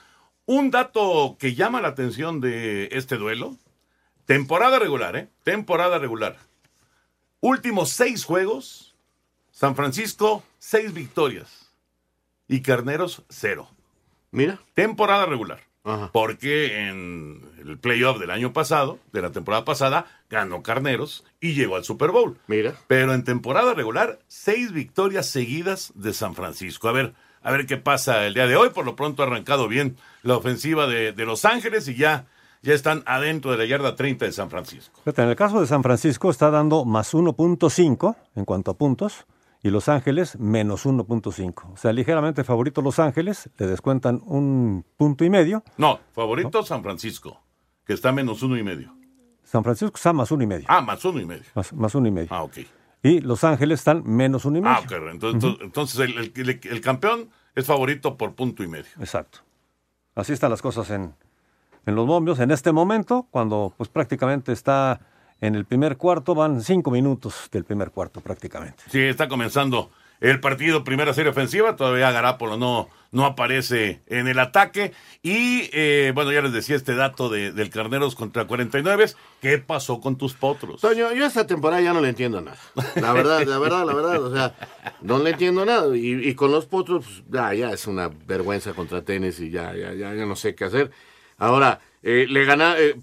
Un 0.44 0.72
dato 0.72 1.36
que 1.38 1.54
llama 1.54 1.80
la 1.80 1.88
atención 1.88 2.40
de 2.40 2.88
este 2.92 3.16
duelo. 3.16 3.56
Temporada 4.30 4.78
regular, 4.78 5.16
¿eh? 5.16 5.28
Temporada 5.42 5.98
regular. 5.98 6.36
Últimos 7.40 7.90
seis 7.90 8.24
juegos. 8.24 8.94
San 9.50 9.74
Francisco, 9.74 10.44
seis 10.60 10.94
victorias. 10.94 11.72
Y 12.46 12.62
Carneros, 12.62 13.24
cero. 13.28 13.68
Mira. 14.30 14.60
Temporada 14.74 15.26
regular. 15.26 15.62
Porque 16.12 16.86
en 16.86 17.42
el 17.58 17.76
playoff 17.78 18.20
del 18.20 18.30
año 18.30 18.52
pasado, 18.52 19.00
de 19.12 19.20
la 19.20 19.32
temporada 19.32 19.64
pasada, 19.64 20.06
ganó 20.28 20.62
Carneros 20.62 21.24
y 21.40 21.54
llegó 21.54 21.74
al 21.74 21.82
Super 21.82 22.12
Bowl. 22.12 22.38
Mira. 22.46 22.76
Pero 22.86 23.12
en 23.14 23.24
temporada 23.24 23.74
regular, 23.74 24.20
seis 24.28 24.70
victorias 24.70 25.26
seguidas 25.26 25.90
de 25.96 26.14
San 26.14 26.36
Francisco. 26.36 26.88
A 26.88 26.92
ver, 26.92 27.14
a 27.42 27.50
ver 27.50 27.66
qué 27.66 27.78
pasa 27.78 28.24
el 28.28 28.34
día 28.34 28.46
de 28.46 28.54
hoy. 28.54 28.70
Por 28.70 28.84
lo 28.84 28.94
pronto 28.94 29.24
ha 29.24 29.26
arrancado 29.26 29.66
bien 29.66 29.96
la 30.22 30.36
ofensiva 30.36 30.86
de, 30.86 31.10
de 31.10 31.26
Los 31.26 31.44
Ángeles 31.44 31.88
y 31.88 31.96
ya, 31.96 32.26
ya 32.62 32.74
están 32.74 33.02
adentro 33.06 33.50
de 33.52 33.58
la 33.58 33.64
yarda 33.64 33.96
30 33.96 34.26
de 34.26 34.32
San 34.32 34.50
Francisco. 34.50 35.00
En 35.06 35.28
el 35.28 35.36
caso 35.36 35.60
de 35.60 35.66
San 35.66 35.82
Francisco 35.82 36.30
está 36.30 36.50
dando 36.50 36.84
más 36.84 37.14
1.5 37.14 38.16
en 38.36 38.44
cuanto 38.44 38.70
a 38.70 38.74
puntos 38.74 39.26
y 39.62 39.70
Los 39.70 39.88
Ángeles 39.88 40.38
menos 40.38 40.86
1.5. 40.86 41.72
O 41.72 41.76
sea, 41.76 41.92
ligeramente 41.92 42.44
favorito 42.44 42.82
Los 42.82 42.98
Ángeles, 42.98 43.50
le 43.58 43.66
descuentan 43.66 44.20
un 44.24 44.84
punto 44.96 45.24
y 45.24 45.30
medio. 45.30 45.62
No, 45.76 46.00
favorito 46.12 46.62
San 46.62 46.82
Francisco, 46.82 47.40
que 47.86 47.92
está 47.94 48.12
menos 48.12 48.42
uno 48.42 48.56
y 48.58 48.62
medio. 48.62 48.94
San 49.44 49.64
Francisco 49.64 49.96
está 49.96 50.12
más 50.12 50.30
uno 50.30 50.44
y 50.44 50.46
medio. 50.46 50.66
Ah, 50.68 50.80
más 50.80 51.04
uno 51.04 51.20
y 51.20 51.26
medio. 51.26 51.44
Más, 51.54 51.72
más 51.72 51.94
uno 51.94 52.06
y 52.08 52.10
medio. 52.10 52.28
Ah, 52.30 52.42
ok. 52.44 52.58
Y 53.02 53.20
Los 53.20 53.42
Ángeles 53.44 53.80
están 53.80 54.02
menos 54.04 54.44
uno 54.44 54.58
y 54.58 54.60
medio. 54.60 54.76
Ah, 54.76 54.80
ok. 54.80 54.92
Entonces, 55.10 55.56
entonces 55.60 55.98
el, 56.00 56.32
el- 56.36 56.60
el 56.62 56.80
campeón 56.80 57.30
es 57.54 57.66
favorito 57.66 58.16
por 58.16 58.34
punto 58.34 58.62
y 58.62 58.68
medio. 58.68 58.90
Exacto. 59.00 59.40
Así 60.14 60.32
están 60.32 60.50
las 60.50 60.62
cosas 60.62 60.88
en, 60.90 61.14
en 61.90 61.96
los 61.96 62.06
momios. 62.06 62.40
En 62.40 62.50
este 62.50 62.72
momento, 62.72 63.26
cuando 63.30 63.74
pues 63.76 63.90
prácticamente 63.90 64.52
está 64.52 65.00
en 65.40 65.54
el 65.54 65.66
primer 65.66 65.96
cuarto, 65.96 66.34
van 66.34 66.62
cinco 66.62 66.90
minutos 66.90 67.48
del 67.52 67.64
primer 67.64 67.90
cuarto 67.90 68.20
prácticamente. 68.20 68.82
Sí, 68.90 69.00
está 69.00 69.28
comenzando 69.28 69.90
el 70.20 70.38
partido, 70.38 70.84
primera 70.84 71.14
serie 71.14 71.30
ofensiva. 71.30 71.76
Todavía 71.76 72.10
Garapolo 72.12 72.58
no, 72.58 72.88
no 73.10 73.24
aparece 73.24 74.02
en 74.06 74.28
el 74.28 74.38
ataque. 74.38 74.92
Y 75.22 75.70
eh, 75.72 76.12
bueno, 76.14 76.30
ya 76.30 76.42
les 76.42 76.52
decía 76.52 76.76
este 76.76 76.94
dato 76.94 77.30
de, 77.30 77.52
del 77.52 77.70
Carneros 77.70 78.14
contra 78.14 78.46
49. 78.46 79.06
¿Qué 79.40 79.58
pasó 79.58 80.00
con 80.00 80.16
tus 80.16 80.34
potros? 80.34 80.82
Toño, 80.82 81.12
yo 81.12 81.24
esta 81.24 81.46
temporada 81.46 81.80
ya 81.80 81.94
no 81.94 82.02
le 82.02 82.10
entiendo 82.10 82.40
nada. 82.42 82.58
La 82.96 83.12
verdad, 83.14 83.42
la 83.46 83.58
verdad, 83.58 83.86
la 83.86 83.94
verdad. 83.94 84.22
O 84.22 84.32
sea, 84.32 84.54
no 85.00 85.18
le 85.18 85.30
entiendo 85.30 85.64
nada. 85.64 85.96
Y, 85.96 86.28
y 86.28 86.34
con 86.34 86.52
los 86.52 86.66
potros, 86.66 87.04
pues, 87.06 87.22
ya, 87.30 87.54
ya 87.54 87.70
es 87.70 87.86
una 87.86 88.08
vergüenza 88.08 88.74
contra 88.74 89.02
tenis 89.02 89.40
y 89.40 89.50
ya, 89.50 89.74
ya, 89.74 89.94
ya, 89.94 90.14
ya 90.14 90.26
no 90.26 90.36
sé 90.36 90.54
qué 90.54 90.66
hacer. 90.66 90.90
Ahora, 91.40 91.80
eh, 92.04 92.26
le 92.28 92.44
gana, 92.44 92.76
eh, 92.78 92.94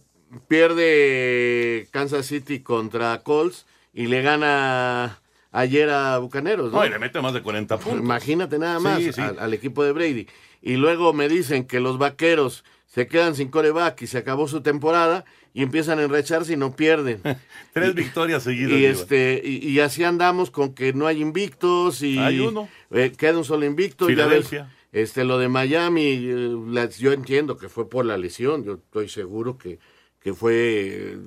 pierde 0.48 1.88
Kansas 1.92 2.26
City 2.26 2.60
contra 2.62 3.22
Colts 3.24 3.66
y 3.94 4.08
le 4.08 4.22
gana 4.22 5.20
ayer 5.52 5.90
a 5.90 6.18
Bucaneros, 6.20 6.72
¿no? 6.72 6.80
No, 6.80 6.86
y 6.86 6.90
le 6.90 7.00
mete 7.00 7.20
más 7.22 7.34
de 7.34 7.42
40 7.42 7.78
puntos. 7.80 8.00
Imagínate 8.02 8.60
nada 8.60 8.80
más 8.80 9.02
sí. 9.02 9.20
Al, 9.22 9.40
al 9.40 9.54
equipo 9.54 9.84
de 9.84 9.92
Brady. 9.92 10.28
Y 10.62 10.76
luego 10.76 11.14
me 11.14 11.30
dicen 11.30 11.66
que 11.66 11.80
los 11.80 11.98
vaqueros 11.98 12.64
se 12.86 13.08
quedan 13.08 13.36
sin 13.36 13.50
coreback 13.50 14.02
y 14.04 14.08
se 14.08 14.18
acabó 14.20 14.48
su 14.48 14.62
temporada 14.62 15.26
y 15.54 15.64
empiezan 15.64 16.00
a 16.00 16.04
enrecharse 16.04 16.54
y 16.54 16.58
no 16.58 16.76
pierden. 16.76 17.22
Tres 17.74 17.96
victorias 17.96 18.44
seguidas. 18.44 18.72
Y 18.74 18.86
este 18.86 19.42
y, 19.44 19.68
y 19.68 19.80
así 19.80 20.04
andamos 20.04 20.52
con 20.52 20.74
que 20.74 20.94
no 20.94 21.08
hay 21.08 21.22
invictos 21.22 22.02
y 22.04 22.18
Hay 22.20 22.40
uno. 22.40 22.70
eh, 22.92 23.12
queda 23.18 23.38
un 23.38 23.44
solo 23.46 23.66
invicto. 23.66 24.06
Filadelfia. 24.06 24.70
Este 24.92 25.24
lo 25.26 25.38
de 25.38 25.50
Miami, 25.50 26.04
eh, 26.30 26.90
yo 26.98 27.12
entiendo 27.14 27.58
que 27.58 27.70
fue 27.70 27.90
por 27.90 28.06
la 28.06 28.18
lesión. 28.18 28.64
Yo 28.64 28.74
estoy 28.76 29.10
seguro 29.10 29.58
que 29.58 29.80
que 30.20 30.34
fue 30.34 31.18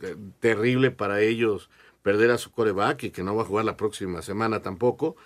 eh, 0.00 0.16
terrible 0.40 0.90
para 0.90 1.20
ellos 1.20 1.68
perder 2.02 2.30
a 2.30 2.38
su 2.38 2.50
coreback 2.50 3.04
y 3.04 3.10
que 3.10 3.22
no 3.22 3.34
va 3.36 3.42
a 3.42 3.46
jugar 3.46 3.64
la 3.64 3.76
próxima 3.76 4.22
semana 4.22 4.62
tampoco. 4.62 5.16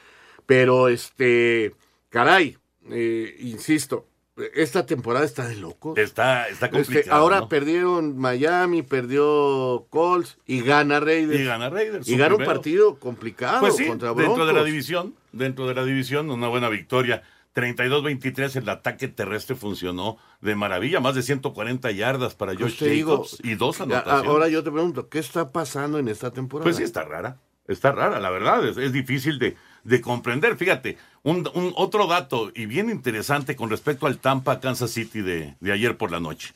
Pero 0.46 0.88
este, 0.88 1.74
caray, 2.08 2.56
eh, 2.90 3.36
insisto, 3.40 4.08
esta 4.54 4.86
temporada 4.86 5.24
está 5.24 5.46
de 5.46 5.56
locos. 5.56 5.96
Está, 5.98 6.48
está 6.48 6.66
Este, 6.66 6.76
complicado. 6.78 7.16
ahora 7.20 7.40
¿no? 7.40 7.48
perdieron 7.48 8.18
Miami, 8.18 8.82
perdió 8.82 9.86
Colts 9.90 10.38
y 10.46 10.62
gana 10.62 10.98
Raiders. 10.98 11.38
Y 11.40 11.44
gana 11.44 11.68
Raiders, 11.70 12.08
Y 12.08 12.16
gana 12.16 12.34
un 12.34 12.44
partido 12.44 12.98
complicado 12.98 13.60
Pues 13.60 13.76
sí, 13.76 13.86
contra 13.86 14.14
dentro 14.14 14.32
de 14.46 14.52
la 14.52 14.52
Broncos. 14.52 14.64
división, 14.66 15.14
dentro 15.32 15.68
de 15.68 15.74
la 15.74 15.84
división, 15.84 16.30
una 16.30 16.48
buena 16.48 16.68
victoria. 16.70 17.22
32-23, 17.54 18.56
el 18.56 18.68
ataque 18.68 19.08
terrestre 19.08 19.56
funcionó 19.56 20.18
de 20.40 20.54
maravilla, 20.54 21.00
más 21.00 21.14
de 21.14 21.22
140 21.22 21.90
yardas 21.90 22.34
para 22.34 22.54
Pues 22.54 22.78
Josh 22.78 22.88
digo, 22.88 23.24
Jacobs 23.24 23.38
y 23.42 23.54
dos 23.54 23.80
anotaciones. 23.80 24.28
Ahora 24.28 24.48
yo 24.48 24.62
te 24.64 24.70
pregunto, 24.70 25.08
¿qué 25.08 25.18
está 25.18 25.52
pasando 25.52 25.98
en 25.98 26.08
esta 26.08 26.30
temporada? 26.32 26.64
Pues 26.64 26.76
sí, 26.76 26.82
está 26.82 27.04
rara. 27.04 27.38
Está 27.68 27.92
rara, 27.92 28.18
la 28.20 28.30
verdad. 28.30 28.66
Es, 28.66 28.76
es 28.76 28.92
difícil 28.92 29.38
de, 29.38 29.56
de 29.84 30.00
comprender. 30.00 30.56
Fíjate, 30.56 30.98
un, 31.22 31.48
un 31.54 31.72
otro 31.76 32.06
dato 32.06 32.50
y 32.54 32.66
bien 32.66 32.90
interesante 32.90 33.54
con 33.54 33.70
respecto 33.70 34.06
al 34.06 34.18
Tampa 34.18 34.60
Kansas 34.60 34.90
City 34.90 35.20
de, 35.20 35.56
de 35.60 35.72
ayer 35.72 35.96
por 35.96 36.10
la 36.10 36.20
noche. 36.20 36.54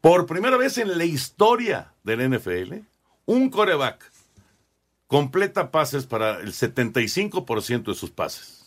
Por 0.00 0.26
primera 0.26 0.56
vez 0.56 0.76
en 0.78 0.98
la 0.98 1.04
historia 1.04 1.92
del 2.02 2.30
NFL, 2.30 2.74
un 3.24 3.48
coreback 3.48 4.10
completa 5.06 5.70
pases 5.70 6.06
para 6.06 6.40
el 6.40 6.52
75% 6.52 7.84
de 7.84 7.94
sus 7.94 8.10
pases. 8.10 8.63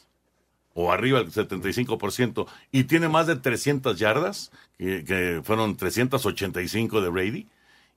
O 0.79 0.91
arriba 0.91 1.23
del 1.23 1.31
75%, 1.31 2.45
y 2.71 2.83
tiene 2.83 3.09
más 3.09 3.25
de 3.25 3.35
300 3.35 3.97
yardas, 3.97 4.51
que, 4.77 5.03
que 5.03 5.41
fueron 5.43 5.75
385 5.75 7.01
de 7.01 7.09
Brady, 7.09 7.47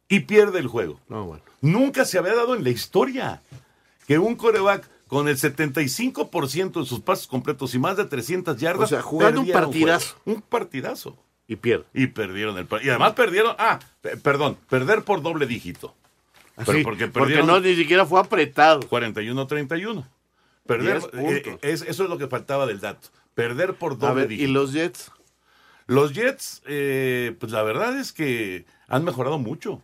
y 0.08 0.20
pierde 0.20 0.60
el 0.60 0.66
juego. 0.66 0.98
No, 1.08 1.26
bueno. 1.26 1.42
Nunca 1.60 2.06
se 2.06 2.16
había 2.18 2.34
dado 2.34 2.54
en 2.54 2.64
la 2.64 2.70
historia 2.70 3.42
que 4.06 4.18
un 4.18 4.34
coreback 4.34 4.88
con 5.08 5.28
el 5.28 5.36
75% 5.36 6.80
de 6.80 6.86
sus 6.86 7.00
pasos 7.00 7.26
completos 7.26 7.74
y 7.74 7.78
más 7.78 7.98
de 7.98 8.06
300 8.06 8.56
yardas. 8.56 8.84
O 8.84 8.94
sea, 8.94 9.02
jugando 9.02 9.42
un 9.42 9.50
partidazo. 9.50 10.16
juego. 10.24 10.36
Un 10.38 10.42
partidazo. 10.42 11.18
Y 11.46 11.56
pierde. 11.56 11.84
Y 11.92 12.06
perdieron 12.06 12.56
el 12.56 12.64
partido. 12.66 12.88
Y 12.88 12.90
además 12.90 13.12
perdieron. 13.12 13.54
Ah, 13.58 13.78
pe- 14.00 14.16
perdón, 14.16 14.56
perder 14.70 15.02
por 15.02 15.20
doble 15.20 15.46
dígito. 15.46 15.94
Pero 16.56 16.72
Así, 16.72 16.82
porque 16.82 17.08
porque 17.08 17.42
no 17.42 17.60
ni 17.60 17.74
siquiera 17.74 18.06
fue 18.06 18.20
apretado. 18.20 18.80
41-31. 18.88 20.06
Perder, 20.66 20.98
eh, 21.12 21.42
puntos. 21.42 21.58
es- 21.62 21.82
eso 21.82 22.04
es 22.04 22.08
lo 22.10 22.18
que 22.18 22.28
faltaba 22.28 22.66
del 22.66 22.80
dato. 22.80 23.08
Perder 23.34 23.74
por 23.74 23.92
A 23.92 23.96
doble 23.96 24.34
¿y 24.34 24.46
los 24.46 24.72
Jets? 24.72 25.10
Los 25.86 26.12
Jets, 26.12 26.62
eh, 26.66 27.34
pues 27.40 27.52
la 27.52 27.62
verdad 27.62 27.98
es 27.98 28.12
que 28.12 28.64
han 28.88 29.04
mejorado 29.04 29.38
mucho. 29.38 29.82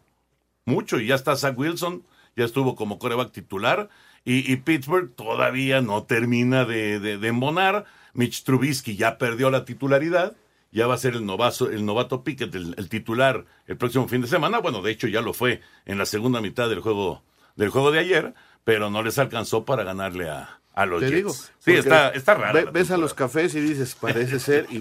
Mucho. 0.64 1.00
Y 1.00 1.06
ya 1.06 1.14
está 1.14 1.36
Zach 1.36 1.56
Wilson, 1.58 2.02
ya 2.36 2.44
estuvo 2.44 2.76
como 2.76 2.98
coreback 2.98 3.32
titular. 3.32 3.88
Y, 4.24 4.50
y 4.52 4.56
Pittsburgh 4.56 5.14
todavía 5.14 5.80
no 5.80 6.02
termina 6.04 6.64
de, 6.64 6.98
de- 7.00 7.18
de 7.18 7.28
embonar. 7.28 7.84
Mitch 8.12 8.44
Trubisky 8.44 8.96
ya 8.96 9.18
perdió 9.18 9.50
la 9.50 9.64
titularidad. 9.64 10.36
Ya 10.72 10.86
va 10.86 10.94
a 10.94 10.98
ser 10.98 11.14
el, 11.14 11.24
novazo, 11.24 11.70
el 11.70 11.84
novato 11.86 12.22
Pickett, 12.22 12.54
el, 12.54 12.74
el 12.76 12.88
titular, 12.88 13.44
el 13.66 13.76
próximo 13.76 14.08
fin 14.08 14.20
de 14.20 14.26
semana. 14.28 14.58
Bueno, 14.58 14.82
de 14.82 14.90
hecho 14.92 15.06
ya 15.08 15.22
lo 15.22 15.32
fue 15.32 15.62
en 15.86 15.96
la 15.98 16.06
segunda 16.06 16.40
mitad 16.40 16.68
del 16.68 16.80
juego, 16.80 17.22
del 17.54 17.70
juego 17.70 17.92
de 17.92 18.00
ayer, 18.00 18.34
pero 18.64 18.90
no 18.90 19.02
les 19.02 19.18
alcanzó 19.18 19.64
para 19.64 19.84
ganarle 19.84 20.28
a, 20.28 20.60
a 20.76 20.86
los 20.86 21.00
Te 21.00 21.06
Jets. 21.06 21.16
digo. 21.16 21.32
sí, 21.58 21.72
está, 21.72 22.10
está 22.10 22.34
raro. 22.34 22.52
ve- 22.66 22.70
ves 22.70 22.92
a 22.92 22.96
los 22.96 23.12
cafés 23.14 23.54
y 23.56 23.60
dices, 23.60 23.96
parece 23.96 24.38
ser, 24.38 24.66
y, 24.70 24.80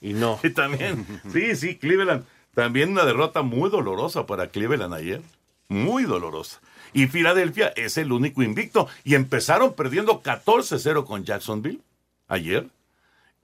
y 0.00 0.14
no. 0.14 0.40
Y 0.42 0.50
también, 0.50 1.06
sí, 1.30 1.54
sí, 1.56 1.76
Cleveland. 1.76 2.24
También 2.54 2.90
una 2.92 3.04
derrota 3.04 3.42
muy 3.42 3.68
dolorosa 3.68 4.24
para 4.24 4.48
Cleveland 4.48 4.94
ayer. 4.94 5.20
Muy 5.68 6.04
dolorosa. 6.04 6.60
Y 6.94 7.08
Filadelfia 7.08 7.68
es 7.76 7.98
el 7.98 8.12
único 8.12 8.42
invicto. 8.42 8.88
Y 9.04 9.14
empezaron 9.14 9.74
perdiendo 9.74 10.22
14-0 10.22 11.04
con 11.04 11.24
Jacksonville 11.24 11.80
ayer. 12.28 12.66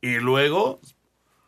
Y 0.01 0.15
luego 0.15 0.81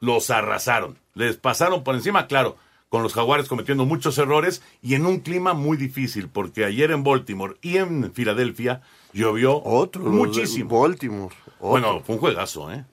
los 0.01 0.29
arrasaron. 0.31 0.99
Les 1.15 1.37
pasaron 1.37 1.83
por 1.85 1.95
encima, 1.95 2.27
claro, 2.27 2.59
con 2.95 3.03
los 3.03 3.13
jaguares 3.13 3.49
cometiendo 3.49 3.85
muchos 3.85 4.17
errores 4.19 4.63
y 4.81 4.95
en 4.95 5.05
un 5.05 5.19
clima 5.19 5.53
muy 5.53 5.77
difícil, 5.77 6.29
porque 6.29 6.65
ayer 6.65 6.93
en 6.93 7.03
Baltimore 7.03 7.57
y 7.61 7.79
en 7.79 8.13
Filadelfia 8.15 8.83
llovió 9.13 9.61
Otro, 9.65 10.03
muchísimo. 10.05 10.81
Baltimore. 10.81 11.35
otro. 11.57 11.69
Bueno, 11.71 12.03
fue 12.07 12.15
un 12.15 12.21
juegazo, 12.21 12.73
¿eh? 12.73 12.85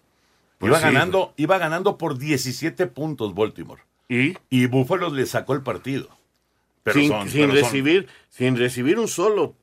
Pues 0.58 0.72
iba 0.72 0.80
sí, 0.80 0.86
ganando, 0.86 1.34
iba 1.38 1.60
ganando 1.60 2.00
por 2.00 2.18
17 2.18 2.88
puntos 2.88 3.36
Baltimore. 3.36 3.84
¿Y? 4.10 4.34
Y 4.50 4.66
Buffalo 4.66 5.12
le 5.12 5.28
sacó 5.28 5.54
el 5.54 5.62
partido. 5.62 6.10
Pero 6.82 7.00
sin 7.00 7.10
son- 7.12 7.30
sin 7.30 7.42
pero 7.42 7.54
son- 7.54 7.62
recibir, 7.64 8.08
sin 8.32 8.58
recibir 8.58 8.98
un 8.98 9.08
solo, 9.08 9.54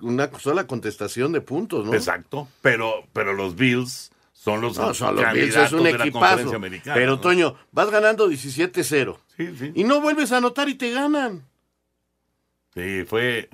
una 0.00 0.30
sola 0.38 0.66
contestación 0.66 1.32
de 1.32 1.42
puntos, 1.42 1.84
¿no? 1.84 1.92
Exacto. 1.92 2.48
Pero, 2.62 3.04
pero 3.12 3.34
los 3.34 3.56
Bills 3.56 4.10
son 4.42 4.60
los, 4.60 4.76
No, 4.76 4.92
son 4.92 5.14
los 5.14 5.32
Bills, 5.32 5.54
es 5.56 5.72
un 5.72 5.86
equipazo. 5.86 6.50
Pero, 6.94 7.12
¿no? 7.12 7.20
Toño, 7.20 7.54
vas 7.70 7.90
ganando 7.90 8.28
17-0. 8.28 9.16
Sí, 9.36 9.54
sí. 9.56 9.72
Y 9.76 9.84
no 9.84 10.00
vuelves 10.00 10.32
a 10.32 10.38
anotar 10.38 10.68
y 10.68 10.74
te 10.74 10.90
ganan. 10.90 11.44
Sí, 12.74 13.04
fue 13.06 13.48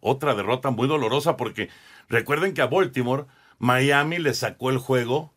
otra 0.00 0.34
derrota 0.34 0.70
muy 0.70 0.88
dolorosa 0.88 1.36
porque 1.36 1.70
recuerden 2.08 2.52
que 2.52 2.60
a 2.62 2.66
Baltimore, 2.66 3.24
Miami 3.58 4.18
le 4.18 4.34
sacó 4.34 4.68
el 4.70 4.78
juego 4.78 5.32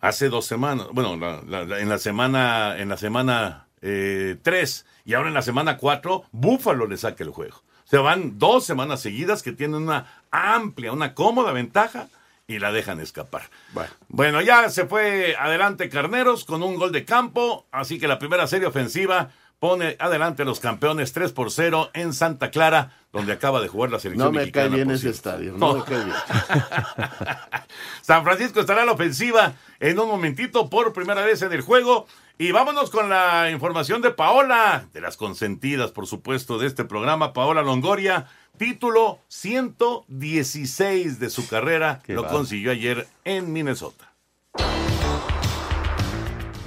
hace 0.00 0.28
dos 0.28 0.46
semanas. 0.46 0.86
Bueno, 0.92 1.16
la- 1.16 1.42
la- 1.46 1.64
la- 1.64 1.80
en 1.80 1.88
la 1.88 1.98
semana, 1.98 2.78
en 2.78 2.88
la 2.90 2.96
semana 2.96 3.66
3 3.80 4.86
y 5.04 5.14
ahora 5.14 5.28
en 5.28 5.34
la 5.34 5.42
semana 5.42 5.78
4, 5.78 6.24
Buffalo 6.30 6.86
le 6.86 6.96
saca 6.96 7.24
el 7.24 7.30
juego. 7.30 7.62
Se 7.84 7.96
van 7.96 8.38
dos 8.38 8.64
semanas 8.66 9.00
seguidas 9.00 9.42
que 9.42 9.52
tienen 9.52 9.82
una 9.82 10.22
amplia, 10.30 10.92
una 10.92 11.14
cómoda 11.14 11.52
ventaja 11.52 12.08
y 12.48 12.58
la 12.58 12.72
dejan 12.72 12.98
escapar. 12.98 13.42
Bueno. 13.72 13.90
Bueno, 14.08 14.40
ya 14.40 14.68
se 14.70 14.86
fue 14.86 15.36
adelante 15.38 15.88
Carneros 15.90 16.44
con 16.46 16.62
un 16.62 16.76
gol 16.76 16.90
de 16.92 17.04
campo, 17.04 17.66
así 17.70 18.00
que 18.00 18.08
la 18.08 18.18
primera 18.18 18.46
serie 18.46 18.66
ofensiva 18.66 19.28
pone 19.58 19.96
adelante 19.98 20.42
a 20.42 20.44
los 20.46 20.58
campeones 20.58 21.12
3 21.12 21.32
por 21.32 21.50
0 21.50 21.90
en 21.92 22.14
Santa 22.14 22.50
Clara, 22.50 22.96
donde 23.12 23.32
acaba 23.34 23.60
de 23.60 23.68
jugar 23.68 23.90
la 23.90 23.98
selección 24.00 24.26
No 24.28 24.32
me 24.32 24.38
mexicana. 24.40 24.68
cae 24.68 24.76
bien 24.76 24.90
ese 24.90 25.10
estadio. 25.10 25.52
No, 25.52 25.58
No. 25.58 25.74
me 25.80 25.84
cae 25.84 26.04
bien. 26.04 26.16
San 28.00 28.24
Francisco 28.24 28.60
estará 28.60 28.82
a 28.82 28.86
la 28.86 28.92
ofensiva 28.92 29.52
en 29.80 29.98
un 29.98 30.08
momentito 30.08 30.70
por 30.70 30.92
primera 30.94 31.22
vez 31.24 31.42
en 31.42 31.52
el 31.52 31.60
juego. 31.60 32.06
Y 32.38 32.52
vámonos 32.52 32.90
con 32.90 33.10
la 33.10 33.50
información 33.50 34.00
de 34.00 34.10
Paola, 34.12 34.86
de 34.94 35.00
las 35.00 35.16
consentidas, 35.16 35.90
por 35.90 36.06
supuesto, 36.06 36.56
de 36.58 36.68
este 36.68 36.84
programa. 36.84 37.32
Paola 37.32 37.62
Longoria, 37.62 38.26
título 38.58 39.20
116 39.28 41.18
de 41.18 41.30
su 41.30 41.48
carrera, 41.48 42.00
Qué 42.04 42.12
lo 42.12 42.26
consiguió 42.28 42.72
ayer 42.72 43.06
en 43.24 43.52
Minnesota. 43.52 44.12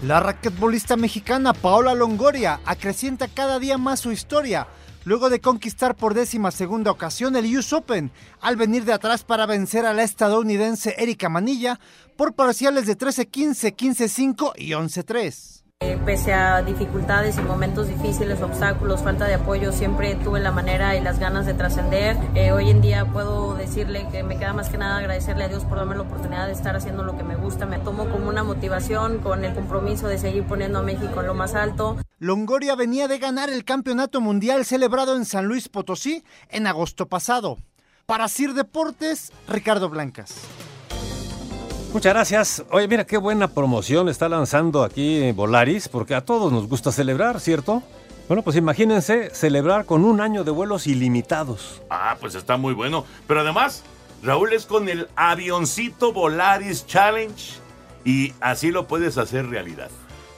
La 0.04 0.20
raquetbolista 0.20 0.96
mexicana 0.96 1.54
Paola 1.54 1.94
Longoria 1.94 2.60
acrecienta 2.66 3.28
cada 3.28 3.60
día 3.60 3.78
más 3.78 4.00
su 4.00 4.12
historia, 4.12 4.68
luego 5.06 5.30
de 5.30 5.42
conquistar 5.42 5.96
por 5.96 6.16
décima 6.16 6.50
segunda 6.50 6.90
ocasión 6.90 7.36
el 7.36 7.56
US 7.56 7.72
Open, 7.74 8.12
al 8.40 8.56
venir 8.56 8.84
de 8.86 8.94
atrás 8.94 9.24
para 9.24 9.46
vencer 9.46 9.86
a 9.86 9.94
la 9.94 10.02
estadounidense 10.02 10.96
Erika 10.98 11.30
Manilla 11.30 11.80
por 12.16 12.34
parciales 12.34 12.88
de 12.88 12.98
13-15, 12.98 13.76
15-5 13.76 14.54
y 14.56 14.70
11-3. 14.72 15.61
Eh, 15.84 15.98
Pese 16.06 16.32
a 16.32 16.62
dificultades 16.62 17.40
y 17.40 17.42
momentos 17.42 17.88
difíciles, 17.88 18.40
obstáculos, 18.44 19.02
falta 19.02 19.26
de 19.26 19.34
apoyo, 19.34 19.72
siempre 19.72 20.14
tuve 20.14 20.40
la 20.40 20.52
manera 20.52 20.96
y 20.96 21.02
las 21.02 21.18
ganas 21.18 21.48
de 21.48 21.56
trascender. 21.56 22.18
Eh, 22.36 22.52
hoy 22.52 22.70
en 22.70 22.82
día 22.82 23.06
puedo 23.06 23.56
decirle 23.56 24.08
que 24.12 24.22
me 24.22 24.38
queda 24.38 24.54
más 24.54 24.70
que 24.70 24.78
nada 24.78 24.98
agradecerle 24.98 25.46
a 25.46 25.48
Dios 25.48 25.66
por 25.66 25.80
darme 25.80 25.96
la 25.96 26.04
oportunidad 26.04 26.46
de 26.46 26.54
estar 26.54 26.76
haciendo 26.76 27.02
lo 27.02 27.18
que 27.18 27.24
me 27.24 27.36
gusta. 27.36 27.66
Me 27.66 27.80
tomo 27.80 28.08
como 28.10 28.30
una 28.30 28.44
motivación 28.44 29.20
con 29.20 29.44
el 29.44 29.56
compromiso 29.56 30.08
de 30.08 30.20
seguir 30.20 30.44
poniendo 30.44 30.80
a 30.80 30.84
México 30.84 31.20
en 31.22 31.26
lo 31.26 31.34
más 31.34 31.56
alto. 31.56 31.98
Longoria 32.20 32.76
venía 32.76 33.08
de 33.08 33.18
ganar 33.18 33.50
el 33.50 33.66
campeonato 33.66 34.22
mundial 34.22 34.66
celebrado 34.66 35.16
en 35.16 35.26
San 35.26 35.46
Luis 35.48 35.68
Potosí 35.68 36.24
en 36.50 36.68
agosto 36.68 37.08
pasado. 37.08 37.58
Para 38.06 38.28
Sir 38.28 38.54
Deportes, 38.54 39.32
Ricardo 39.48 39.90
Blancas. 39.90 40.36
Muchas 41.94 42.14
gracias. 42.14 42.64
Oye, 42.72 42.88
mira 42.88 43.06
qué 43.06 43.18
buena 43.18 43.50
promoción 43.50 44.08
está 44.08 44.30
lanzando 44.30 44.84
aquí 44.84 45.32
Volaris, 45.34 45.90
porque 45.90 46.16
a 46.16 46.24
todos 46.24 46.52
nos 46.52 46.68
gusta 46.68 46.92
celebrar, 46.92 47.40
¿cierto? 47.42 47.84
Bueno, 48.30 48.44
pues 48.44 48.56
imagínense 48.56 49.30
celebrar 49.32 49.86
con 49.86 50.06
un 50.06 50.22
año 50.22 50.46
de 50.46 50.52
vuelos 50.52 50.88
ilimitados. 50.88 51.82
Ah, 51.90 52.16
pues 52.20 52.36
está 52.36 52.56
muy 52.56 52.74
bueno. 52.74 53.04
Pero 53.28 53.42
además, 53.42 53.84
Raúl 54.24 54.54
es 54.54 54.66
con 54.66 54.88
el 54.88 55.10
avioncito 55.18 56.14
Volaris 56.14 56.88
Challenge 56.88 57.56
y 58.06 58.34
así 58.40 58.72
lo 58.72 58.88
puedes 58.88 59.18
hacer 59.18 59.48
realidad. 59.50 59.90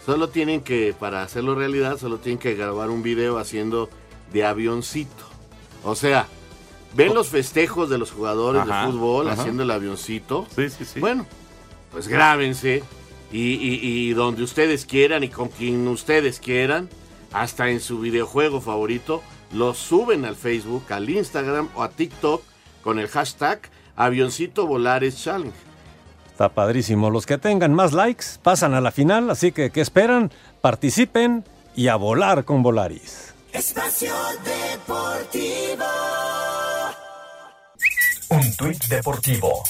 Solo 0.07 0.29
tienen 0.29 0.61
que, 0.61 0.95
para 0.99 1.21
hacerlo 1.21 1.53
realidad, 1.53 1.97
solo 1.97 2.17
tienen 2.17 2.39
que 2.39 2.55
grabar 2.55 2.89
un 2.89 3.03
video 3.03 3.37
haciendo 3.37 3.89
de 4.33 4.43
avioncito. 4.43 5.23
O 5.83 5.93
sea, 5.95 6.25
ven 6.95 7.13
los 7.13 7.27
festejos 7.27 7.91
de 7.91 7.99
los 7.99 8.11
jugadores 8.11 8.63
Ajá, 8.63 8.87
de 8.87 8.91
fútbol 8.91 9.27
ajá. 9.27 9.39
haciendo 9.39 9.61
el 9.63 9.69
avioncito. 9.71 10.47
Sí, 10.55 10.69
sí, 10.69 10.83
sí. 10.83 10.99
Bueno, 10.99 11.27
pues 11.93 12.07
grábense 12.09 12.83
y, 13.31 13.53
y- 13.53 13.79
y 14.09 14.13
donde 14.13 14.43
ustedes 14.43 14.85
quieran 14.85 15.23
y 15.23 15.29
con 15.29 15.47
quien 15.49 15.87
ustedes 15.87 16.39
quieran, 16.39 16.89
hasta 17.31 17.69
en 17.69 17.79
su 17.79 17.99
videojuego 17.99 18.59
favorito, 18.61 19.23
lo 19.53 19.73
suben 19.73 20.25
al 20.25 20.35
Facebook, 20.35 20.91
al 20.91 21.09
Instagram 21.09 21.69
o 21.75 21.83
a 21.83 21.89
TikTok 21.89 22.43
con 22.83 22.99
el 22.99 23.07
hashtag 23.07 23.59
Avioncito 23.95 24.67
Volares 24.67 25.23
Challenge. 25.23 25.55
Está 26.31 26.49
padrísimo. 26.49 27.09
Los 27.11 27.25
que 27.27 27.37
tengan 27.37 27.73
más 27.73 27.93
likes 27.93 28.25
pasan 28.41 28.73
a 28.73 28.81
la 28.81 28.91
final, 28.91 29.29
así 29.29 29.51
que 29.51 29.69
¿qué 29.69 29.81
esperan? 29.81 30.31
Participen 30.61 31.43
y 31.75 31.87
a 31.87 31.95
volar 31.95 32.43
con 32.43 32.61
Volaris. 32.63 33.33
Espacio 33.51 34.13
Deportivo. 34.43 35.85
Un 38.29 38.55
tuit 38.57 38.83
deportivo. 38.85 39.63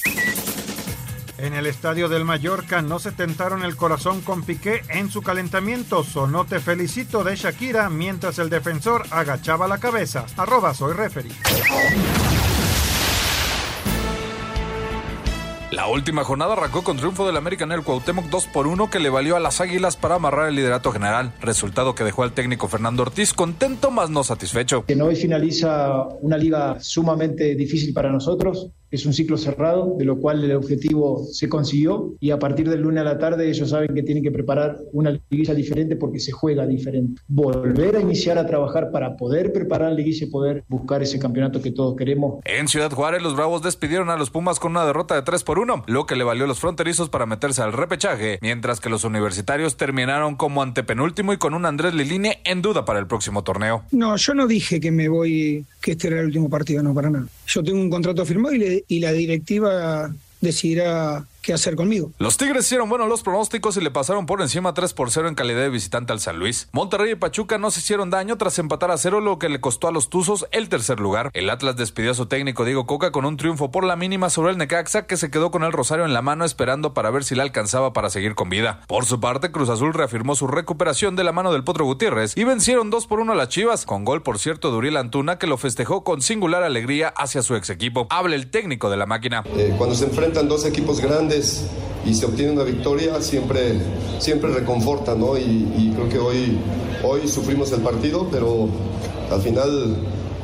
En 1.43 1.53
el 1.53 1.65
estadio 1.65 2.08
del 2.08 2.23
Mallorca 2.23 2.82
no 2.82 2.99
se 2.99 3.12
tentaron 3.12 3.63
el 3.63 3.75
corazón 3.75 4.21
con 4.21 4.43
Piqué 4.43 4.82
en 4.88 5.12
su 5.12 5.21
calentamiento. 5.21 6.06
Sonó 6.06 6.45
te 6.45 6.62
felicito 6.62 7.21
de 7.25 7.36
Shakira 7.36 7.89
mientras 7.89 8.39
el 8.39 8.49
defensor 8.49 9.03
agachaba 9.12 9.67
la 9.67 9.77
cabeza. 9.77 10.25
Arroba 10.38 10.73
soy 10.73 10.93
referee. 10.93 11.34
La 15.71 15.88
última 15.88 16.23
jornada 16.23 16.53
arrancó 16.53 16.82
con 16.82 16.95
triunfo 16.95 17.27
del 17.27 17.36
América 17.36 17.65
en 17.65 17.73
el 17.73 17.84
Cuauhtémoc 17.84 18.27
2 18.29 18.47
por 18.47 18.67
1 18.67 18.89
que 18.89 18.99
le 18.99 19.10
valió 19.10 19.36
a 19.36 19.41
las 19.41 19.60
Águilas 19.60 19.97
para 19.97 20.15
amarrar 20.15 20.47
el 20.47 20.56
liderato 20.56 20.93
general, 20.93 21.34
resultado 21.41 21.93
que 21.93 22.06
dejó 22.06 22.23
al 22.23 22.32
técnico 22.32 22.69
Fernando 22.69 23.01
Ortiz 23.01 23.34
contento 23.34 23.91
más 23.91 24.10
no 24.10 24.23
satisfecho. 24.23 24.86
que 24.86 25.01
hoy 25.01 25.17
finaliza 25.17 26.03
una 26.21 26.38
liga 26.38 26.79
sumamente 26.79 27.56
difícil 27.56 27.93
para 27.93 28.10
nosotros. 28.10 28.69
Es 28.93 29.08
un 29.08 29.13
ciclo 29.13 29.38
cerrado, 29.38 29.95
de 29.97 30.06
lo 30.06 30.19
cual 30.19 30.43
el 30.43 30.56
objetivo 30.56 31.25
se 31.32 31.49
consiguió 31.49 32.13
y 32.19 32.29
a 32.29 32.38
partir 32.38 32.69
del 32.69 32.82
lunes 32.82 33.01
a 33.01 33.03
la 33.03 33.17
tarde 33.17 33.49
ellos 33.49 33.71
saben 33.71 33.95
que 33.95 34.03
tienen 34.03 34.23
que 34.23 34.32
preparar 34.32 34.77
una 34.91 35.19
liguilla 35.29 35.56
diferente 35.56 35.95
porque 35.95 36.19
se 36.19 36.32
juega 36.32 36.67
diferente. 36.67 37.19
Volver 37.27 37.95
a 37.95 38.01
iniciar 38.01 38.38
a 38.38 38.45
trabajar 38.45 38.91
para 38.91 39.17
poder 39.17 39.51
preparar 39.51 39.89
la 39.89 39.95
liguilla 39.95 40.27
y 40.27 40.29
poder 40.29 40.63
buscar 40.67 41.01
ese 41.01 41.17
campeonato 41.17 41.60
que 41.60 41.71
todos 41.71 41.95
queremos. 41.95 42.39
En 42.45 42.67
Ciudad 42.67 42.91
Juárez, 42.91 43.23
los 43.23 43.36
Bravos 43.36 43.63
despidieron 43.63 44.12
a 44.12 44.15
los 44.15 44.29
Pumas 44.29 44.60
con 44.60 44.73
una 44.73 44.86
derrota 44.86 45.15
de 45.15 45.23
3 45.23 45.43
por 45.43 45.58
1, 45.58 45.86
lo 45.88 46.06
que 46.06 46.15
le 46.15 46.23
valió 46.23 46.43
a 46.43 46.47
los 46.47 46.60
fronterizos 46.60 47.10
para 47.10 47.25
meterse 47.25 47.63
al 47.63 47.73
repechaje, 47.73 48.38
mientras 48.43 48.79
que 48.79 48.89
los 48.89 49.06
universitarios 49.06 49.75
terminaron 49.75 50.36
como 50.36 50.62
antepenúltimo 50.62 51.34
y 51.34 51.38
con 51.38 51.56
un 51.56 51.65
Andrés 51.65 51.95
Liline 51.95 52.38
en 52.43 52.62
duda 52.62 52.86
para 52.86 52.99
el 52.99 53.08
próximo 53.08 53.43
torneo. 53.43 53.86
No, 53.91 54.15
yo 54.17 54.36
no 54.36 54.45
dije 54.45 54.79
que 54.79 54.91
me 54.91 55.10
voy, 55.10 55.65
que 55.82 55.93
este 55.93 56.10
era 56.10 56.19
el 56.19 56.27
último 56.27 56.47
partido, 56.47 56.84
no, 56.84 56.93
para 56.93 57.10
nada. 57.10 57.25
Yo 57.47 57.63
tengo 57.63 57.79
un 57.82 57.89
contrato 57.89 58.25
firmado 58.25 58.56
y, 58.56 58.60
le- 58.60 58.84
y 58.88 58.99
la 58.99 59.12
directiva 59.12 60.13
decidirá 60.41 61.25
qué 61.43 61.53
hacer 61.53 61.75
conmigo. 61.75 62.12
Los 62.17 62.38
Tigres 62.38 62.65
hicieron 62.65 62.89
buenos 62.89 63.08
los 63.08 63.21
pronósticos 63.21 63.77
y 63.77 63.82
le 63.82 63.91
pasaron 63.91 64.25
por 64.25 64.41
encima 64.41 64.73
3 64.73 64.93
por 64.93 65.12
0 65.12 65.27
en 65.27 65.36
calidad 65.36 65.60
de 65.60 65.69
visitante 65.69 66.12
al 66.12 66.19
San 66.19 66.39
Luis. 66.39 66.69
Monterrey 66.71 67.12
y 67.12 67.15
Pachuca 67.15 67.58
no 67.60 67.69
se 67.69 67.82
hicieron 67.82 68.10
daño 68.10 68.38
tras 68.38 68.58
empatar 68.58 68.89
a 68.89 68.97
cero, 68.97 69.19
lo 69.19 69.38
que 69.38 69.49
le 69.49 69.62
costó 69.62 69.88
a 69.88 69.91
los 69.91 70.10
Tuzos 70.10 70.47
el 70.51 70.69
tercer 70.69 70.99
lugar. 70.99 71.29
El 71.34 71.49
Atlas 71.49 71.75
despidió 71.75 72.12
a 72.12 72.15
su 72.15 72.25
técnico 72.25 72.65
Diego 72.65 72.86
Coca 72.86 73.12
con 73.12 73.25
un 73.25 73.38
triunfo 73.38 73.71
por 73.71 73.84
la 73.84 73.95
mínima 73.95 74.29
sobre 74.29 74.51
el 74.51 74.58
Necaxa, 74.58 75.06
que 75.06 75.17
se 75.17 75.29
quedó 75.29 75.51
con 75.51 75.63
el 75.63 75.73
Rosario 75.73 76.06
en 76.06 76.13
la 76.13 76.21
mano 76.21 76.45
esperando 76.45 76.93
para 76.93 77.12
ver 77.12 77.25
si 77.25 77.36
le 77.36 77.41
alcanzaba 77.41 77.91
para 77.91 78.10
seguir 78.10 78.36
con 78.36 78.49
vida. 78.49 78.82
Por 78.88 79.06
su 79.06 79.19
parte, 79.19 79.51
Cruz 79.51 79.69
Azul 79.69 79.93
reafirmó 79.93 80.36
su 80.36 80.47
recuperación 80.47 81.17
de 81.17 81.25
la 81.25 81.34
mano 81.34 81.51
del 81.51 81.65
Potro 81.65 81.84
Gutiérrez 81.84 82.38
y 82.38 82.45
vencieron 82.45 82.89
2 82.89 83.06
por 83.08 83.19
1 83.19 83.34
a 83.34 83.36
las 83.36 83.49
Chivas, 83.49 83.86
con 83.86 84.06
gol 84.06 84.23
por 84.23 84.39
cierto 84.39 84.71
de 84.71 84.77
Uriel 84.77 84.97
Antuna, 84.97 85.38
que 85.38 85.47
lo 85.47 85.58
festejó 85.58 86.03
con 86.06 86.21
singular 86.21 86.63
alegría 86.63 87.10
hacia 87.10 87.41
su 87.41 87.56
ex 87.56 87.69
equipo. 87.69 88.08
Habla 88.10 88.36
el 88.36 88.49
técnico 88.49 88.89
de 88.89 88.97
la 88.97 89.06
máquina. 89.06 89.43
Eh, 89.58 89.75
cuando 89.77 89.95
se 89.95 90.06
enfrentan 90.06 90.47
dos 90.47 90.65
equipos 90.65 91.01
grandes 91.01 91.32
y 92.05 92.13
se 92.13 92.25
obtiene 92.25 92.51
una 92.51 92.63
victoria, 92.63 93.21
siempre, 93.21 93.79
siempre 94.19 94.51
reconforta, 94.51 95.15
¿no? 95.15 95.37
Y, 95.37 95.41
y 95.77 95.91
creo 95.95 96.09
que 96.09 96.19
hoy, 96.19 96.57
hoy 97.03 97.27
sufrimos 97.27 97.71
el 97.71 97.81
partido, 97.81 98.27
pero 98.31 98.67
al 99.31 99.41
final 99.41 99.95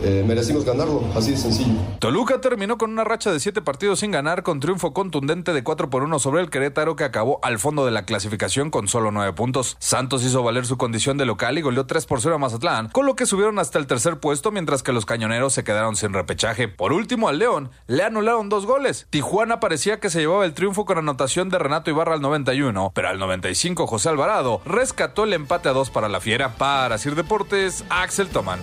eh, 0.04 0.24
merecimos 0.26 0.66
ganarlo, 0.66 1.04
así 1.16 1.32
de 1.32 1.38
sencillo. 1.38 1.74
Toluca 2.00 2.42
terminó 2.42 2.78
con 2.78 2.92
una 2.92 3.04
racha 3.04 3.32
de 3.32 3.40
siete 3.40 3.62
partidos 3.62 4.00
sin 4.00 4.12
ganar, 4.12 4.44
con 4.44 4.60
triunfo 4.60 4.94
contundente 4.94 5.54
de 5.54 5.64
4 5.64 5.90
por 5.90 6.04
1 6.04 6.20
sobre 6.20 6.42
el 6.42 6.50
Querétaro, 6.50 6.96
que 6.96 7.04
acabó 7.04 7.40
al 7.44 7.60
fondo 7.60 7.86
de 7.86 7.92
la 7.92 8.04
clasificación 8.04 8.72
con 8.72 8.88
solo 8.88 9.12
9 9.12 9.34
puntos. 9.34 9.78
Santos 9.80 10.24
hizo 10.24 10.44
valer 10.44 10.66
su 10.66 10.78
condición 10.78 11.18
de 11.18 11.26
local 11.26 11.58
y 11.58 11.62
goleó 11.62 11.86
3 11.86 12.06
por 12.06 12.22
0 12.22 12.36
a 12.36 12.38
Mazatlán, 12.38 12.90
con 12.90 13.06
lo 13.06 13.16
que 13.16 13.26
subieron 13.26 13.60
hasta 13.60 13.80
el 13.80 13.88
tercer 13.88 14.20
puesto, 14.20 14.52
mientras 14.52 14.84
que 14.84 14.94
los 14.94 15.06
cañoneros 15.06 15.54
se 15.54 15.64
quedaron 15.64 15.96
sin 15.96 16.14
repechaje. 16.14 16.68
Por 16.68 16.94
último, 16.94 17.28
al 17.28 17.40
León 17.40 17.72
le 17.88 18.04
anularon 18.04 18.50
dos 18.50 18.66
goles. 18.66 19.08
Tijuana 19.10 19.60
parecía 19.60 20.00
que 20.00 20.10
se 20.10 20.20
llevaba 20.20 20.46
el 20.46 20.54
triunfo 20.54 20.86
con 20.86 20.98
anotación 20.98 21.50
de 21.50 21.60
Renato 21.60 21.90
Ibarra 21.90 22.14
al 22.14 22.22
91, 22.22 22.92
pero 22.94 23.10
al 23.10 23.20
95 23.20 23.88
José 23.88 24.10
Alvarado 24.10 24.62
rescató 24.66 25.24
el 25.24 25.34
empate 25.34 25.70
a 25.70 25.74
dos 25.74 25.90
para 25.90 26.10
la 26.10 26.22
Fiera. 26.22 26.56
Para 26.56 26.98
Sir 26.98 27.16
Deportes, 27.16 27.84
Axel 27.90 28.30
Toman. 28.30 28.60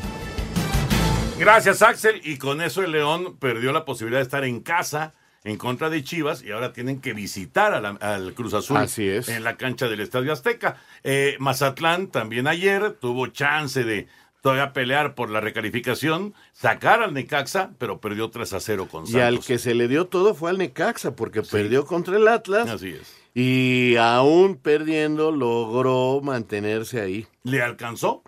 Gracias, 1.39 1.83
Axel. 1.83 2.21
Y 2.25 2.39
con 2.39 2.61
eso 2.63 2.83
el 2.83 2.93
León 2.93 3.37
perdió 3.39 3.73
la 3.73 3.85
posibilidad 3.85 4.21
de 4.21 4.25
estar 4.25 4.45
en 4.45 4.61
casa 4.61 5.13
en 5.45 5.57
contra 5.59 5.91
de 5.91 6.03
Chivas 6.03 6.43
y 6.43 6.51
ahora 6.51 6.73
tienen 6.73 7.01
que 7.01 7.13
visitar 7.13 7.73
a 7.73 7.81
la- 7.81 7.91
al 8.01 8.35
Cruz 8.35 8.55
Azul 8.55 8.79
Así 8.79 9.07
es. 9.07 9.29
en 9.29 9.45
la 9.45 9.57
cancha 9.57 9.87
del 9.89 10.01
Estadio 10.01 10.33
Azteca. 10.33 10.77
Eh, 11.05 11.37
Mazatlán 11.39 12.09
también 12.09 12.49
ayer 12.49 12.93
tuvo 13.01 13.29
chance 13.29 13.85
de 13.85 14.09
todavía 14.41 14.73
pelear 14.73 15.15
por 15.15 15.31
la 15.31 15.41
recalificación, 15.41 16.35
sacar 16.53 17.03
al 17.03 17.13
Necaxa, 17.15 17.71
pero 17.79 18.01
perdió 18.01 18.31
3 18.31 18.53
a 18.55 18.61
0 18.61 18.89
con 18.91 19.05
Y 19.07 19.15
al 19.21 19.35
Santos. 19.35 19.47
que 19.47 19.59
se 19.59 19.75
le 19.75 19.89
dio 19.89 20.07
todo 20.07 20.35
fue 20.35 20.51
al 20.51 20.59
Necaxa, 20.59 21.15
porque 21.15 21.43
perdió 21.43 21.85
contra 21.85 22.17
el 22.17 22.27
Atlas. 22.29 22.69
Así 22.69 22.91
es. 22.91 23.15
Y 23.35 23.97
aún 23.97 24.57
perdiendo, 24.57 25.31
logró 25.31 26.21
mantenerse 26.23 27.01
ahí. 27.01 27.27
¿Le 27.45 27.61
alcanzó? 27.63 28.23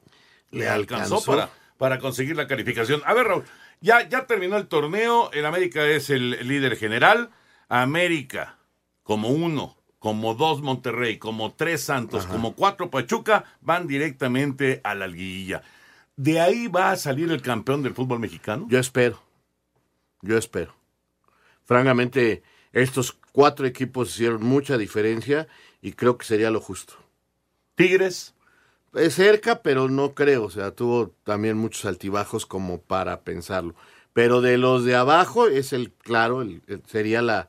Le, 0.51 0.61
Le 0.61 0.69
alcanzó, 0.69 1.17
alcanzó. 1.17 1.31
para, 1.33 1.51
para 1.79 1.99
conseguir 1.99 2.37
la 2.37 2.47
calificación. 2.47 3.01
A 3.07 3.15
ver, 3.15 3.29
Raúl, 3.29 3.45
ya, 3.81 4.07
ya 4.09 4.27
terminó 4.27 4.57
el 4.57 4.67
torneo. 4.67 5.31
El 5.33 5.47
América 5.47 5.87
es 5.87 6.11
el 6.11 6.47
líder 6.47 6.77
general. 6.77 7.31
América, 7.69 8.59
como 9.03 9.29
uno, 9.29 9.77
como 9.99 10.35
dos 10.35 10.61
Monterrey, 10.61 11.19
como 11.19 11.55
tres 11.55 11.83
Santos, 11.83 12.27
como 12.27 12.55
cuatro 12.55 12.91
Pachuca, 12.91 13.45
van 13.61 13.87
directamente 13.87 14.81
a 14.85 14.95
la 14.95 15.07
liguilla. 15.07 15.63
¿De 16.17 16.41
ahí 16.41 16.67
va 16.67 16.91
a 16.91 16.97
salir 16.97 17.31
el 17.31 17.43
campeón 17.43 17.83
del 17.83 17.95
fútbol 17.95 18.19
mexicano? 18.19 18.67
Yo 18.69 18.79
espero. 18.79 19.23
Yo 20.21 20.37
espero. 20.37 20.75
Francamente, 21.65 22.43
estos 22.73 23.17
cuatro 23.33 23.67
equipos 23.67 24.11
hicieron 24.11 24.43
mucha 24.43 24.77
diferencia 24.77 25.47
y 25.81 25.93
creo 25.93 26.19
que 26.19 26.27
sería 26.27 26.51
lo 26.51 26.61
justo. 26.61 26.95
Tigres. 27.77 28.35
Es 28.95 29.15
cerca, 29.15 29.63
pero 29.63 29.89
no 29.89 30.15
creo. 30.15 30.45
O 30.45 30.51
sea, 30.51 30.71
tuvo 30.73 31.13
también 31.25 31.57
muchos 31.57 31.85
altibajos 31.85 32.47
como 32.47 32.81
para 32.81 33.21
pensarlo. 33.21 33.75
Pero 34.13 34.41
de 34.41 34.59
los 34.59 34.85
de 34.85 34.97
abajo 34.97 35.47
es 35.47 35.73
el, 35.73 35.93
claro, 35.93 36.43
el- 36.43 36.63
el- 36.67 36.83
sería 36.87 37.23
la... 37.23 37.49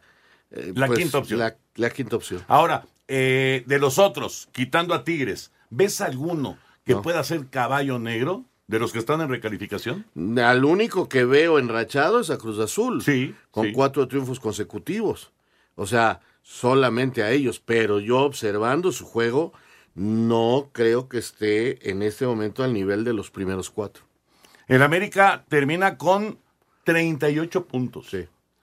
eh, 0.51 0.73
La 0.75 0.89
quinta 0.89 1.17
opción. 1.17 1.39
La, 1.39 1.55
la 1.75 1.89
quinta 1.89 2.15
opción. 2.17 2.43
Ahora, 2.47 2.85
eh, 3.07 3.63
de 3.65 3.79
los 3.79 3.97
otros, 3.97 4.49
quitando 4.51 4.93
a 4.93 5.03
Tigres, 5.03 5.51
¿ves 5.69 6.01
alguno 6.01 6.57
que 6.85 6.93
No. 6.93 7.01
pueda 7.01 7.23
ser 7.23 7.47
caballo 7.47 7.97
negro 7.99 8.43
de 8.67 8.77
los 8.79 8.91
que 8.91 8.99
están 8.99 9.21
en 9.21 9.29
recalificación? 9.29 10.05
Al 10.43 10.63
único 10.65 11.09
que 11.09 11.25
veo 11.25 11.57
enrachado 11.57 12.19
es 12.19 12.29
a 12.29 12.37
Cruz 12.37 12.59
Azul. 12.59 13.01
Sí. 13.01 13.33
Con 13.49 13.67
sí. 13.67 13.71
cuatro 13.71 14.07
triunfos 14.07 14.39
consecutivos. 14.39 15.31
O 15.75 15.87
sea, 15.87 16.19
solamente 16.43 17.23
a 17.23 17.31
ellos. 17.31 17.59
Pero 17.65 17.99
yo 17.99 18.19
observando 18.19 18.91
su 18.91 19.05
juego, 19.05 19.53
no 19.95 20.69
creo 20.71 21.07
que 21.09 21.17
esté 21.17 21.89
en 21.89 22.01
este 22.01 22.25
momento 22.25 22.63
al 22.63 22.73
nivel 22.73 23.03
de 23.03 23.13
los 23.13 23.31
primeros 23.31 23.69
cuatro. 23.69 24.03
El 24.67 24.81
América 24.83 25.45
termina 25.49 25.97
con 25.97 26.37
38 26.83 27.65
puntos. 27.65 28.07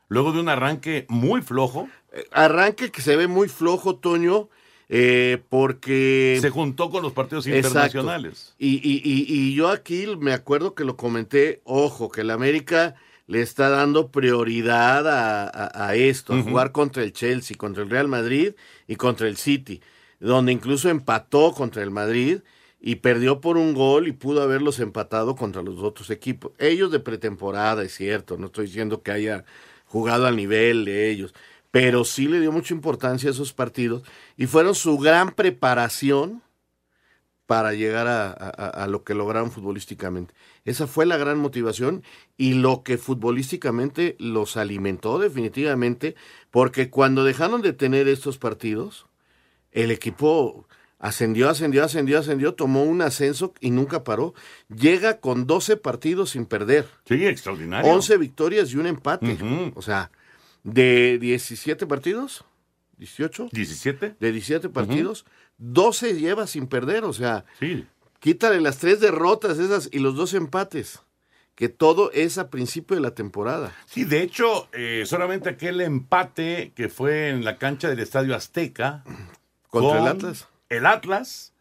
Luego 0.08 0.32
de 0.32 0.40
un 0.40 0.48
arranque 0.48 1.04
muy 1.08 1.42
flojo. 1.42 1.88
Arranque 2.32 2.90
que 2.90 3.02
se 3.02 3.16
ve 3.16 3.26
muy 3.26 3.48
flojo, 3.48 3.96
Toño, 3.96 4.48
eh, 4.88 5.42
porque... 5.48 6.38
Se 6.40 6.50
juntó 6.50 6.90
con 6.90 7.02
los 7.02 7.12
partidos 7.12 7.46
internacionales. 7.46 8.54
Y, 8.58 8.76
y- 8.76 9.02
y- 9.04 9.26
y 9.28 9.54
yo 9.54 9.68
aquí 9.68 10.06
me 10.18 10.32
acuerdo 10.32 10.74
que 10.74 10.84
lo 10.84 10.96
comenté, 10.96 11.60
ojo, 11.64 12.08
que 12.10 12.20
el 12.22 12.30
América 12.30 12.94
le 13.26 13.42
está 13.42 13.68
dando 13.68 14.12
prioridad 14.12 15.08
a, 15.08 15.42
a- 15.48 15.88
a 15.88 15.94
esto, 15.96 16.32
a 16.34 16.42
jugar 16.42 16.70
contra 16.72 17.02
el 17.02 17.12
Chelsea, 17.12 17.56
contra 17.56 17.82
el 17.82 17.90
Real 17.90 18.06
Madrid 18.08 18.52
y 18.86 18.94
contra 18.96 19.26
el 19.26 19.36
City, 19.36 19.82
donde 20.20 20.52
incluso 20.52 20.88
empató 20.88 21.52
contra 21.52 21.82
el 21.82 21.90
Madrid 21.90 22.40
y 22.80 22.96
perdió 22.96 23.40
por 23.40 23.56
un 23.56 23.74
gol 23.74 24.06
y 24.08 24.12
pudo 24.12 24.42
haberlos 24.42 24.78
empatado 24.80 25.34
contra 25.36 25.62
los 25.62 25.78
otros 25.80 26.10
equipos. 26.10 26.52
Ellos 26.58 26.90
de 26.92 27.00
pretemporada, 27.00 27.82
es 27.82 27.94
cierto, 27.94 28.36
no 28.38 28.46
estoy 28.46 28.66
diciendo 28.66 29.02
que 29.02 29.10
haya 29.12 29.44
jugado 29.86 30.26
al 30.26 30.36
nivel 30.36 30.84
de 30.84 31.10
ellos, 31.10 31.34
pero 31.70 32.04
sí 32.04 32.28
le 32.28 32.40
dio 32.40 32.52
mucha 32.52 32.74
importancia 32.74 33.28
a 33.28 33.32
esos 33.32 33.52
partidos 33.52 34.02
y 34.36 34.46
fueron 34.46 34.74
su 34.74 34.98
gran 34.98 35.32
preparación 35.32 36.42
para 37.46 37.74
llegar 37.74 38.08
a, 38.08 38.30
a- 38.32 38.86
lo 38.88 39.04
que 39.04 39.14
lograron 39.14 39.52
futbolísticamente. 39.52 40.34
Esa 40.64 40.88
fue 40.88 41.06
la 41.06 41.16
gran 41.16 41.38
motivación 41.38 42.02
y 42.36 42.54
lo 42.54 42.82
que 42.82 42.98
futbolísticamente 42.98 44.16
los 44.18 44.56
alimentó 44.56 45.18
definitivamente, 45.20 46.16
porque 46.50 46.90
cuando 46.90 47.22
dejaron 47.22 47.62
de 47.62 47.72
tener 47.72 48.08
estos 48.08 48.38
partidos, 48.38 49.06
el 49.76 49.90
equipo 49.92 50.66
ascendió, 50.98 51.48
ascendió, 51.50 51.84
ascendió, 51.84 52.18
ascendió, 52.18 52.54
tomó 52.54 52.82
un 52.84 53.02
ascenso 53.02 53.52
y 53.60 53.70
nunca 53.70 54.02
paró. 54.02 54.34
Llega 54.74 55.20
con 55.20 55.46
12 55.46 55.76
partidos 55.76 56.30
sin 56.30 56.46
perder. 56.46 56.88
Sí, 57.06 57.24
extraordinario. 57.26 57.90
11 57.92 58.16
victorias 58.16 58.72
y 58.72 58.76
un 58.76 58.86
empate. 58.86 59.38
O 59.74 59.82
sea, 59.82 60.10
de 60.64 61.18
17 61.20 61.86
partidos, 61.86 62.44
18. 62.98 63.50
17. 63.52 64.16
De 64.18 64.32
17 64.32 64.68
partidos, 64.70 65.26
12 65.58 66.18
lleva 66.18 66.46
sin 66.46 66.66
perder. 66.66 67.04
O 67.04 67.12
sea, 67.12 67.44
Sí. 67.60 67.86
quítale 68.20 68.60
las 68.60 68.78
tres 68.78 68.98
derrotas 69.00 69.58
esas 69.58 69.88
y 69.92 69.98
los 69.98 70.16
dos 70.16 70.32
empates. 70.34 71.00
Que 71.54 71.70
todo 71.70 72.10
es 72.12 72.36
a 72.36 72.50
principio 72.50 72.96
de 72.96 73.00
la 73.00 73.14
temporada. 73.14 73.72
Sí, 73.86 74.04
de 74.04 74.20
hecho, 74.20 74.68
eh, 74.74 75.04
solamente 75.06 75.48
aquel 75.48 75.80
empate 75.80 76.72
que 76.76 76.90
fue 76.90 77.30
en 77.30 77.44
la 77.46 77.56
cancha 77.56 77.88
del 77.88 78.00
Estadio 78.00 78.34
Azteca. 78.36 79.04
Contra 79.82 80.00
el 80.00 80.06
Atlas. 80.08 80.48
El 80.68 80.86
Atlas. 80.86 81.52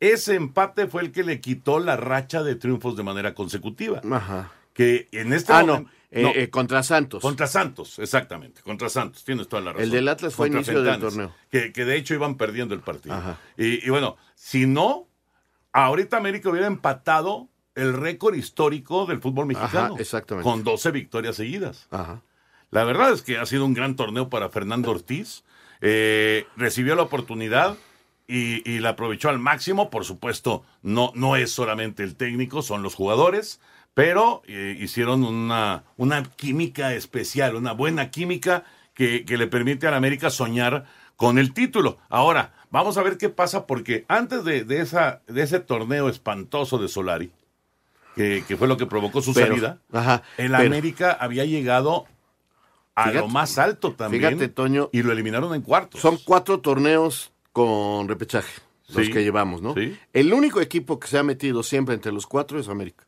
Ese 0.00 0.34
empate 0.34 0.86
fue 0.86 1.02
el 1.02 1.12
que 1.12 1.22
le 1.22 1.40
quitó 1.40 1.78
la 1.78 1.96
racha 1.96 2.42
de 2.42 2.54
triunfos 2.56 2.96
de 2.96 3.02
manera 3.02 3.34
consecutiva. 3.34 4.00
Ajá. 4.10 4.50
Que 4.72 5.08
en 5.12 5.32
este 5.34 5.52
Ah, 5.52 5.60
momento. 5.60 5.90
no, 6.12 6.28
eh, 6.30 6.32
eh, 6.44 6.50
contra 6.50 6.82
Santos. 6.82 7.20
Contra 7.20 7.46
Santos, 7.46 7.98
exactamente, 7.98 8.62
contra 8.62 8.88
Santos, 8.88 9.24
tienes 9.24 9.46
toda 9.48 9.60
la 9.62 9.72
razón. 9.72 9.84
El 9.84 9.90
del 9.90 10.08
Atlas 10.08 10.34
fue 10.34 10.48
Contra 10.50 10.72
inicio 10.72 10.82
del 10.82 11.00
torneo. 11.00 11.34
Que, 11.50 11.72
que 11.72 11.84
de 11.84 11.96
hecho 11.96 12.14
iban 12.14 12.36
perdiendo 12.36 12.74
el 12.74 12.80
partido. 12.80 13.14
Y, 13.58 13.84
y 13.86 13.90
bueno, 13.90 14.16
si 14.34 14.66
no, 14.66 15.06
ahorita 15.72 16.16
América 16.16 16.48
hubiera 16.48 16.66
empatado 16.66 17.48
el 17.74 17.92
récord 17.92 18.34
histórico 18.34 19.04
del 19.06 19.20
fútbol 19.20 19.46
mexicano. 19.46 19.96
exactamente. 19.98 20.48
Con 20.48 20.64
12 20.64 20.90
victorias 20.92 21.36
seguidas. 21.36 21.88
Ajá. 21.90 22.22
La 22.70 22.84
verdad 22.84 23.12
es 23.12 23.20
que 23.22 23.36
ha 23.36 23.44
sido 23.46 23.66
un 23.66 23.74
gran 23.74 23.96
torneo 23.96 24.30
para 24.30 24.48
Fernando 24.48 24.90
Ortiz. 24.90 25.44
Eh, 25.80 26.46
recibió 26.56 26.94
la 26.94 27.02
oportunidad 27.02 27.76
y, 28.26 28.68
y, 28.70 28.78
la 28.80 28.90
aprovechó 28.90 29.28
al 29.28 29.38
máximo. 29.38 29.90
Por 29.90 30.04
supuesto, 30.04 30.64
no, 30.82 31.12
no 31.14 31.36
es 31.36 31.50
solamente 31.52 32.02
el 32.02 32.16
técnico, 32.16 32.62
son 32.62 32.82
los 32.82 32.94
jugadores, 32.94 33.60
pero 33.94 34.42
eh, 34.46 34.76
hicieron 34.78 35.24
una, 35.24 35.84
una 35.96 36.22
química 36.22 36.94
especial, 36.94 37.56
una 37.56 37.72
buena 37.72 38.10
química 38.10 38.64
que, 38.94 39.24
que 39.24 39.36
le 39.38 39.46
permite 39.46 39.86
a 39.86 39.90
la 39.90 39.96
América 39.96 40.30
soñar 40.30 40.84
con 41.16 41.38
el 41.38 41.52
título. 41.54 41.98
Ahora, 42.08 42.52
vamos 42.70 42.96
a 42.98 43.02
ver 43.02 43.18
qué 43.18 43.28
pasa, 43.30 43.66
porque 43.66 44.04
antes 44.08 44.44
de, 44.44 44.64
de, 44.64 44.80
esa, 44.80 45.22
de 45.26 45.42
ese 45.42 45.60
torneo 45.60 46.08
espantoso 46.08 46.78
de 46.78 46.88
Solari, 46.88 47.30
que, 48.14 48.44
que 48.46 48.56
fue 48.56 48.68
lo 48.68 48.76
que 48.76 48.86
provocó 48.86 49.22
su 49.22 49.32
Pero, 49.34 49.48
salida, 49.48 49.78
ajá, 49.92 50.22
el 50.36 50.52
pero- 50.52 50.66
América 50.66 51.12
había 51.18 51.44
llegado 51.44 52.06
a 53.02 53.04
Fíjate, 53.04 53.18
lo 53.20 53.28
más 53.28 53.58
alto 53.58 53.94
también. 53.94 54.22
fíjate, 54.22 54.48
Toño. 54.48 54.88
Y 54.92 55.02
lo 55.02 55.12
eliminaron 55.12 55.54
en 55.54 55.62
cuartos. 55.62 56.00
Son 56.00 56.18
cuatro 56.24 56.60
torneos 56.60 57.32
con 57.52 58.08
repechaje, 58.08 58.60
los 58.88 59.08
que 59.08 59.22
llevamos, 59.22 59.62
¿no? 59.62 59.74
sí. 59.74 59.96
El 60.12 60.32
único 60.32 60.60
equipo 60.60 60.98
que 61.00 61.08
se 61.08 61.18
ha 61.18 61.22
metido 61.22 61.62
siempre 61.62 61.94
entre 61.94 62.12
los 62.12 62.26
cuatro 62.26 62.58
es 62.60 62.68
América. 62.68 63.04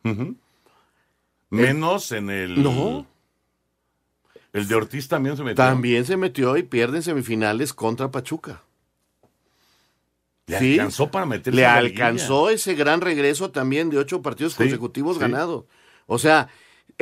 Menos 1.50 2.12
en 2.12 2.30
el. 2.30 2.62
No. 2.62 3.06
El 4.52 4.68
de 4.68 4.74
Ortiz 4.74 5.08
también 5.08 5.36
se 5.36 5.42
metió. 5.42 5.56
También 5.64 6.04
se 6.04 6.16
metió 6.16 6.56
y 6.56 6.62
pierde 6.62 6.98
en 6.98 7.02
semifinales 7.02 7.72
contra 7.72 8.10
Pachuca. 8.10 8.62
Le 10.46 10.58
Sí. 10.58 10.72
alcanzó 10.72 11.10
para 11.10 11.24
meterse 11.24 11.56
Le 11.56 11.64
alcanzó 11.64 12.50
ese 12.50 12.74
gran 12.74 13.00
regreso 13.00 13.50
también 13.50 13.88
de 13.90 13.98
ocho 13.98 14.20
partidos 14.20 14.52
Sí, 14.52 14.58
consecutivos 14.58 15.14
sí. 15.16 15.20
ganados. 15.20 15.64
O 16.06 16.18
sea, 16.18 16.48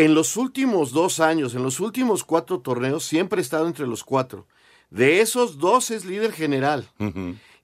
en 0.05 0.15
los 0.15 0.37
últimos 0.37 0.93
dos 0.93 1.21
años, 1.21 1.55
en 1.55 1.63
los 1.63 1.79
últimos 1.79 2.25
cuatro 2.25 2.61
torneos, 2.61 3.05
siempre 3.05 3.41
ha 3.41 3.43
estado 3.43 3.67
entre 3.67 3.87
los 3.87 4.03
cuatro. 4.03 4.47
De 4.89 5.21
esos 5.21 5.59
dos 5.59 5.91
es 5.91 6.05
líder 6.05 6.33
general. 6.33 6.89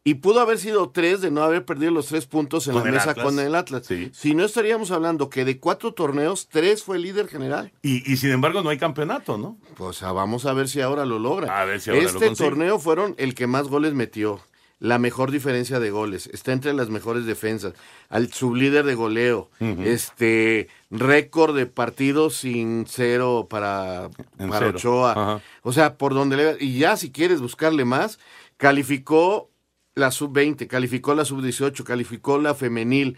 Y 0.04 0.14
pudo 0.14 0.40
haber 0.40 0.58
sido 0.58 0.90
tres 0.90 1.20
de 1.20 1.32
no 1.32 1.42
haber 1.42 1.64
perdido 1.64 1.90
los 1.90 2.06
tres 2.06 2.26
puntos 2.26 2.68
en 2.68 2.74
Con 2.74 2.84
la 2.84 2.90
mesa 2.92 3.10
Atlas. 3.10 3.24
con 3.24 3.40
el 3.40 3.54
Atlas. 3.54 3.88
Si 4.12 4.34
no 4.34 4.44
estaríamos 4.44 4.92
hablando 4.92 5.28
que 5.30 5.44
de 5.44 5.58
cuatro 5.58 5.94
torneos, 5.94 6.46
tres 6.48 6.84
fue 6.84 6.98
líder 6.98 7.26
general. 7.26 7.72
Y, 7.82 8.08
y 8.10 8.16
sin 8.18 8.30
embargo 8.30 8.62
no 8.62 8.68
hay 8.68 8.78
campeonato, 8.78 9.36
¿no? 9.38 9.56
Pues 9.74 10.02
ah, 10.04 10.12
vamos 10.12 10.46
a 10.46 10.52
ver 10.52 10.68
si 10.68 10.80
ahora 10.80 11.04
lo 11.04 11.18
logra. 11.18 11.60
A 11.60 11.64
ver 11.64 11.80
si 11.80 11.90
ahora 11.90 12.02
este 12.02 12.34
torneo 12.36 12.78
fueron 12.78 13.14
el 13.18 13.34
que 13.34 13.46
más 13.48 13.66
goles 13.66 13.94
metió. 13.94 14.40
La 14.78 14.98
mejor 14.98 15.30
diferencia 15.30 15.80
de 15.80 15.90
goles. 15.90 16.26
Está 16.34 16.52
entre 16.52 16.74
las 16.74 16.90
mejores 16.90 17.24
defensas. 17.24 17.72
Al 18.10 18.30
sublíder 18.32 18.84
de 18.84 18.94
goleo. 18.94 19.50
Este 19.60 20.68
récord 20.90 21.56
de 21.56 21.64
partidos 21.66 22.36
sin 22.36 22.84
cero 22.86 23.46
para, 23.48 24.10
En 24.38 24.50
para 24.50 24.66
cero. 24.66 24.72
Ochoa. 24.76 25.12
Ajá. 25.12 25.40
O 25.62 25.72
sea, 25.72 25.96
por 25.96 26.12
donde 26.12 26.36
le. 26.36 26.56
Y 26.60 26.78
ya 26.78 26.96
si 26.98 27.10
quieres 27.10 27.40
buscarle 27.40 27.86
más, 27.86 28.18
calificó 28.58 29.48
la 29.94 30.10
sub-20, 30.10 30.66
calificó 30.66 31.14
la 31.14 31.24
sub-18, 31.24 31.82
calificó 31.82 32.38
la 32.38 32.54
femenil. 32.54 33.16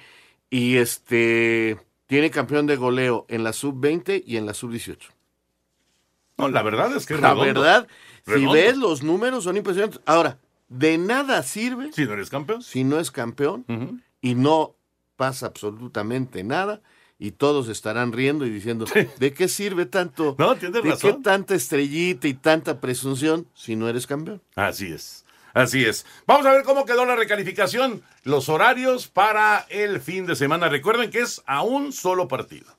Y 0.50 0.76
este. 0.76 1.76
Tiene 2.06 2.30
campeón 2.30 2.66
de 2.66 2.76
goleo 2.76 3.26
en 3.28 3.42
la 3.42 3.52
sub-20 3.52 4.22
y 4.24 4.36
en 4.36 4.46
la 4.46 4.54
sub-18. 4.54 4.96
No, 6.38 6.48
la 6.48 6.62
verdad 6.62 6.94
es 6.96 7.04
que 7.04 7.14
es 7.14 7.20
La 7.20 7.34
redondo. 7.34 7.60
verdad, 7.60 7.88
Redondo. 8.24 8.52
si 8.54 8.58
ves 8.60 8.76
los 8.76 9.02
números 9.02 9.42
son 9.44 9.56
impresionantes. 9.56 10.00
Ahora, 10.06 10.38
de 10.68 10.98
nada 10.98 11.42
sirve 11.42 11.92
Si 11.92 12.04
no 12.04 12.12
eres 12.12 12.30
campeón. 12.30 12.62
si 12.62 12.84
no 12.84 12.98
es 13.00 13.10
campeón 13.10 13.64
y 14.20 14.34
no 14.34 14.74
pasa 15.16 15.46
absolutamente 15.46 16.44
nada 16.44 16.80
y 17.18 17.32
todos 17.32 17.68
estarán 17.68 18.12
riendo 18.12 18.46
y 18.46 18.50
diciendo, 18.50 18.84
¿de 19.18 19.32
qué 19.34 19.48
sirve 19.48 19.86
tanto? 19.86 20.36
No, 20.38 20.54
tienes 20.56 20.82
¿De 20.82 20.90
razón. 20.90 21.16
qué 21.16 21.22
tanta 21.22 21.54
estrellita 21.54 22.28
y 22.28 22.34
tanta 22.34 22.80
presunción 22.80 23.48
si 23.54 23.74
no 23.74 23.88
eres 23.88 24.06
campeón? 24.06 24.40
Así 24.54 24.86
es. 24.92 25.24
Así 25.54 25.84
es. 25.84 26.06
Vamos 26.26 26.46
a 26.46 26.52
ver 26.52 26.62
cómo 26.62 26.84
quedó 26.84 27.04
la 27.04 27.16
recalificación, 27.16 28.02
los 28.22 28.48
horarios 28.48 29.08
para 29.08 29.66
el 29.70 30.00
fin 30.00 30.26
de 30.26 30.36
semana. 30.36 30.68
Recuerden 30.68 31.10
que 31.10 31.18
es 31.20 31.42
a 31.46 31.62
un 31.62 31.92
solo 31.92 32.28
partido. 32.28 32.77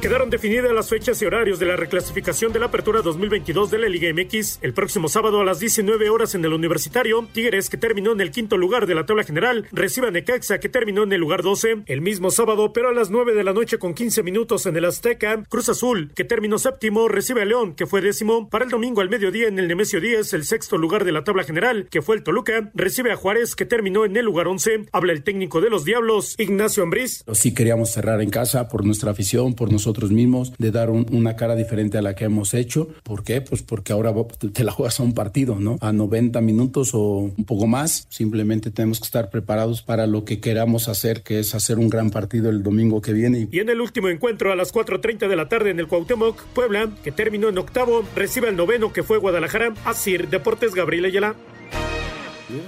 Quedaron 0.00 0.30
definidas 0.30 0.72
las 0.72 0.88
fechas 0.88 1.20
y 1.20 1.26
horarios 1.26 1.58
de 1.58 1.66
la 1.66 1.76
reclasificación 1.76 2.54
de 2.54 2.58
la 2.58 2.66
apertura 2.66 3.02
2022 3.02 3.70
de 3.70 3.78
la 3.78 3.86
Liga 3.86 4.08
MX. 4.14 4.60
El 4.62 4.72
próximo 4.72 5.10
sábado 5.10 5.42
a 5.42 5.44
las 5.44 5.60
19 5.60 6.08
horas 6.08 6.34
en 6.34 6.42
el 6.42 6.54
Universitario, 6.54 7.28
Tigres, 7.34 7.68
que 7.68 7.76
terminó 7.76 8.12
en 8.12 8.22
el 8.22 8.30
quinto 8.30 8.56
lugar 8.56 8.86
de 8.86 8.94
la 8.94 9.04
tabla 9.04 9.24
general, 9.24 9.66
recibe 9.72 10.08
a 10.08 10.10
Necaxa, 10.10 10.58
que 10.58 10.70
terminó 10.70 11.02
en 11.02 11.12
el 11.12 11.20
lugar 11.20 11.42
12. 11.42 11.82
El 11.84 12.00
mismo 12.00 12.30
sábado, 12.30 12.72
pero 12.72 12.88
a 12.88 12.94
las 12.94 13.10
9 13.10 13.34
de 13.34 13.44
la 13.44 13.52
noche 13.52 13.76
con 13.76 13.92
15 13.92 14.22
minutos 14.22 14.64
en 14.64 14.74
el 14.74 14.86
Azteca, 14.86 15.44
Cruz 15.50 15.68
Azul, 15.68 16.12
que 16.14 16.24
terminó 16.24 16.58
séptimo, 16.58 17.06
recibe 17.06 17.42
a 17.42 17.44
León, 17.44 17.74
que 17.74 17.86
fue 17.86 18.00
décimo. 18.00 18.48
Para 18.48 18.64
el 18.64 18.70
domingo 18.70 19.02
al 19.02 19.10
mediodía 19.10 19.48
en 19.48 19.58
el 19.58 19.68
Nemesio 19.68 20.00
10, 20.00 20.32
el 20.32 20.44
sexto 20.44 20.78
lugar 20.78 21.04
de 21.04 21.12
la 21.12 21.24
tabla 21.24 21.44
general, 21.44 21.88
que 21.90 22.00
fue 22.00 22.16
el 22.16 22.22
Toluca, 22.22 22.70
recibe 22.72 23.12
a 23.12 23.16
Juárez, 23.16 23.54
que 23.54 23.66
terminó 23.66 24.06
en 24.06 24.16
el 24.16 24.24
lugar 24.24 24.48
11. 24.48 24.86
Habla 24.92 25.12
el 25.12 25.24
técnico 25.24 25.60
de 25.60 25.68
los 25.68 25.84
Diablos, 25.84 26.36
Ignacio 26.38 26.84
Ambriz. 26.84 27.22
Sí 27.34 27.52
queríamos 27.52 27.90
cerrar 27.92 28.22
en 28.22 28.30
casa 28.30 28.66
por 28.66 28.86
nuestra 28.86 29.10
afición, 29.10 29.52
por 29.52 29.70
nosotros 29.70 29.89
mismos, 30.10 30.52
de 30.58 30.70
dar 30.70 30.90
un- 30.90 31.06
una 31.12 31.36
cara 31.36 31.54
diferente 31.56 31.98
a 31.98 32.02
la 32.02 32.14
que 32.14 32.24
hemos 32.24 32.54
hecho. 32.54 32.88
¿Por 33.02 33.24
qué? 33.24 33.40
Pues 33.40 33.62
porque 33.62 33.92
ahora 33.92 34.10
va- 34.12 34.26
te 34.26 34.64
la 34.64 34.72
juegas 34.72 35.00
a 35.00 35.02
un 35.02 35.12
partido, 35.14 35.56
¿no? 35.58 35.76
A 35.80 35.92
90 35.92 36.40
minutos 36.40 36.90
o 36.94 37.32
un 37.36 37.44
poco 37.44 37.66
más. 37.66 38.06
Simplemente 38.10 38.70
tenemos 38.70 38.98
que 39.00 39.04
estar 39.04 39.30
preparados 39.30 39.82
para 39.82 40.06
lo 40.06 40.24
que 40.24 40.40
queramos 40.40 40.88
hacer, 40.88 41.22
que 41.22 41.38
es 41.40 41.54
hacer 41.54 41.78
un 41.78 41.88
gran 41.90 42.10
partido 42.10 42.50
el 42.50 42.62
domingo 42.62 43.00
que 43.02 43.12
viene. 43.12 43.48
Y 43.50 43.58
en 43.58 43.68
el 43.68 43.80
último 43.80 44.08
encuentro 44.08 44.52
a 44.52 44.56
las 44.56 44.72
4.30 44.72 45.28
de 45.28 45.36
la 45.36 45.48
tarde 45.48 45.70
en 45.70 45.78
el 45.80 45.86
Cuauhtémoc, 45.88 46.42
Puebla, 46.54 46.88
que 47.04 47.12
terminó 47.12 47.48
en 47.48 47.58
octavo, 47.58 48.04
recibe 48.16 48.48
al 48.48 48.56
noveno 48.56 48.92
que 48.92 49.02
fue 49.02 49.18
Guadalajara, 49.18 49.74
Asir 49.84 50.28
Deportes 50.28 50.74
Gabriel 50.74 51.04
Ayala. 51.06 51.34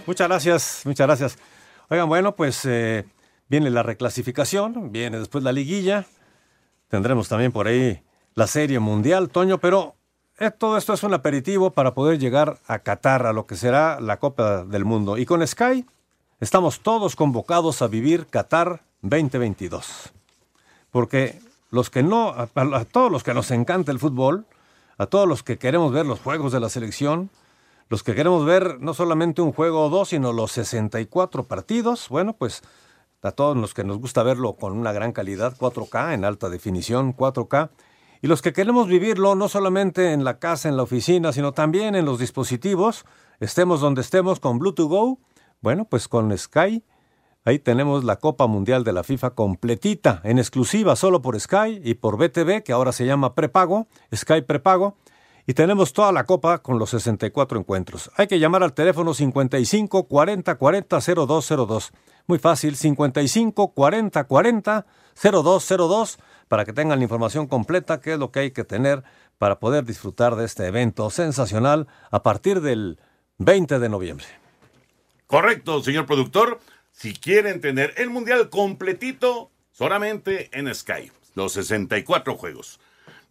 Muchas 0.07 0.29
gracias, 0.29 0.83
muchas 0.85 1.07
gracias. 1.07 1.39
Oigan, 1.91 2.09
bueno, 2.09 2.37
pues 2.37 2.65
eh, 2.65 3.05
viene 3.49 3.69
la 3.71 3.83
reclasificación, 3.83 4.93
viene 4.93 5.19
después 5.19 5.43
la 5.45 5.53
liguilla, 5.53 6.07
tendremos 6.93 7.27
también 7.27 7.53
por 7.53 7.69
ahí 7.69 8.03
la 8.35 8.47
Serie 8.47 8.79
Mundial, 8.79 9.31
Toño, 9.31 9.57
pero 9.57 9.95
eh, 10.39 10.51
todo 10.51 10.77
esto 10.77 10.93
es 10.93 11.03
un 11.03 11.15
aperitivo 11.15 11.71
para 11.71 11.95
poder 11.95 12.19
llegar 12.19 12.59
a 12.67 12.81
Qatar, 12.81 13.25
a 13.25 13.33
lo 13.33 13.47
que 13.47 13.57
será 13.57 13.99
la 13.99 14.19
Copa 14.19 14.63
del 14.67 14.85
Mundo. 14.85 15.17
Y 15.17 15.25
con 15.25 15.45
Sky 15.47 15.87
estamos 16.39 16.81
todos 16.81 17.17
convocados 17.17 17.81
a 17.81 17.87
vivir 17.87 18.27
Qatar 18.27 18.83
2022. 19.01 20.13
Porque 20.91 21.41
los 21.71 21.89
que 21.89 22.03
no, 22.03 22.29
a, 22.29 22.51
a 22.55 22.85
todos 22.85 23.11
los 23.11 23.23
que 23.23 23.33
nos 23.33 23.51
encanta 23.53 23.91
el 23.91 23.99
fútbol, 23.99 24.45
a 24.99 25.07
todos 25.07 25.27
los 25.27 25.43
que 25.43 25.57
queremos 25.57 25.93
ver 25.93 26.05
los 26.05 26.21
juegos 26.21 26.53
de 26.53 26.61
la 26.61 26.69
selección, 26.69 27.31
los 27.89 28.03
que 28.03 28.15
queremos 28.15 28.45
ver 28.45 28.81
no 28.81 28.93
solamente 28.93 29.41
un 29.41 29.55
juego 29.55 29.87
o 29.87 29.89
dos, 29.89 30.11
sino 30.11 30.35
los 30.35 30.53
64 30.53 31.45
partidos, 31.45 32.11
bueno, 32.11 32.35
pues 32.35 32.63
a 33.23 33.33
todos 33.33 33.57
los 33.57 33.73
que 33.75 33.85
nos 33.85 33.99
gusta 33.99 34.23
verlo 34.23 34.57
con 34.57 34.77
una 34.77 34.93
gran 34.93 35.13
calidad, 35.13 35.57
4K, 35.57 36.15
en 36.15 36.25
alta 36.25 36.49
definición, 36.49 37.17
4K, 37.17 37.71
y 38.21 38.27
los 38.27 38.43
que 38.43 38.53
queremos 38.53 38.89
vivirlo 38.89 39.35
no 39.35 39.49
solamente 39.49 40.13
en 40.13 40.25
la 40.25 40.39
casa, 40.39 40.69
en 40.69 40.77
la 40.77 40.83
oficina, 40.83 41.33
sino 41.33 41.53
también 41.53 41.95
en 41.95 42.05
los 42.05 42.19
dispositivos, 42.19 43.05
estemos 43.41 43.81
donde 43.81 44.01
estemos 44.01 44.41
con 44.41 44.59
Bluetooth 44.59 44.89
Go, 44.89 45.19
bueno, 45.61 45.85
pues 45.85 46.09
con 46.09 46.37
Sky, 46.37 46.85
ahí 47.45 47.59
tenemos 47.59 48.05
la 48.05 48.17
Copa 48.17 48.47
Mundial 48.47 48.85
de 48.85 48.93
la 48.93 49.03
FIFA 49.05 49.31
completita, 49.31 50.21
en 50.25 50.39
exclusiva 50.39 50.97
solo 50.97 51.23
por 51.23 51.39
Sky 51.39 51.81
y 51.83 51.95
por 51.95 52.17
BTV, 52.17 52.63
que 52.63 52.73
ahora 52.73 52.93
se 52.93 53.07
llama 53.07 53.35
prepago, 53.35 53.87
Sky 54.15 54.43
prepago, 54.43 54.97
y 55.47 55.55
tenemos 55.55 55.93
toda 55.93 56.13
la 56.13 56.25
copa 56.25 56.59
con 56.59 56.79
los 56.79 56.91
64 56.91 57.59
encuentros. 57.59 58.11
Hay 58.17 58.27
que 58.29 58.39
llamar 58.39 58.63
al 58.63 58.75
teléfono 58.75 59.13
55 59.13 60.05
40 60.05 60.55
40 60.57 60.99
0202. 61.01 61.93
Muy 62.27 62.39
fácil, 62.39 62.77
55 62.77 63.73
40 63.73 64.25
40 64.25 64.87
0202 65.15 66.19
para 66.49 66.65
que 66.65 66.73
tengan 66.73 66.99
la 66.99 67.05
información 67.05 67.47
completa, 67.47 68.01
qué 68.01 68.15
es 68.15 68.19
lo 68.19 68.31
que 68.31 68.41
hay 68.41 68.51
que 68.51 68.65
tener 68.65 69.03
para 69.39 69.59
poder 69.59 69.85
disfrutar 69.85 70.37
de 70.37 70.45
este 70.45 70.67
evento 70.67 71.11
sensacional 71.11 71.89
a 72.11 72.23
partir 72.23 72.61
del 72.61 72.99
20 73.39 73.79
de 73.79 73.89
noviembre. 73.89 74.27
Correcto, 75.27 75.83
señor 75.83 76.07
productor. 76.07 76.61
Si 76.93 77.15
quieren 77.15 77.61
tener 77.61 77.95
el 77.97 78.11
mundial 78.11 78.51
completito, 78.51 79.51
solamente 79.73 80.51
en 80.53 80.73
Sky, 80.75 81.11
los 81.35 81.55
64 81.55 82.37
juegos. 82.37 82.79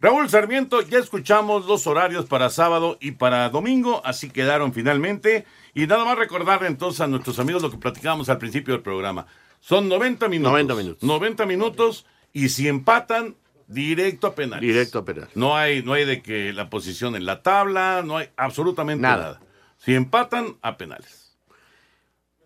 Raúl 0.01 0.27
Sarmiento, 0.29 0.81
ya 0.81 0.97
escuchamos 0.97 1.67
los 1.67 1.85
horarios 1.85 2.25
para 2.25 2.49
sábado 2.49 2.97
y 2.99 3.11
para 3.11 3.47
domingo, 3.51 4.01
así 4.03 4.31
quedaron 4.31 4.73
finalmente. 4.73 5.45
Y 5.75 5.85
nada 5.85 6.03
más 6.05 6.17
recordarle 6.17 6.67
entonces 6.67 7.01
a 7.01 7.07
nuestros 7.07 7.37
amigos 7.37 7.61
lo 7.61 7.69
que 7.69 7.77
platicábamos 7.77 8.27
al 8.27 8.39
principio 8.39 8.73
del 8.73 8.81
programa. 8.81 9.27
Son 9.59 9.87
90 9.87 10.27
minutos. 10.27 10.51
90 10.51 10.75
minutos. 10.75 11.03
90 11.03 11.45
minutos 11.45 12.05
y 12.33 12.49
si 12.49 12.67
empatan, 12.67 13.35
directo 13.67 14.25
a 14.25 14.33
penales. 14.33 14.61
Directo 14.67 14.97
a 14.97 15.05
penal. 15.05 15.29
No 15.35 15.55
hay, 15.55 15.83
no 15.83 15.93
hay 15.93 16.05
de 16.05 16.23
que 16.23 16.51
la 16.51 16.71
posición 16.71 17.15
en 17.15 17.25
la 17.27 17.43
tabla, 17.43 18.01
no 18.03 18.17
hay 18.17 18.29
absolutamente 18.37 19.03
Nada. 19.03 19.23
nada. 19.23 19.41
Si 19.77 19.93
empatan, 19.93 20.57
a 20.63 20.77
penales. 20.77 21.37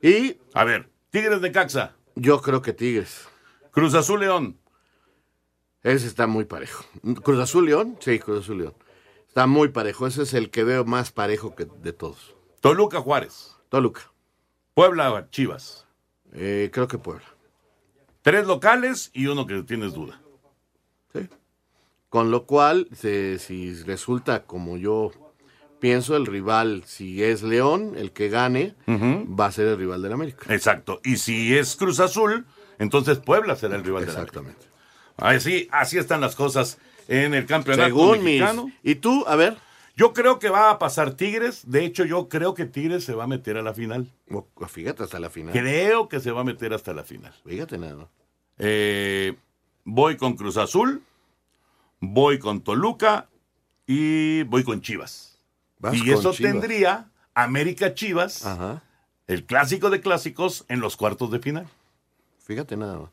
Y. 0.01 0.37
A 0.53 0.65
ver, 0.65 0.89
Tigres 1.09 1.39
de 1.39 1.53
Caxa. 1.53 1.95
Yo 2.15 2.41
creo 2.41 2.61
que 2.61 2.73
Tigres. 2.73 3.29
Cruz 3.71 3.93
Azul 3.93 4.19
León. 4.19 4.57
Ese 5.85 6.07
está 6.07 6.25
muy 6.25 6.45
parejo. 6.45 6.83
Cruz 7.23 7.39
Azul 7.39 7.65
León, 7.67 7.95
sí, 7.99 8.17
Cruz 8.19 8.39
Azul 8.43 8.57
León. 8.57 8.73
Está 9.27 9.45
muy 9.45 9.69
parejo. 9.69 10.07
Ese 10.07 10.23
es 10.23 10.33
el 10.33 10.49
que 10.49 10.63
veo 10.63 10.83
más 10.83 11.11
parejo 11.11 11.55
que 11.55 11.65
de 11.65 11.93
todos. 11.93 12.35
Toluca 12.59 12.99
Juárez. 13.01 13.55
Toluca. 13.69 14.11
Puebla 14.73 15.27
Chivas. 15.29 15.85
Eh, 16.33 16.69
creo 16.73 16.87
que 16.87 16.97
Puebla. 16.97 17.25
Tres 18.23 18.47
locales 18.47 19.11
y 19.13 19.27
uno 19.27 19.45
que 19.45 19.61
tienes 19.61 19.93
duda. 19.93 20.19
Sí. 21.13 21.29
Con 22.09 22.31
lo 22.31 22.45
cual, 22.45 22.87
se- 22.95 23.37
si 23.37 23.73
resulta 23.83 24.43
como 24.45 24.77
yo 24.77 25.11
pienso, 25.79 26.15
el 26.17 26.25
rival, 26.25 26.83
si 26.87 27.23
es 27.23 27.43
León, 27.43 27.93
el 27.95 28.11
que 28.11 28.29
gane, 28.29 28.73
va 28.87 29.45
a 29.45 29.51
ser 29.51 29.67
el 29.67 29.77
rival 29.77 30.01
del 30.01 30.13
América. 30.13 30.51
Exacto. 30.51 30.99
Y 31.03 31.17
si 31.17 31.55
es 31.55 31.75
Cruz 31.75 31.99
Azul, 31.99 32.45
entonces 32.79 33.19
Puebla 33.19 33.55
será 33.55 33.75
el 33.75 33.83
rival 33.83 34.05
del 34.07 34.15
América. 34.15 34.39
Exactamente. 34.39 34.74
Así, 35.17 35.67
así 35.71 35.97
están 35.97 36.21
las 36.21 36.35
cosas 36.35 36.77
en 37.07 37.33
el 37.33 37.45
campeonato 37.45 37.87
Según 37.87 38.23
mis... 38.23 38.39
mexicano. 38.41 38.71
¿Y 38.83 38.95
tú? 38.95 39.23
A 39.27 39.35
ver. 39.35 39.57
Yo 39.97 40.13
creo 40.13 40.39
que 40.39 40.49
va 40.49 40.71
a 40.71 40.77
pasar 40.79 41.13
Tigres. 41.13 41.61
De 41.69 41.85
hecho, 41.85 42.03
yo 42.03 42.27
creo 42.27 42.53
que 42.53 42.65
Tigres 42.65 43.05
se 43.05 43.13
va 43.13 43.23
a 43.23 43.27
meter 43.27 43.55
a 43.55 43.61
la 43.61 43.73
final. 43.73 44.11
Fíjate 44.67 45.03
hasta 45.03 45.19
la 45.19 45.29
final. 45.29 45.53
Creo 45.53 46.09
que 46.09 46.19
se 46.19 46.31
va 46.31 46.41
a 46.41 46.43
meter 46.43 46.73
hasta 46.73 46.93
la 46.93 47.03
final. 47.03 47.33
Fíjate 47.45 47.77
nada. 47.77 48.09
Eh, 48.57 49.35
voy 49.85 50.17
con 50.17 50.35
Cruz 50.35 50.57
Azul, 50.57 51.01
voy 52.01 52.39
con 52.39 52.61
Toluca 52.61 53.29
y 53.87 54.43
voy 54.43 54.63
con 54.65 54.81
Chivas. 54.81 55.39
Vas 55.79 55.95
y 55.95 55.99
con 55.99 56.09
eso 56.09 56.33
Chivas. 56.33 56.51
tendría 56.51 57.09
América 57.33 57.93
Chivas, 57.93 58.45
el 59.27 59.45
clásico 59.45 59.89
de 59.89 60.01
clásicos, 60.01 60.65
en 60.67 60.81
los 60.81 60.97
cuartos 60.97 61.31
de 61.31 61.39
final. 61.39 61.67
Fíjate 62.39 62.75
nada 62.75 62.99
más. 62.99 63.09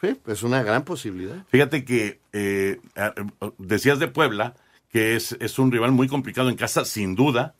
Sí, 0.00 0.16
es 0.26 0.42
una 0.42 0.62
gran 0.62 0.84
posibilidad. 0.84 1.44
Fíjate 1.48 1.84
que 1.84 2.20
eh, 2.32 2.80
eh, 2.94 3.10
decías 3.58 3.98
de 3.98 4.08
Puebla 4.08 4.54
que 4.90 5.16
es, 5.16 5.36
es 5.40 5.58
un 5.58 5.70
rival 5.70 5.92
muy 5.92 6.08
complicado 6.08 6.48
en 6.48 6.56
casa, 6.56 6.84
sin 6.84 7.14
duda, 7.14 7.54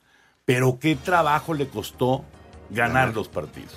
pero 0.45 0.79
qué 0.79 0.95
trabajo 0.95 1.53
le 1.53 1.67
costó 1.67 2.25
ganar 2.69 3.13
los 3.13 3.27
partidos. 3.27 3.75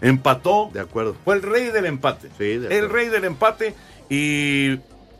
Empató. 0.00 0.70
De 0.72 0.80
acuerdo. 0.80 1.16
Fue 1.24 1.34
el 1.34 1.42
rey 1.42 1.66
del 1.70 1.86
empate. 1.86 2.28
Sí, 2.38 2.58
de 2.58 2.78
el 2.78 2.90
rey 2.90 3.08
del 3.08 3.24
empate. 3.24 3.74
Y 4.08 4.78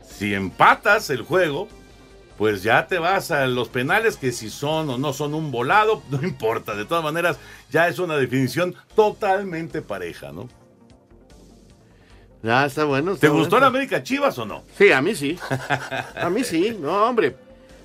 si 0.08 0.34
empatas 0.34 1.10
el 1.10 1.22
juego, 1.22 1.68
pues 2.38 2.62
ya 2.62 2.86
te 2.86 2.98
vas 2.98 3.30
a 3.30 3.46
los 3.46 3.68
penales, 3.68 4.16
que 4.16 4.32
si 4.32 4.50
son 4.50 4.90
o 4.90 4.98
no 4.98 5.12
son 5.12 5.34
un 5.34 5.50
volado, 5.50 6.02
no 6.10 6.22
importa. 6.22 6.74
De 6.74 6.84
todas 6.84 7.02
maneras, 7.02 7.38
ya 7.70 7.88
es 7.88 7.98
una 7.98 8.16
definición 8.16 8.74
totalmente 8.94 9.82
pareja, 9.82 10.32
¿no? 10.32 10.48
Ya 12.47 12.64
está 12.64 12.84
bueno. 12.84 13.16
¿Te 13.16 13.28
gustó 13.28 13.59
la 13.59 13.66
América 13.66 14.03
Chivas 14.05 14.38
o 14.38 14.47
no? 14.47 14.62
Sí, 14.78 14.92
a 14.92 15.01
mí 15.03 15.14
sí. 15.16 15.36
A 16.20 16.30
mí 16.30 16.44
sí. 16.44 16.76
No, 16.80 17.05
hombre. 17.07 17.34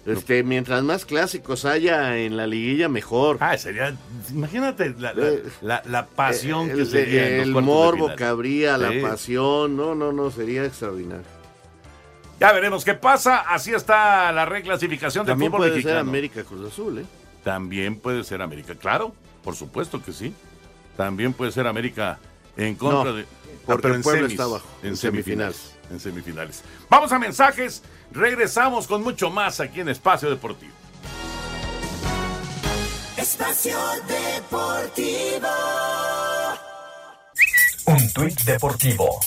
Este, 0.06 0.44
mientras 0.44 0.84
más 0.84 1.06
clásicos 1.06 1.66
haya 1.66 2.18
en 2.18 2.36
la 2.38 2.46
liguilla, 2.48 2.88
mejor. 2.90 3.38
Ah, 3.40 3.58
sería. 3.58 3.96
Imagínate 4.32 4.94
la, 5.00 5.14
la- 5.14 5.32
la- 5.62 5.84
la 5.86 6.06
pasión 6.08 6.70
Eh, 6.70 6.74
que 6.74 6.82
el, 6.82 6.88
sería. 6.88 7.28
en 7.42 7.52
los 7.54 7.60
el 7.62 7.66
morbo 7.66 8.16
que 8.16 8.24
habría, 8.24 8.78
Sí. 8.78 8.82
la 9.02 9.10
pasión. 9.10 9.76
No, 9.78 9.96
no, 9.96 10.12
no, 10.12 10.30
sería 10.32 10.64
extraordinario. 10.66 11.26
Ya 12.40 12.52
veremos 12.52 12.84
qué 12.84 12.94
pasa. 12.96 13.38
Así 13.40 13.74
está 13.74 14.32
la 14.32 14.46
reclasificación 14.46 15.26
del 15.26 15.34
También 15.34 15.52
fútbol 15.52 15.70
puede 15.70 15.82
ser. 15.84 15.98
América 15.98 16.44
Cruz 16.44 16.72
Azul, 16.72 17.00
¿eh? 17.00 17.06
También 17.44 17.96
puede 18.00 18.24
ser 18.24 18.42
América, 18.42 18.76
claro, 18.76 19.14
por 19.44 19.56
supuesto 19.56 20.04
que 20.04 20.12
sí. 20.14 20.34
También 20.98 21.34
puede 21.34 21.52
ser 21.52 21.66
América 21.68 22.18
en 22.58 22.76
contra 22.76 23.12
No, 23.12 23.18
de. 23.18 23.26
Porque 23.66 23.82
pero 23.82 23.96
en 23.96 24.02
Puebla 24.02 24.22
semis, 24.22 24.34
está 24.34 24.44
abajo, 24.44 24.68
En 24.84 24.90
en 24.90 24.98
semifinales. 24.98 25.76
En 25.90 26.00
semifinales. 26.00 26.64
Vamos 26.90 27.12
a 27.12 27.20
mensajes. 27.20 27.84
Regresamos 28.12 28.88
con 28.88 29.04
mucho 29.04 29.30
más 29.30 29.60
aquí 29.60 29.82
en 29.82 29.90
Espacio 29.90 30.30
Deportivo. 30.30 30.74
Espacio 33.18 33.78
Deportivo. 34.08 35.48
Un 37.86 38.14
tuit 38.14 38.42
deportivo. 38.42 39.20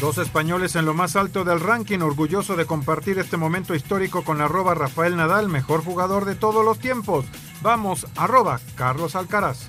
Dos 0.00 0.16
españoles 0.16 0.76
en 0.76 0.86
lo 0.86 0.94
más 0.94 1.14
alto 1.14 1.44
del 1.44 1.60
ranking, 1.60 1.98
orgulloso 1.98 2.56
de 2.56 2.64
compartir 2.64 3.18
este 3.18 3.36
momento 3.36 3.74
histórico 3.74 4.24
con 4.24 4.40
arroba 4.40 4.74
Rafael 4.74 5.14
Nadal, 5.14 5.48
mejor 5.48 5.84
jugador 5.84 6.24
de 6.24 6.34
todos 6.34 6.64
los 6.64 6.78
tiempos. 6.78 7.26
Vamos, 7.60 8.06
arroba 8.16 8.60
Carlos 8.76 9.14
Alcaraz. 9.14 9.68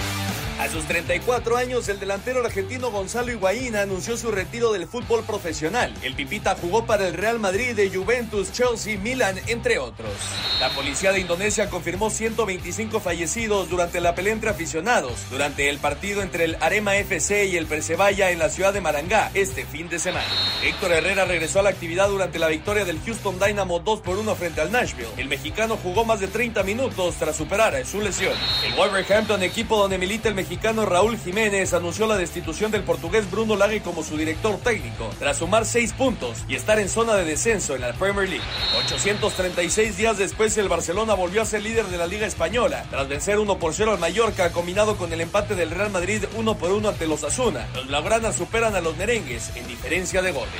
A 0.61 0.69
sus 0.69 0.85
34 0.85 1.57
años, 1.57 1.89
el 1.89 1.99
delantero 1.99 2.45
argentino 2.45 2.91
Gonzalo 2.91 3.31
Higuaín 3.31 3.75
anunció 3.75 4.15
su 4.15 4.29
retiro 4.29 4.71
del 4.71 4.85
fútbol 4.85 5.23
profesional. 5.23 5.91
El 6.03 6.13
Pipita 6.13 6.55
jugó 6.55 6.85
para 6.85 7.07
el 7.07 7.15
Real 7.15 7.39
Madrid, 7.39 7.75
de 7.75 7.89
Juventus, 7.89 8.51
Chelsea, 8.51 8.99
Milan, 8.99 9.41
entre 9.47 9.79
otros. 9.79 10.11
La 10.59 10.69
policía 10.69 11.13
de 11.13 11.19
Indonesia 11.19 11.67
confirmó 11.67 12.11
125 12.11 12.99
fallecidos 12.99 13.69
durante 13.71 13.99
la 14.01 14.13
pelea 14.13 14.33
entre 14.33 14.51
aficionados, 14.51 15.13
durante 15.31 15.67
el 15.67 15.79
partido 15.79 16.21
entre 16.21 16.43
el 16.43 16.57
Arema 16.61 16.95
FC 16.95 17.45
y 17.47 17.57
el 17.57 17.65
Persebaya 17.65 18.29
en 18.29 18.37
la 18.37 18.49
ciudad 18.49 18.71
de 18.71 18.81
Marangá 18.81 19.31
este 19.33 19.65
fin 19.65 19.89
de 19.89 19.97
semana. 19.97 20.29
Héctor 20.63 20.91
Herrera 20.91 21.25
regresó 21.25 21.61
a 21.61 21.63
la 21.63 21.71
actividad 21.71 22.07
durante 22.07 22.37
la 22.37 22.49
victoria 22.49 22.85
del 22.85 22.99
Houston 23.03 23.39
Dynamo 23.39 23.79
2 23.79 24.01
por 24.01 24.19
1 24.19 24.35
frente 24.35 24.61
al 24.61 24.71
Nashville. 24.71 25.09
El 25.17 25.27
mexicano 25.27 25.79
jugó 25.81 26.05
más 26.05 26.19
de 26.19 26.27
30 26.27 26.61
minutos 26.61 27.15
tras 27.15 27.35
superar 27.35 27.83
su 27.83 27.99
lesión. 27.99 28.35
El 28.63 28.75
Wolverhampton, 28.75 29.41
equipo 29.41 29.75
donde 29.75 29.97
milita 29.97 30.29
el 30.29 30.35
mexicano 30.35 30.50
Raúl 30.59 31.17
Jiménez, 31.17 31.73
anunció 31.73 32.07
la 32.07 32.17
destitución 32.17 32.71
del 32.71 32.83
portugués 32.83 33.29
Bruno 33.31 33.55
Lage 33.55 33.81
como 33.81 34.03
su 34.03 34.17
director 34.17 34.57
técnico, 34.57 35.09
tras 35.17 35.37
sumar 35.37 35.65
6 35.65 35.93
puntos 35.93 36.39
y 36.47 36.55
estar 36.55 36.77
en 36.77 36.89
zona 36.89 37.15
de 37.15 37.23
descenso 37.23 37.73
en 37.75 37.81
la 37.81 37.93
Premier 37.93 38.27
League. 38.27 38.43
836 38.85 39.97
días 39.97 40.17
después, 40.17 40.57
el 40.57 40.67
Barcelona 40.67 41.13
volvió 41.13 41.41
a 41.41 41.45
ser 41.45 41.61
líder 41.61 41.85
de 41.87 41.97
la 41.97 42.05
Liga 42.05 42.27
Española, 42.27 42.85
tras 42.89 43.07
vencer 43.07 43.39
1 43.39 43.59
por 43.59 43.73
0 43.73 43.93
al 43.93 43.99
Mallorca, 43.99 44.51
combinado 44.51 44.97
con 44.97 45.13
el 45.13 45.21
empate 45.21 45.55
del 45.55 45.71
Real 45.71 45.91
Madrid 45.91 46.25
1 46.35 46.57
por 46.57 46.71
1 46.71 46.89
ante 46.89 47.07
los 47.07 47.23
Asuna. 47.23 47.67
Los 47.73 47.87
Blaugranas 47.87 48.35
superan 48.35 48.75
a 48.75 48.81
los 48.81 48.97
merengues 48.97 49.51
en 49.55 49.67
diferencia 49.67 50.21
de 50.21 50.31
goles. 50.31 50.51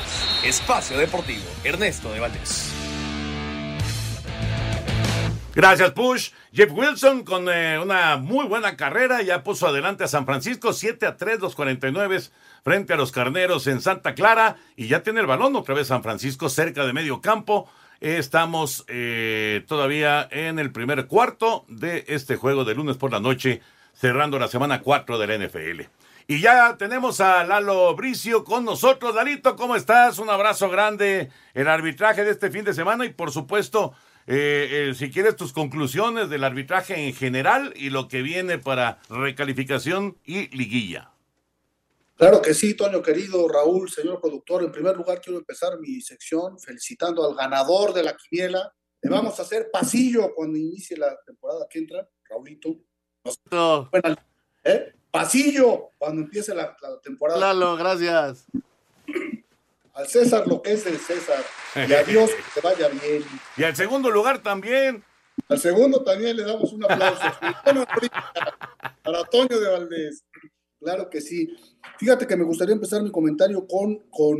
Espacio 0.43 0.97
Deportivo, 0.97 1.45
Ernesto 1.63 2.11
de 2.11 2.19
Valdés. 2.19 2.80
Gracias, 5.53 5.91
Push. 5.91 6.31
Jeff 6.53 6.71
Wilson 6.71 7.25
con 7.25 7.49
eh, 7.49 7.77
una 7.77 8.15
muy 8.15 8.45
buena 8.45 8.77
carrera 8.77 9.21
ya 9.21 9.43
puso 9.43 9.67
adelante 9.67 10.05
a 10.05 10.07
San 10.07 10.25
Francisco 10.25 10.71
7 10.71 11.05
a 11.05 11.17
3 11.17 11.41
los 11.41 11.55
49 11.55 12.21
frente 12.63 12.93
a 12.93 12.95
los 12.95 13.11
Carneros 13.11 13.67
en 13.67 13.81
Santa 13.81 14.15
Clara 14.15 14.55
y 14.77 14.87
ya 14.87 15.03
tiene 15.03 15.19
el 15.19 15.27
balón 15.27 15.53
otra 15.57 15.75
vez 15.75 15.87
San 15.87 16.03
Francisco 16.03 16.47
cerca 16.47 16.85
de 16.85 16.93
medio 16.93 17.19
campo. 17.19 17.69
Estamos 17.99 18.85
eh, 18.87 19.65
todavía 19.67 20.25
en 20.31 20.57
el 20.57 20.71
primer 20.71 21.07
cuarto 21.07 21.65
de 21.67 22.05
este 22.07 22.37
juego 22.37 22.63
de 22.63 22.73
lunes 22.73 22.95
por 22.95 23.11
la 23.11 23.19
noche, 23.19 23.61
cerrando 23.93 24.39
la 24.39 24.47
semana 24.47 24.81
4 24.81 25.19
de 25.19 25.27
la 25.27 25.47
NFL. 25.47 25.81
Y 26.27 26.39
ya 26.39 26.77
tenemos 26.77 27.19
a 27.19 27.43
Lalo 27.43 27.93
Bricio 27.93 28.45
con 28.45 28.63
nosotros. 28.63 29.13
Lalito, 29.13 29.57
¿cómo 29.57 29.75
estás? 29.75 30.17
Un 30.17 30.29
abrazo 30.29 30.69
grande. 30.69 31.29
El 31.53 31.67
arbitraje 31.67 32.23
de 32.23 32.31
este 32.31 32.49
fin 32.49 32.63
de 32.63 32.73
semana 32.73 33.05
y 33.05 33.09
por 33.09 33.31
supuesto, 33.31 33.93
eh, 34.27 34.89
eh, 34.89 34.93
si 34.95 35.09
quieres 35.11 35.35
tus 35.35 35.53
conclusiones 35.53 36.29
del 36.29 36.43
arbitraje 36.43 36.95
en 37.07 37.13
general 37.13 37.73
y 37.75 37.89
lo 37.89 38.07
que 38.07 38.21
viene 38.21 38.57
para 38.57 38.99
recalificación 39.09 40.17
y 40.25 40.47
liguilla. 40.55 41.11
Claro 42.17 42.41
que 42.41 42.53
sí, 42.53 42.75
Toño 42.75 43.01
querido, 43.01 43.47
Raúl, 43.47 43.89
señor 43.89 44.21
productor. 44.21 44.63
En 44.63 44.71
primer 44.71 44.95
lugar, 44.95 45.19
quiero 45.21 45.39
empezar 45.39 45.79
mi 45.79 46.01
sección 46.01 46.59
felicitando 46.59 47.27
al 47.27 47.35
ganador 47.35 47.93
de 47.93 48.03
la 48.03 48.15
quiniela. 48.15 48.71
Le 49.01 49.09
vamos 49.09 49.39
a 49.39 49.41
hacer 49.41 49.69
pasillo 49.71 50.31
cuando 50.35 50.57
inicie 50.57 50.95
la 50.95 51.17
temporada 51.25 51.65
que 51.67 51.79
entra, 51.79 52.07
Raulito. 52.29 52.75
Nos- 53.23 53.89
Buena- 53.89 54.23
¿eh? 54.63 54.93
Pasillo 55.09 55.89
cuando 55.97 56.21
empiece 56.21 56.53
la, 56.53 56.77
la 56.81 56.99
temporada. 57.01 57.39
Lalo, 57.39 57.75
gracias. 57.75 58.45
Al 60.01 60.07
César 60.07 60.47
lo 60.47 60.63
que 60.63 60.73
es 60.73 60.83
del 60.83 60.97
César. 60.97 61.43
Y 61.75 61.93
a 61.93 62.03
Dios 62.11 62.31
que 62.31 62.59
te 62.59 62.67
vaya 62.67 62.87
bien. 62.87 63.23
Y 63.55 63.63
al 63.63 63.75
segundo 63.75 64.09
lugar 64.09 64.41
también. 64.41 65.03
Al 65.47 65.59
segundo 65.59 66.03
también 66.03 66.35
le 66.37 66.43
damos 66.43 66.73
un 66.73 66.83
aplauso. 66.83 67.21
Para 69.03 69.23
Toño 69.25 69.59
de 69.59 69.69
Valdés. 69.69 70.23
Claro 70.79 71.07
que 71.07 71.21
sí. 71.21 71.49
Fíjate 71.99 72.25
que 72.25 72.35
me 72.35 72.43
gustaría 72.43 72.73
empezar 72.73 73.03
mi 73.03 73.11
comentario 73.11 73.67
con, 73.67 73.97
con 74.09 74.39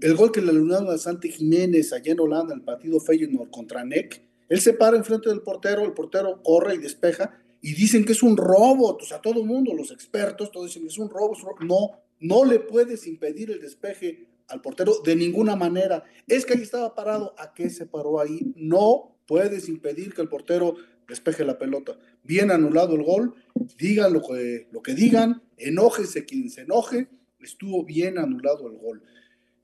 el 0.00 0.16
gol 0.16 0.32
que 0.32 0.40
le 0.40 0.50
anularon 0.50 0.88
a 0.88 0.96
Santi 0.96 1.30
Jiménez 1.30 1.92
allá 1.92 2.12
en 2.12 2.20
Holanda, 2.20 2.54
el 2.54 2.62
partido 2.62 2.98
Feyenoord 2.98 3.50
contra 3.50 3.84
NEC. 3.84 4.22
Él 4.48 4.60
se 4.62 4.72
para 4.72 4.96
enfrente 4.96 5.28
del 5.28 5.42
portero, 5.42 5.84
el 5.84 5.92
portero 5.92 6.42
corre 6.42 6.76
y 6.76 6.78
despeja 6.78 7.38
y 7.60 7.74
dicen 7.74 8.06
que 8.06 8.12
es 8.12 8.22
un 8.22 8.38
robo. 8.38 8.96
O 8.96 9.04
sea, 9.04 9.20
todo 9.20 9.40
el 9.40 9.46
mundo, 9.46 9.74
los 9.74 9.90
expertos, 9.90 10.50
todos 10.50 10.68
dicen 10.68 10.84
que 10.84 10.88
es 10.88 10.98
un 10.98 11.10
robo. 11.10 11.34
es 11.34 11.42
un 11.42 11.50
robo. 11.50 11.64
No, 11.66 11.90
no 12.20 12.46
le 12.46 12.60
puedes 12.60 13.06
impedir 13.06 13.50
el 13.50 13.60
despeje 13.60 14.35
al 14.48 14.60
portero 14.60 14.94
de 15.04 15.16
ninguna 15.16 15.56
manera. 15.56 16.04
Es 16.26 16.46
que 16.46 16.54
ahí 16.54 16.62
estaba 16.62 16.94
parado. 16.94 17.34
¿A 17.38 17.52
qué 17.52 17.70
se 17.70 17.86
paró 17.86 18.20
ahí? 18.20 18.52
No 18.56 19.16
puedes 19.26 19.68
impedir 19.68 20.14
que 20.14 20.22
el 20.22 20.28
portero 20.28 20.76
despeje 21.08 21.44
la 21.44 21.58
pelota. 21.58 21.96
Bien 22.22 22.50
anulado 22.50 22.94
el 22.94 23.02
gol, 23.02 23.34
digan 23.78 24.12
lo 24.12 24.22
que, 24.22 24.68
lo 24.72 24.82
que 24.82 24.94
digan, 24.94 25.42
enójese 25.56 26.24
quien 26.24 26.50
se 26.50 26.62
enoje, 26.62 27.08
estuvo 27.40 27.84
bien 27.84 28.18
anulado 28.18 28.68
el 28.68 28.78
gol. 28.78 29.02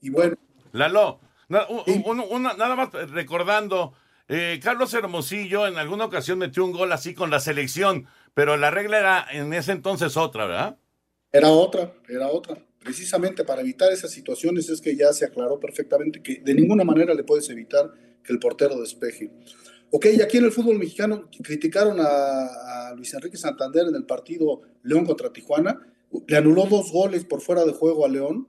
Y 0.00 0.10
bueno. 0.10 0.36
Lalo, 0.72 1.20
nada 1.48 2.76
más 2.76 2.92
recordando, 3.10 3.94
eh, 4.28 4.60
Carlos 4.62 4.94
Hermosillo 4.94 5.66
en 5.66 5.76
alguna 5.76 6.04
ocasión 6.04 6.38
metió 6.38 6.64
un 6.64 6.72
gol 6.72 6.92
así 6.92 7.14
con 7.14 7.30
la 7.30 7.40
selección, 7.40 8.06
pero 8.34 8.56
la 8.56 8.70
regla 8.70 8.98
era 8.98 9.26
en 9.30 9.52
ese 9.52 9.72
entonces 9.72 10.16
otra, 10.16 10.46
¿verdad? 10.46 10.78
Era 11.32 11.48
otra, 11.48 11.92
era 12.08 12.28
otra. 12.28 12.58
Precisamente 12.84 13.44
para 13.44 13.60
evitar 13.60 13.92
esas 13.92 14.10
situaciones 14.10 14.68
es 14.68 14.80
que 14.80 14.96
ya 14.96 15.12
se 15.12 15.24
aclaró 15.24 15.60
perfectamente 15.60 16.22
que 16.22 16.40
de 16.44 16.54
ninguna 16.54 16.84
manera 16.84 17.14
le 17.14 17.22
puedes 17.22 17.48
evitar 17.50 17.92
que 18.22 18.32
el 18.32 18.38
portero 18.38 18.80
despeje. 18.80 19.30
Ok, 19.90 20.06
y 20.16 20.22
aquí 20.22 20.38
en 20.38 20.44
el 20.44 20.52
fútbol 20.52 20.78
mexicano 20.78 21.28
criticaron 21.42 21.98
a, 22.00 22.92
Luis 22.96 23.14
Enrique 23.14 23.36
Santander 23.36 23.86
en 23.86 23.94
el 23.94 24.04
partido 24.04 24.62
León 24.82 25.06
contra 25.06 25.32
Tijuana. 25.32 25.78
Le 26.26 26.36
anuló 26.36 26.66
dos 26.66 26.92
goles 26.92 27.24
por 27.24 27.40
fuera 27.40 27.64
de 27.64 27.72
juego 27.72 28.04
a 28.04 28.08
León. 28.08 28.48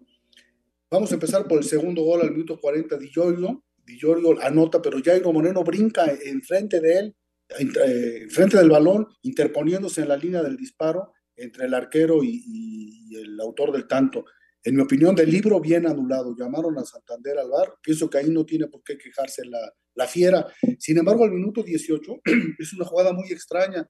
Vamos 0.90 1.12
a 1.12 1.16
empezar 1.16 1.48
por 1.48 1.60
el 1.60 1.64
segundo 1.64 2.04
gol 2.04 2.22
al 2.22 2.32
minuto 2.32 2.60
40 2.60 2.98
de 2.98 3.08
Giorgio. 3.08 3.64
Di 3.86 3.98
Giorgio 3.98 4.42
anota, 4.42 4.82
pero 4.82 5.00
Jairo 5.04 5.32
Moreno 5.32 5.64
brinca 5.64 6.06
enfrente 6.26 6.80
de 6.80 6.98
él, 7.00 7.16
eh, 7.60 8.20
enfrente 8.24 8.58
del 8.58 8.70
balón, 8.70 9.08
interponiéndose 9.22 10.02
en 10.02 10.10
la 10.10 10.18
línea 10.18 10.42
del 10.44 10.58
disparo 10.58 11.13
entre 11.36 11.66
el 11.66 11.74
arquero 11.74 12.24
y, 12.24 13.16
el 13.16 13.40
autor 13.40 13.72
del 13.72 13.88
tanto. 13.88 14.26
En 14.64 14.76
mi 14.76 14.82
opinión, 14.82 15.14
del 15.16 15.30
libro 15.30 15.60
bien 15.60 15.86
anulado. 15.86 16.36
Llamaron 16.36 16.78
a 16.80 16.86
Santander 16.86 17.38
al 17.38 17.50
bar. 17.50 17.76
Pienso 17.82 18.10
que 18.10 18.18
ahí 18.18 18.30
no 18.30 18.46
tiene 18.46 18.68
por 18.68 18.82
qué 18.84 18.98
quejarse 18.98 19.46
la, 19.46 19.60
la 19.96 20.08
fiera. 20.08 20.48
Sin 20.80 20.98
embargo, 20.98 21.26
al 21.26 21.32
minuto 21.32 21.64
18 21.64 22.22
es 22.60 22.74
una 22.74 22.86
jugada 22.86 23.14
muy 23.14 23.32
extraña, 23.32 23.88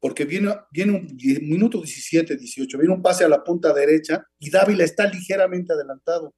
porque 0.00 0.24
viene, 0.24 0.54
viene 0.72 0.92
un 0.92 1.16
minuto 1.48 1.78
17, 1.78 2.36
18, 2.36 2.78
viene 2.78 2.94
un 2.94 3.02
pase 3.02 3.24
a 3.24 3.28
la 3.28 3.44
punta 3.44 3.72
derecha 3.72 4.24
y 4.38 4.50
Dávila 4.50 4.84
está 4.84 5.06
ligeramente 5.06 5.72
adelantado. 5.72 6.34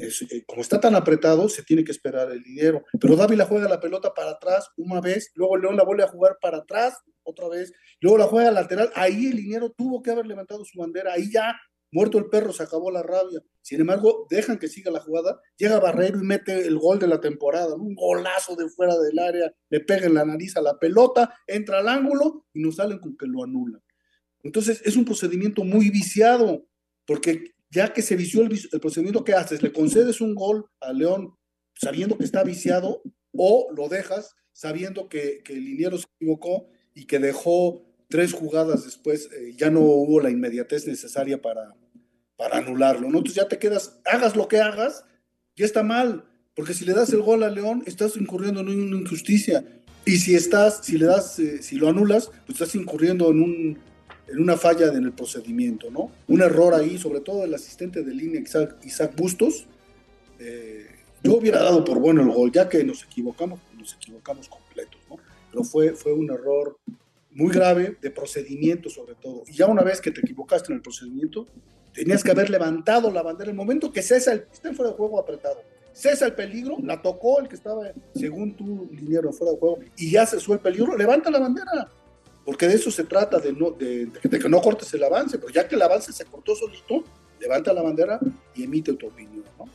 Eh, 0.00 0.44
como 0.46 0.62
está 0.62 0.80
tan 0.80 0.94
apretado, 0.94 1.48
se 1.48 1.62
tiene 1.62 1.84
que 1.84 1.92
esperar 1.92 2.30
el 2.30 2.42
dinero. 2.42 2.84
Pero 3.00 3.16
Dávila 3.16 3.46
juega 3.46 3.68
la 3.68 3.80
pelota 3.80 4.12
para 4.14 4.32
atrás 4.32 4.68
una 4.76 5.00
vez, 5.00 5.30
luego 5.34 5.56
León 5.56 5.76
la 5.76 5.84
vuelve 5.84 6.04
a 6.04 6.08
jugar 6.08 6.38
para 6.40 6.58
atrás 6.58 6.94
otra 7.22 7.48
vez, 7.48 7.72
luego 8.00 8.18
la 8.18 8.26
juega 8.26 8.50
lateral. 8.50 8.90
Ahí 8.94 9.26
el 9.26 9.36
dinero 9.36 9.70
tuvo 9.76 10.02
que 10.02 10.10
haber 10.10 10.26
levantado 10.26 10.64
su 10.64 10.78
bandera, 10.78 11.12
ahí 11.12 11.30
ya 11.30 11.54
Muerto 11.92 12.18
el 12.18 12.26
perro, 12.26 12.52
se 12.52 12.62
acabó 12.62 12.90
la 12.90 13.02
rabia. 13.02 13.42
Sin 13.62 13.80
embargo, 13.80 14.26
dejan 14.30 14.58
que 14.58 14.68
siga 14.68 14.92
la 14.92 15.00
jugada. 15.00 15.40
Llega 15.56 15.80
Barrero 15.80 16.20
y 16.20 16.24
mete 16.24 16.66
el 16.66 16.78
gol 16.78 17.00
de 17.00 17.08
la 17.08 17.20
temporada. 17.20 17.74
Un 17.74 17.94
golazo 17.94 18.54
de 18.54 18.68
fuera 18.68 18.96
del 18.96 19.18
área. 19.18 19.52
Le 19.70 19.80
pega 19.80 20.06
en 20.06 20.14
la 20.14 20.24
nariz 20.24 20.56
a 20.56 20.62
la 20.62 20.78
pelota, 20.78 21.34
entra 21.46 21.78
al 21.78 21.88
ángulo 21.88 22.46
y 22.54 22.62
nos 22.62 22.76
salen 22.76 22.98
con 23.00 23.16
que 23.16 23.26
lo 23.26 23.42
anulan. 23.42 23.82
Entonces, 24.42 24.80
es 24.84 24.96
un 24.96 25.04
procedimiento 25.04 25.64
muy 25.64 25.90
viciado, 25.90 26.64
porque 27.06 27.54
ya 27.70 27.92
que 27.92 28.02
se 28.02 28.16
vició 28.16 28.42
el, 28.42 28.80
procedimiento 28.80 29.24
que 29.24 29.34
haces, 29.34 29.62
le 29.62 29.72
concedes 29.72 30.20
un 30.20 30.34
gol 30.34 30.66
a 30.80 30.92
León 30.92 31.34
sabiendo 31.74 32.18
que 32.18 32.24
está 32.24 32.42
viciado 32.42 33.02
o 33.32 33.68
lo 33.74 33.88
dejas 33.88 34.34
sabiendo 34.52 35.08
que, 35.08 35.42
el 35.48 35.64
liniero 35.64 35.96
se 35.96 36.06
equivocó 36.16 36.68
y 36.94 37.06
que 37.06 37.18
dejó 37.18 37.82
tres 38.08 38.32
jugadas 38.32 38.84
después 38.84 39.30
eh, 39.32 39.54
ya 39.56 39.70
no 39.70 39.80
hubo 39.80 40.20
la 40.20 40.30
inmediatez 40.30 40.86
necesaria 40.86 41.40
para, 41.40 41.74
para 42.36 42.58
anularlo, 42.58 43.08
¿no? 43.08 43.18
Entonces 43.18 43.36
ya 43.36 43.48
te 43.48 43.58
quedas, 43.58 44.00
hagas 44.04 44.34
lo 44.36 44.48
que 44.48 44.58
hagas, 44.58 45.04
ya 45.56 45.64
está 45.64 45.82
mal, 45.82 46.24
porque 46.54 46.74
si 46.74 46.84
le 46.84 46.92
das 46.92 47.12
el 47.12 47.22
gol 47.22 47.42
a 47.42 47.50
León, 47.50 47.82
estás 47.86 48.16
incurriendo 48.16 48.60
en 48.60 48.68
una 48.68 48.96
injusticia. 48.96 49.64
Y 50.04 50.16
si 50.16 50.34
estás, 50.34 50.80
si 50.84 50.98
le 50.98 51.06
das, 51.06 51.38
eh, 51.38 51.62
si 51.62 51.76
lo 51.76 51.88
anulas, 51.88 52.30
pues 52.46 52.60
estás 52.60 52.74
incurriendo 52.74 53.30
en 53.30 53.42
un 53.42 53.78
en 54.30 54.40
una 54.40 54.56
falla 54.56 54.86
en 54.88 55.04
el 55.04 55.12
procedimiento, 55.12 55.90
¿no? 55.90 56.10
Un 56.28 56.42
error 56.42 56.74
ahí, 56.74 56.98
sobre 56.98 57.20
todo 57.20 57.44
el 57.44 57.54
asistente 57.54 58.02
de 58.02 58.14
línea 58.14 58.40
Isaac, 58.40 58.76
Isaac 58.84 59.14
Bustos. 59.16 59.66
Eh, 60.38 60.86
yo 61.22 61.36
hubiera 61.36 61.62
dado 61.62 61.84
por 61.84 61.98
bueno 61.98 62.22
el 62.22 62.30
gol, 62.30 62.50
ya 62.52 62.68
que 62.68 62.82
nos 62.84 63.04
equivocamos, 63.04 63.60
nos 63.76 63.94
equivocamos 63.94 64.48
completos, 64.48 65.00
¿no? 65.08 65.16
Pero 65.50 65.64
fue, 65.64 65.92
fue 65.92 66.12
un 66.12 66.30
error 66.30 66.78
muy 67.32 67.52
grave 67.52 67.96
de 68.00 68.10
procedimiento 68.10 68.88
sobre 68.88 69.14
todo. 69.14 69.42
Y 69.46 69.52
ya 69.52 69.66
una 69.66 69.82
vez 69.82 70.00
que 70.00 70.10
te 70.10 70.20
equivocaste 70.20 70.72
en 70.72 70.76
el 70.76 70.82
procedimiento, 70.82 71.46
tenías 71.92 72.22
que 72.22 72.30
haber 72.30 72.50
levantado 72.50 73.10
la 73.10 73.22
bandera. 73.22 73.50
En 73.50 73.56
el 73.56 73.56
momento 73.56 73.92
que 73.92 74.02
cesa 74.02 74.32
el, 74.32 74.46
está 74.52 74.72
fuera 74.72 74.92
de 74.92 74.96
juego 74.96 75.18
apretado, 75.18 75.62
cesa 75.92 76.26
el 76.26 76.34
peligro, 76.34 76.76
la 76.82 77.02
tocó 77.02 77.40
el 77.40 77.48
que 77.48 77.56
estaba, 77.56 77.92
según 78.14 78.56
tu 78.56 78.88
dinero 78.90 79.32
fuera 79.32 79.52
de 79.52 79.58
juego, 79.58 79.78
y 79.96 80.10
ya 80.10 80.26
cesó 80.26 80.54
el 80.54 80.60
peligro, 80.60 80.96
levanta 80.96 81.30
la 81.30 81.40
bandera. 81.40 81.90
Porque 82.50 82.66
de 82.66 82.74
eso 82.74 82.90
se 82.90 83.04
trata, 83.04 83.38
de, 83.38 83.52
no, 83.52 83.70
de, 83.70 84.10
que 84.28 84.48
no 84.48 84.60
cortes 84.60 84.92
el 84.92 85.04
avance, 85.04 85.38
pero 85.38 85.52
ya 85.52 85.68
que 85.68 85.76
el 85.76 85.82
avance 85.82 86.12
se 86.12 86.24
cortó 86.24 86.56
solito, 86.56 87.04
levanta 87.38 87.72
la 87.72 87.80
bandera 87.80 88.18
y 88.56 88.64
emite 88.64 88.92
tu 88.94 89.06
opinión. 89.06 89.44
¿no? 89.56 89.68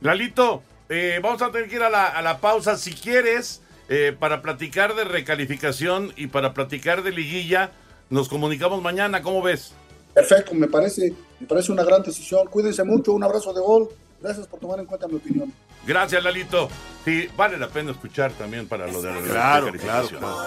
Lalito, 0.00 0.62
eh, 0.88 1.18
vamos 1.20 1.42
a 1.42 1.50
tener 1.50 1.68
que 1.68 1.74
ir 1.74 1.82
a 1.82 1.90
la, 1.90 2.06
a 2.06 2.22
la 2.22 2.38
pausa. 2.38 2.78
Si 2.78 2.92
quieres, 2.92 3.60
eh, 3.88 4.14
para 4.16 4.40
platicar 4.40 4.94
de 4.94 5.02
recalificación 5.02 6.12
y 6.14 6.28
para 6.28 6.54
platicar 6.54 7.02
de 7.02 7.10
liguilla. 7.10 7.72
Nos 8.08 8.28
comunicamos 8.28 8.80
mañana, 8.80 9.20
¿cómo 9.20 9.42
ves? 9.42 9.72
Perfecto, 10.14 10.54
me 10.54 10.68
parece, 10.68 11.12
me 11.40 11.46
parece 11.48 11.72
una 11.72 11.82
gran 11.82 12.04
decisión. 12.04 12.46
Cuídense 12.46 12.84
mucho, 12.84 13.14
un 13.14 13.24
abrazo 13.24 13.52
de 13.52 13.60
gol. 13.60 13.88
Gracias 14.22 14.46
por 14.46 14.60
tomar 14.60 14.78
en 14.78 14.86
cuenta 14.86 15.08
mi 15.08 15.16
opinión. 15.16 15.52
Gracias, 15.86 16.22
Lalito. 16.22 16.68
Sí, 17.04 17.28
vale 17.36 17.58
la 17.58 17.68
pena 17.68 17.90
escuchar 17.90 18.32
también 18.32 18.66
para 18.66 18.86
lo 18.90 19.02
de 19.02 19.12
la 19.12 19.20
claro, 19.20 19.72
claro, 19.72 20.08
claro. 20.08 20.38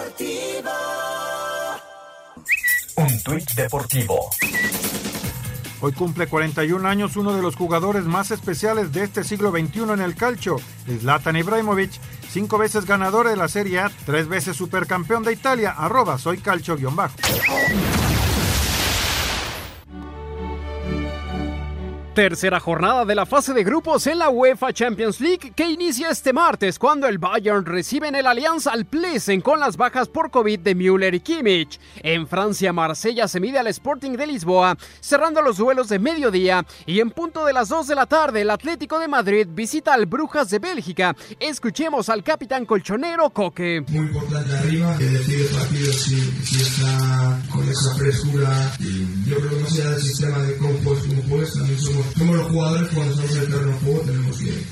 Un 2.96 3.24
tuit 3.24 3.52
deportivo. 3.52 4.30
Hoy 5.80 5.92
cumple 5.92 6.26
41 6.26 6.88
años 6.88 7.16
uno 7.16 7.36
de 7.36 7.44
los 7.44 7.56
jugadores 7.56 8.06
más 8.06 8.32
especiales 8.32 8.92
de 8.92 9.04
este 9.04 9.24
siglo 9.24 9.52
XXI 9.52 9.82
en 9.94 10.02
el 10.02 10.16
calcio, 10.16 10.56
Zlatan 10.88 11.36
Ibrahimovic, 11.36 11.92
cinco 12.32 12.58
veces 12.58 12.86
ganador 12.86 13.28
de 13.30 13.36
la 13.36 13.48
Serie 13.48 13.82
A, 13.82 13.92
tres 14.08 14.28
veces 14.28 14.58
supercampeón 14.58 15.22
de 15.22 15.34
Italia, 15.34 15.76
arroba 15.78 16.18
soy 16.18 16.40
calcio-bajo. 16.40 17.16
Tercera 22.18 22.60
jornada 22.60 23.06
de 23.06 23.14
la 23.14 23.28
fase 23.28 23.54
de 23.54 23.64
grupos 23.64 24.08
en 24.08 24.18
la 24.18 24.32
UEFA 24.32 24.74
Champions 24.74 25.22
League 25.22 25.54
que 25.56 25.70
inicia 25.70 26.10
este 26.10 26.34
martes 26.34 26.80
cuando 26.80 27.06
el 27.06 27.20
Bayern 27.20 27.64
recibe 27.64 28.08
en 28.08 28.16
el 28.16 28.26
Alianza 28.26 28.72
al 28.72 28.86
Plesen 28.86 29.40
con 29.40 29.60
las 29.60 29.78
bajas 29.78 30.10
por 30.10 30.32
COVID 30.32 30.62
de 30.62 30.74
Müller 30.74 31.14
y 31.14 31.20
Kimmich. 31.20 31.80
En 31.98 32.28
Francia, 32.28 32.74
Marsella 32.74 33.28
se 33.28 33.40
mide 33.40 33.60
al 33.60 33.68
Sporting 33.68 34.14
de 34.14 34.26
Lisboa, 34.26 34.76
cerrando 35.00 35.44
los 35.44 35.58
duelos 35.58 35.90
de 35.90 36.00
mediodía 36.00 36.66
y 36.88 37.02
en 37.02 37.12
punto 37.12 37.46
de 37.46 37.54
las 37.54 37.70
2 37.70 37.86
de 37.86 37.94
la 37.94 38.08
tarde 38.08 38.42
el 38.42 38.50
Atlético 38.50 38.98
de 38.98 39.08
Madrid 39.08 39.48
visita 39.52 39.94
al 39.94 40.08
Brujas 40.08 40.50
de 40.50 40.58
Bélgica. 40.58 41.16
Escuchemos 41.40 42.10
al 42.10 42.24
capitán 42.24 42.66
colchonero 42.66 43.30
Coque. 43.30 43.86
Muy 43.90 44.08
importante 44.08 44.58
arriba, 44.58 44.98
que 44.98 45.06
decide 45.06 45.50
partido 45.50 45.94
si, 45.94 46.20
si, 46.44 46.62
está 46.64 47.40
con 47.52 47.70
esa 47.70 47.94
frescura. 47.94 48.72
Yo 49.28 49.36
creo 49.36 49.50
que 49.52 49.56
más 49.58 49.72
allá 49.74 49.92
del 49.92 50.02
sistema 50.02 50.40
de 50.40 50.58
juegas, 50.58 51.04
cómo 51.06 51.22
juegas, 51.30 51.54
también 51.54 51.80
somos 51.80 52.07
como 52.18 52.36
los 52.36 52.48
jugadores 52.48 52.90
cuando 52.94 53.14
estamos 53.14 53.36
en 53.36 53.42
el 53.42 53.48
terreno 53.48 53.68
de 53.68 53.80
juego 53.80 54.00
tenemos 54.02 54.38
que, 54.38 54.64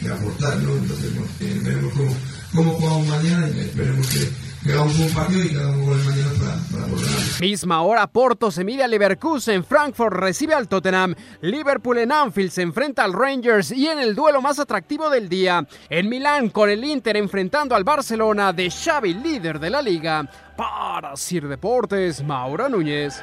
que, 0.00 0.08
aportar, 0.08 0.56
¿no? 0.58 0.72
Entonces, 0.76 1.14
bueno, 1.14 1.30
eh, 1.40 1.60
veremos 1.62 1.92
cómo, 1.94 2.12
cómo, 2.54 2.72
jugamos 2.74 3.06
mañana 3.08 3.48
y 3.48 3.60
esperemos 3.60 4.06
que, 4.08 4.46
hagamos 4.72 4.98
un 4.98 5.10
partido 5.10 5.44
y 5.44 5.48
que 5.50 5.56
hagamos 5.56 5.76
un 5.76 5.86
gol 5.86 6.04
mañana 6.04 6.30
para, 6.38 6.56
para 6.70 6.92
volver. 6.92 7.10
Misma 7.40 7.82
hora, 7.82 8.06
Porto 8.06 8.50
se 8.50 8.64
mide 8.64 8.82
a 8.82 8.88
Leverkusen, 8.88 9.64
Frankfurt 9.64 10.16
recibe 10.16 10.54
al 10.54 10.68
Tottenham, 10.68 11.14
Liverpool 11.40 11.98
en 11.98 12.12
Anfield 12.12 12.50
se 12.50 12.62
enfrenta 12.62 13.04
al 13.04 13.12
Rangers 13.12 13.70
y 13.70 13.86
en 13.86 13.98
el 13.98 14.14
duelo 14.14 14.42
más 14.42 14.58
atractivo 14.58 15.08
del 15.10 15.28
día, 15.28 15.66
en 15.88 16.08
Milán 16.08 16.50
con 16.50 16.68
el 16.68 16.84
Inter 16.84 17.16
enfrentando 17.16 17.74
al 17.74 17.84
Barcelona 17.84 18.52
de 18.52 18.70
Xavi, 18.70 19.14
líder 19.14 19.60
de 19.60 19.70
la 19.70 19.82
liga. 19.82 20.28
Para 20.56 21.14
Sir 21.16 21.48
Deportes, 21.48 22.22
Maura 22.22 22.68
Núñez. 22.68 23.22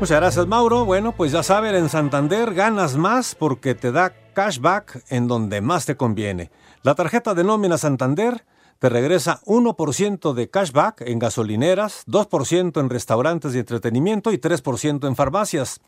Muchas 0.00 0.20
gracias, 0.20 0.46
Mauro. 0.46 0.84
Bueno, 0.84 1.10
pues 1.10 1.32
ya 1.32 1.42
saben, 1.42 1.74
en 1.74 1.88
Santander 1.88 2.54
ganas 2.54 2.96
más 2.96 3.34
porque 3.34 3.74
te 3.74 3.90
da 3.90 4.12
cashback 4.32 5.02
en 5.08 5.26
donde 5.26 5.60
más 5.60 5.86
te 5.86 5.96
conviene. 5.96 6.52
La 6.84 6.94
tarjeta 6.94 7.34
de 7.34 7.42
nómina 7.42 7.78
Santander 7.78 8.46
te 8.78 8.88
regresa 8.88 9.40
1% 9.44 10.34
de 10.34 10.50
cashback 10.50 11.00
en 11.00 11.18
gasolineras, 11.18 12.04
2% 12.06 12.80
en 12.80 12.90
restaurantes 12.90 13.56
y 13.56 13.58
entretenimiento 13.58 14.30
y 14.30 14.38
3% 14.38 15.08
en 15.08 15.16
farmacias. 15.16 15.80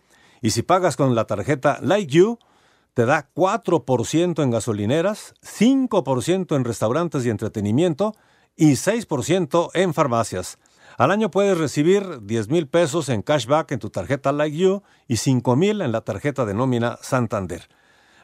Y 0.43 0.51
si 0.51 0.63
pagas 0.63 0.97
con 0.97 1.15
la 1.15 1.27
tarjeta 1.27 1.79
Like 1.81 2.13
You, 2.13 2.41
te 2.95 3.07
da 3.07 3.31
4% 3.33 4.43
en 4.43 4.51
gasolineras, 4.51 5.35
5% 5.41 6.57
en 6.57 6.65
restaurantes 6.65 7.25
y 7.25 7.31
entretenimiento 7.31 8.17
y 8.57 8.73
6% 8.73 9.71
en 9.75 9.95
farmacias. 9.95 10.59
Al 10.99 11.11
año 11.11 11.30
puedes 11.30 11.57
recibir 11.57 12.20
10 12.22 12.49
mil 12.49 12.66
pesos 12.66 13.09
en 13.09 13.22
cashback 13.22 13.72
en 13.72 13.78
tu 13.78 13.91
tarjeta 13.91 14.32
Like 14.32 14.57
You 14.57 14.82
y 15.09 15.16
5 15.16 15.57
mil 15.57 15.80
en 15.80 15.93
la 15.93 16.03
tarjeta 16.03 16.45
de 16.45 16.55
nómina 16.55 16.99
Santander. 17.03 17.68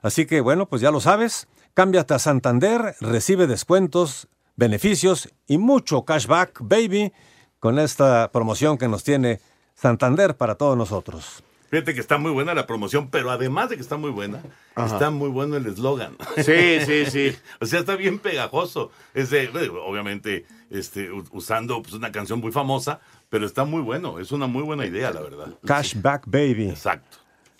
Así 0.03 0.27
que 0.27 0.41
bueno, 0.41 0.67
pues 0.67 0.83
ya 0.83 0.91
lo 0.91 1.01
sabes, 1.01 1.49
cámbiate 1.75 2.15
a 2.15 2.19
Santander, 2.19 2.95
recibe 3.01 3.47
descuentos 3.47 4.29
beneficios 4.57 5.29
y 5.47 5.59
mucho 5.59 6.05
cashback, 6.05 6.61
baby, 6.63 7.13
con 7.61 7.79
esta 7.79 8.31
promoción 8.33 8.79
que 8.79 8.89
nos 8.89 9.05
tiene 9.05 9.41
Santander 9.75 10.37
para 10.37 10.55
todos 10.55 10.77
nosotros. 10.77 11.43
Fíjate 11.71 11.95
que 11.95 12.01
está 12.01 12.19
muy 12.19 12.31
buena 12.31 12.55
la 12.55 12.67
promoción, 12.67 13.11
pero 13.11 13.31
además 13.31 13.71
de 13.71 13.77
que 13.77 13.83
está 13.83 13.97
muy 13.97 14.11
buena, 14.11 14.43
Ajá. 14.75 14.95
está 14.95 15.11
muy 15.11 15.29
bueno 15.31 15.57
el 15.57 15.67
eslogan. 15.67 16.17
Sí, 16.37 16.81
sí, 16.85 17.07
sí. 17.07 17.37
o 17.61 17.67
sea, 17.67 17.81
está 17.81 17.97
bien 17.97 18.19
pegajoso. 18.19 18.91
Es 19.15 19.31
de, 19.31 19.49
obviamente, 19.49 20.47
este, 20.71 21.11
usando 21.33 21.83
pues, 21.83 21.95
una 21.95 22.13
canción 22.13 22.41
muy 22.41 22.53
famosa, 22.53 23.01
pero 23.29 23.47
está 23.47 23.65
muy 23.65 23.83
bueno. 23.83 24.19
Es 24.19 24.33
una 24.33 24.47
muy 24.47 24.63
buena 24.63 24.87
idea, 24.87 25.11
la 25.11 25.21
verdad. 25.21 25.49
Cashback, 25.65 26.25
baby. 26.27 26.71
Exacto. 26.71 27.19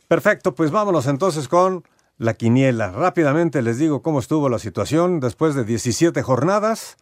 Perfecto, 0.09 0.55
pues 0.55 0.71
vámonos 0.71 1.07
entonces 1.09 1.49
con 1.49 1.85
la 2.17 2.35
quiniela. 2.35 2.93
Rápidamente 2.93 3.61
les 3.63 3.79
digo 3.79 4.03
cómo 4.03 4.21
estuvo 4.21 4.49
la 4.49 4.59
situación 4.59 5.19
después 5.21 5.55
de 5.55 5.65
17 5.65 6.23
jornadas. 6.23 6.97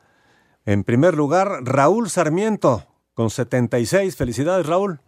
En 0.64 0.84
primer 0.84 1.14
lugar, 1.14 1.60
Raúl 1.62 2.08
Sarmiento 2.08 2.86
con 3.12 3.30
76. 3.30 4.16
Felicidades, 4.16 4.66
Raúl. 4.66 5.00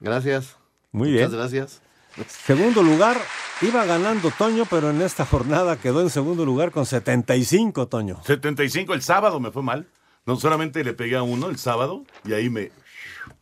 Gracias. 0.00 0.56
Muy 0.96 1.10
Muchas 1.12 1.28
bien. 1.30 1.38
gracias. 1.40 1.82
Segundo 2.26 2.82
lugar, 2.82 3.18
iba 3.60 3.84
ganando 3.84 4.30
Toño, 4.30 4.64
pero 4.70 4.88
en 4.88 5.02
esta 5.02 5.26
jornada 5.26 5.76
quedó 5.76 6.00
en 6.00 6.08
segundo 6.08 6.46
lugar 6.46 6.70
con 6.70 6.86
75, 6.86 7.86
Toño. 7.88 8.18
75 8.24 8.94
el 8.94 9.02
sábado 9.02 9.38
me 9.38 9.50
fue 9.50 9.62
mal. 9.62 9.86
No 10.24 10.36
solamente 10.36 10.82
le 10.82 10.94
pegué 10.94 11.16
a 11.16 11.22
uno 11.22 11.48
el 11.50 11.58
sábado 11.58 12.04
y 12.24 12.32
ahí 12.32 12.48
me, 12.48 12.72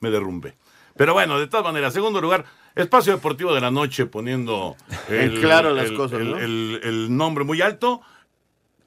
me 0.00 0.10
derrumbé. 0.10 0.56
Pero 0.96 1.12
bueno, 1.12 1.38
de 1.38 1.46
todas 1.46 1.64
maneras, 1.64 1.94
segundo 1.94 2.20
lugar, 2.20 2.44
Espacio 2.74 3.12
Deportivo 3.14 3.54
de 3.54 3.60
la 3.60 3.70
Noche 3.70 4.06
poniendo 4.06 4.74
En 5.08 5.40
claro 5.40 5.70
las 5.72 5.86
el- 5.90 5.96
cosas, 5.96 6.18
el- 6.20 6.30
¿no? 6.32 6.38
el- 6.38 6.80
el 6.82 7.16
nombre 7.16 7.44
muy 7.44 7.62
alto. 7.62 8.00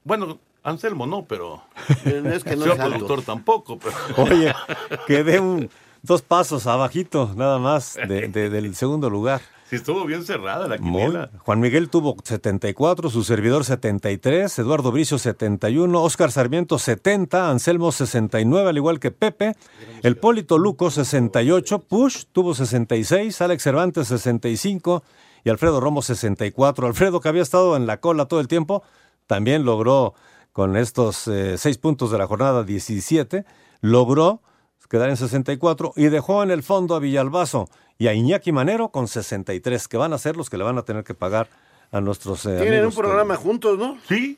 Bueno, 0.03 0.39
Anselmo 0.63 1.07
no, 1.07 1.23
pero... 1.25 1.63
Es 2.03 2.43
que 2.43 2.57
no 2.57 2.65
es 2.73 2.77
alto. 2.79 2.89
productor 2.89 3.21
tampoco, 3.21 3.79
pero... 3.79 3.95
Oye, 4.17 4.53
quedé 5.07 5.39
un, 5.39 5.69
dos 6.07 6.21
pasos 6.23 6.65
abajito 6.65 7.31
nada 7.35 7.59
más 7.59 7.95
de- 8.07 8.27
de- 8.29 8.49
del 8.49 8.73
segundo 8.75 9.09
lugar. 9.09 9.41
Sí, 9.69 9.75
estuvo 9.75 10.05
bien 10.05 10.23
cerrada 10.23 10.65
la 10.69 10.77
Muy- 10.77 11.01
quiniela. 11.01 11.29
Juan 11.39 11.59
Miguel 11.59 11.89
tuvo 11.89 12.15
74, 12.23 13.09
su 13.09 13.25
servidor 13.25 13.65
73, 13.65 14.59
Eduardo 14.59 14.93
Bricio 14.93 15.17
71, 15.17 16.01
Oscar 16.01 16.31
Sarmiento 16.31 16.79
70, 16.79 17.49
Anselmo 17.51 17.91
69, 17.91 18.69
al 18.69 18.77
igual 18.77 19.01
que 19.01 19.11
Pepe, 19.11 19.55
el 20.03 20.15
Polito 20.15 20.57
Luco 20.57 20.89
68, 20.89 21.79
Push 21.79 22.23
tuvo 22.31 22.55
66, 22.55 23.41
Alex 23.41 23.61
Cervantes 23.61 24.07
65 24.07 25.03
y 25.43 25.49
Alfredo 25.49 25.81
Romo 25.81 26.01
64. 26.01 26.87
Alfredo, 26.87 27.19
que 27.19 27.27
había 27.27 27.41
estado 27.43 27.75
en 27.75 27.87
la 27.87 27.99
cola 27.99 28.25
todo 28.27 28.39
el 28.39 28.47
tiempo, 28.47 28.83
también 29.27 29.65
logró 29.65 30.13
con 30.53 30.77
estos 30.77 31.27
eh, 31.27 31.57
seis 31.57 31.77
puntos 31.77 32.09
de 32.09 32.17
la 32.17 32.25
jornada 32.25 32.63
17, 32.63 33.43
logró 33.81 34.41
quedar 34.89 35.09
en 35.09 35.17
64 35.17 35.93
y 35.95 36.05
dejó 36.05 36.43
en 36.43 36.51
el 36.51 36.63
fondo 36.63 36.95
a 36.95 36.99
Villalbazo 36.99 37.69
y 37.97 38.07
a 38.07 38.13
Iñaki 38.13 38.51
Manero 38.51 38.89
con 38.89 39.07
63, 39.07 39.87
que 39.87 39.97
van 39.97 40.13
a 40.13 40.17
ser 40.17 40.37
los 40.37 40.49
que 40.49 40.57
le 40.57 40.63
van 40.63 40.77
a 40.77 40.83
tener 40.83 41.03
que 41.03 41.13
pagar 41.13 41.49
a 41.91 42.01
nuestros 42.01 42.45
eh, 42.45 42.57
Tienen 42.61 42.85
un 42.85 42.93
programa 42.93 43.35
juntos, 43.35 43.77
¿no? 43.77 43.97
Sí. 44.07 44.37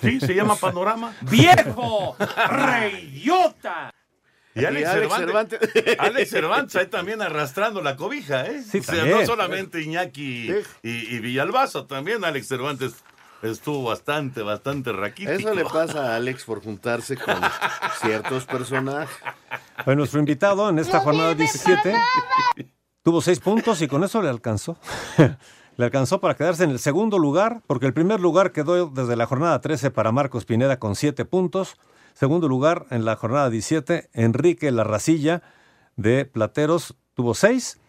Sí, 0.00 0.20
se 0.20 0.34
llama 0.34 0.56
Panorama. 0.56 1.14
¡Viejo! 1.30 2.16
¡Reyota! 2.48 3.92
Y 4.52 4.64
Alex, 4.64 4.82
Y 4.82 4.84
Alex 4.84 5.14
Cervantes, 5.14 5.60
Alex 5.98 6.30
Cervantes 6.30 6.76
ahí 6.76 6.86
también 6.88 7.22
arrastrando 7.22 7.80
la 7.82 7.94
cobija, 7.94 8.46
¿eh? 8.46 8.62
Sí, 8.62 8.78
o 8.78 8.82
sea, 8.82 8.96
también. 8.96 9.20
no 9.20 9.26
solamente 9.26 9.80
Iñaki 9.80 10.52
y, 10.82 10.90
y 10.90 11.18
Villalbazo, 11.20 11.86
también 11.86 12.24
Alex 12.24 12.48
Cervantes 12.48 12.94
estuvo 13.42 13.84
bastante, 13.84 14.42
bastante 14.42 14.92
raquítico. 14.92 15.32
Eso 15.32 15.54
le 15.54 15.64
pasa 15.64 16.12
a 16.12 16.16
Alex 16.16 16.44
por 16.44 16.62
juntarse 16.62 17.16
con 17.16 17.36
ciertos 18.00 18.44
personajes. 18.44 19.16
Pues 19.84 19.96
nuestro 19.96 20.20
invitado 20.20 20.68
en 20.68 20.78
esta 20.78 21.00
jornada 21.00 21.34
17 21.34 21.94
tuvo 23.02 23.20
seis 23.20 23.40
puntos 23.40 23.80
y 23.82 23.88
con 23.88 24.04
eso 24.04 24.20
le 24.20 24.28
alcanzó. 24.28 24.76
le 25.76 25.84
alcanzó 25.84 26.20
para 26.20 26.36
quedarse 26.36 26.64
en 26.64 26.70
el 26.70 26.78
segundo 26.78 27.18
lugar, 27.18 27.62
porque 27.66 27.86
el 27.86 27.94
primer 27.94 28.20
lugar 28.20 28.52
quedó 28.52 28.88
desde 28.88 29.16
la 29.16 29.26
jornada 29.26 29.60
13 29.60 29.90
para 29.90 30.12
Marcos 30.12 30.44
Pineda 30.44 30.78
con 30.78 30.94
siete 30.94 31.24
puntos. 31.24 31.76
Segundo 32.12 32.48
lugar 32.48 32.86
en 32.90 33.04
la 33.04 33.16
jornada 33.16 33.48
17, 33.48 34.10
Enrique 34.12 34.70
Larracilla 34.70 35.42
de 35.96 36.26
Plateros 36.26 36.96
tuvo 37.14 37.34
seis. 37.34 37.80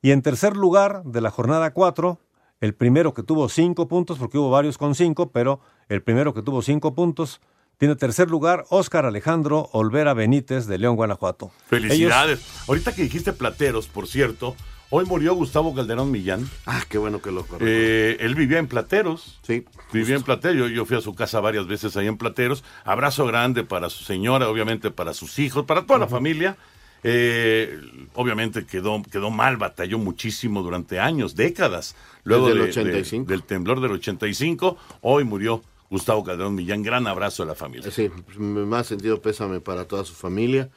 Y 0.00 0.12
en 0.12 0.22
tercer 0.22 0.56
lugar 0.56 1.02
de 1.04 1.20
la 1.20 1.30
jornada 1.30 1.72
4, 1.72 2.18
el 2.60 2.74
primero 2.74 3.14
que 3.14 3.22
tuvo 3.22 3.48
cinco 3.48 3.88
puntos, 3.88 4.18
porque 4.18 4.38
hubo 4.38 4.50
varios 4.50 4.78
con 4.78 4.94
cinco, 4.94 5.30
pero 5.30 5.60
el 5.88 6.02
primero 6.02 6.34
que 6.34 6.42
tuvo 6.42 6.62
cinco 6.62 6.94
puntos, 6.94 7.40
tiene 7.78 7.94
tercer 7.94 8.30
lugar 8.30 8.64
Óscar 8.70 9.04
Alejandro 9.04 9.68
Olvera 9.72 10.14
Benítez 10.14 10.66
de 10.66 10.78
León, 10.78 10.96
Guanajuato. 10.96 11.50
Felicidades. 11.68 12.46
Ahorita 12.68 12.94
que 12.94 13.02
dijiste 13.02 13.34
Plateros, 13.34 13.86
por 13.86 14.08
cierto, 14.08 14.56
hoy 14.88 15.04
murió 15.04 15.34
Gustavo 15.34 15.74
Calderón 15.74 16.10
Millán. 16.10 16.48
Ah, 16.64 16.82
qué 16.88 16.96
bueno 16.96 17.20
que 17.20 17.30
lo 17.30 17.44
corrigió. 17.46 17.68
Eh, 17.68 18.16
él 18.20 18.34
vivía 18.34 18.58
en 18.58 18.66
Plateros. 18.66 19.40
Sí. 19.42 19.66
Vivía 19.92 20.16
en 20.16 20.22
Plateros. 20.22 20.56
Yo, 20.56 20.68
yo 20.68 20.86
fui 20.86 20.96
a 20.96 21.02
su 21.02 21.14
casa 21.14 21.40
varias 21.40 21.66
veces 21.66 21.94
ahí 21.98 22.06
en 22.06 22.16
Plateros. 22.16 22.64
Abrazo 22.84 23.26
grande 23.26 23.62
para 23.62 23.90
su 23.90 24.04
señora, 24.04 24.48
obviamente 24.48 24.90
para 24.90 25.12
sus 25.12 25.38
hijos, 25.38 25.66
para 25.66 25.84
toda 25.84 25.98
la 25.98 26.08
familia. 26.08 26.56
Eh, 27.02 27.78
obviamente 28.14 28.66
quedó, 28.66 29.02
quedó 29.10 29.30
mal, 29.30 29.56
batalló 29.56 29.98
muchísimo 29.98 30.62
durante 30.62 30.98
años, 30.98 31.36
décadas. 31.36 31.94
Luego 32.24 32.48
Desde 32.48 32.58
el 32.60 32.66
de- 32.66 32.72
de- 32.72 32.80
85. 32.90 33.30
del 33.30 33.42
temblor 33.44 33.80
del 33.80 33.92
85, 33.92 34.76
hoy 35.02 35.24
murió 35.24 35.62
Gustavo 35.90 36.24
Calderón 36.24 36.54
Millán. 36.56 36.82
Gran 36.82 37.06
abrazo 37.06 37.42
a 37.44 37.46
la 37.46 37.54
familia. 37.54 37.90
Sí, 37.90 38.10
más 38.38 38.86
sentido 38.88 39.20
pésame 39.22 39.60
para 39.60 39.84
toda 39.84 40.04
su 40.04 40.14
familia. 40.14 40.68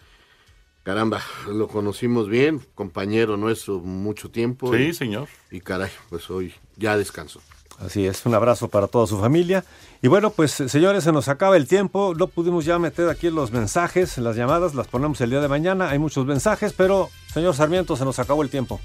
Caramba, 0.84 1.22
lo 1.48 1.68
conocimos 1.68 2.30
bien, 2.30 2.62
compañero 2.76 3.36
nuestro 3.38 3.80
mucho 3.80 4.30
tiempo. 4.32 4.74
Sí, 4.76 4.84
y- 4.84 4.94
señor. 4.94 5.28
Y 5.52 5.60
caray, 5.62 5.92
pues 6.10 6.30
hoy 6.30 6.54
ya 6.78 6.96
descanso. 6.98 7.42
Así 7.80 8.06
es, 8.06 8.26
un 8.26 8.34
abrazo 8.36 8.68
para 8.68 8.88
toda 8.88 9.08
su 9.08 9.18
familia. 9.20 9.64
Y 10.02 10.08
bueno, 10.08 10.30
pues 10.30 10.52
señores, 10.52 11.04
se 11.04 11.12
nos 11.12 11.28
acaba 11.28 11.58
el 11.58 11.68
tiempo. 11.68 12.14
No 12.18 12.28
pudimos 12.28 12.64
ya 12.64 12.80
meter 12.80 13.10
aquí 13.10 13.30
los 13.30 13.52
mensajes, 13.52 14.18
las 14.18 14.36
llamadas, 14.38 14.74
las 14.74 14.88
ponemos 14.88 15.20
el 15.20 15.30
día 15.30 15.42
de 15.42 15.50
mañana. 15.50 15.90
Hay 15.90 16.00
muchos 16.00 16.26
mensajes, 16.26 16.72
pero 16.74 17.10
señor 17.34 17.54
Sarmiento, 17.54 17.98
se 17.98 18.06
nos 18.06 18.18
acabó 18.18 18.42
el 18.44 18.50
tiempo. 18.50 18.80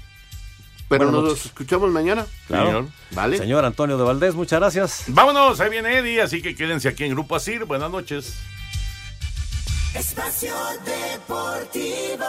Pero 0.89 1.05
Buenas 1.05 1.21
nos 1.21 1.29
noches. 1.31 1.45
escuchamos 1.45 1.89
mañana. 1.89 2.25
Claro. 2.47 2.65
Señor. 2.65 2.85
Vale. 3.11 3.37
Señor 3.37 3.65
Antonio 3.65 3.97
de 3.97 4.03
Valdés, 4.03 4.35
muchas 4.35 4.59
gracias. 4.59 5.03
Vámonos, 5.07 5.59
ahí 5.61 5.69
viene 5.69 5.97
Eddie, 5.97 6.21
así 6.21 6.41
que 6.41 6.53
quédense 6.53 6.89
aquí 6.89 7.05
en 7.05 7.11
Grupo 7.11 7.35
Asir. 7.35 7.63
Buenas 7.65 7.89
noches. 7.89 8.35
Espacio 9.95 10.53
Deportivo. 10.83 12.25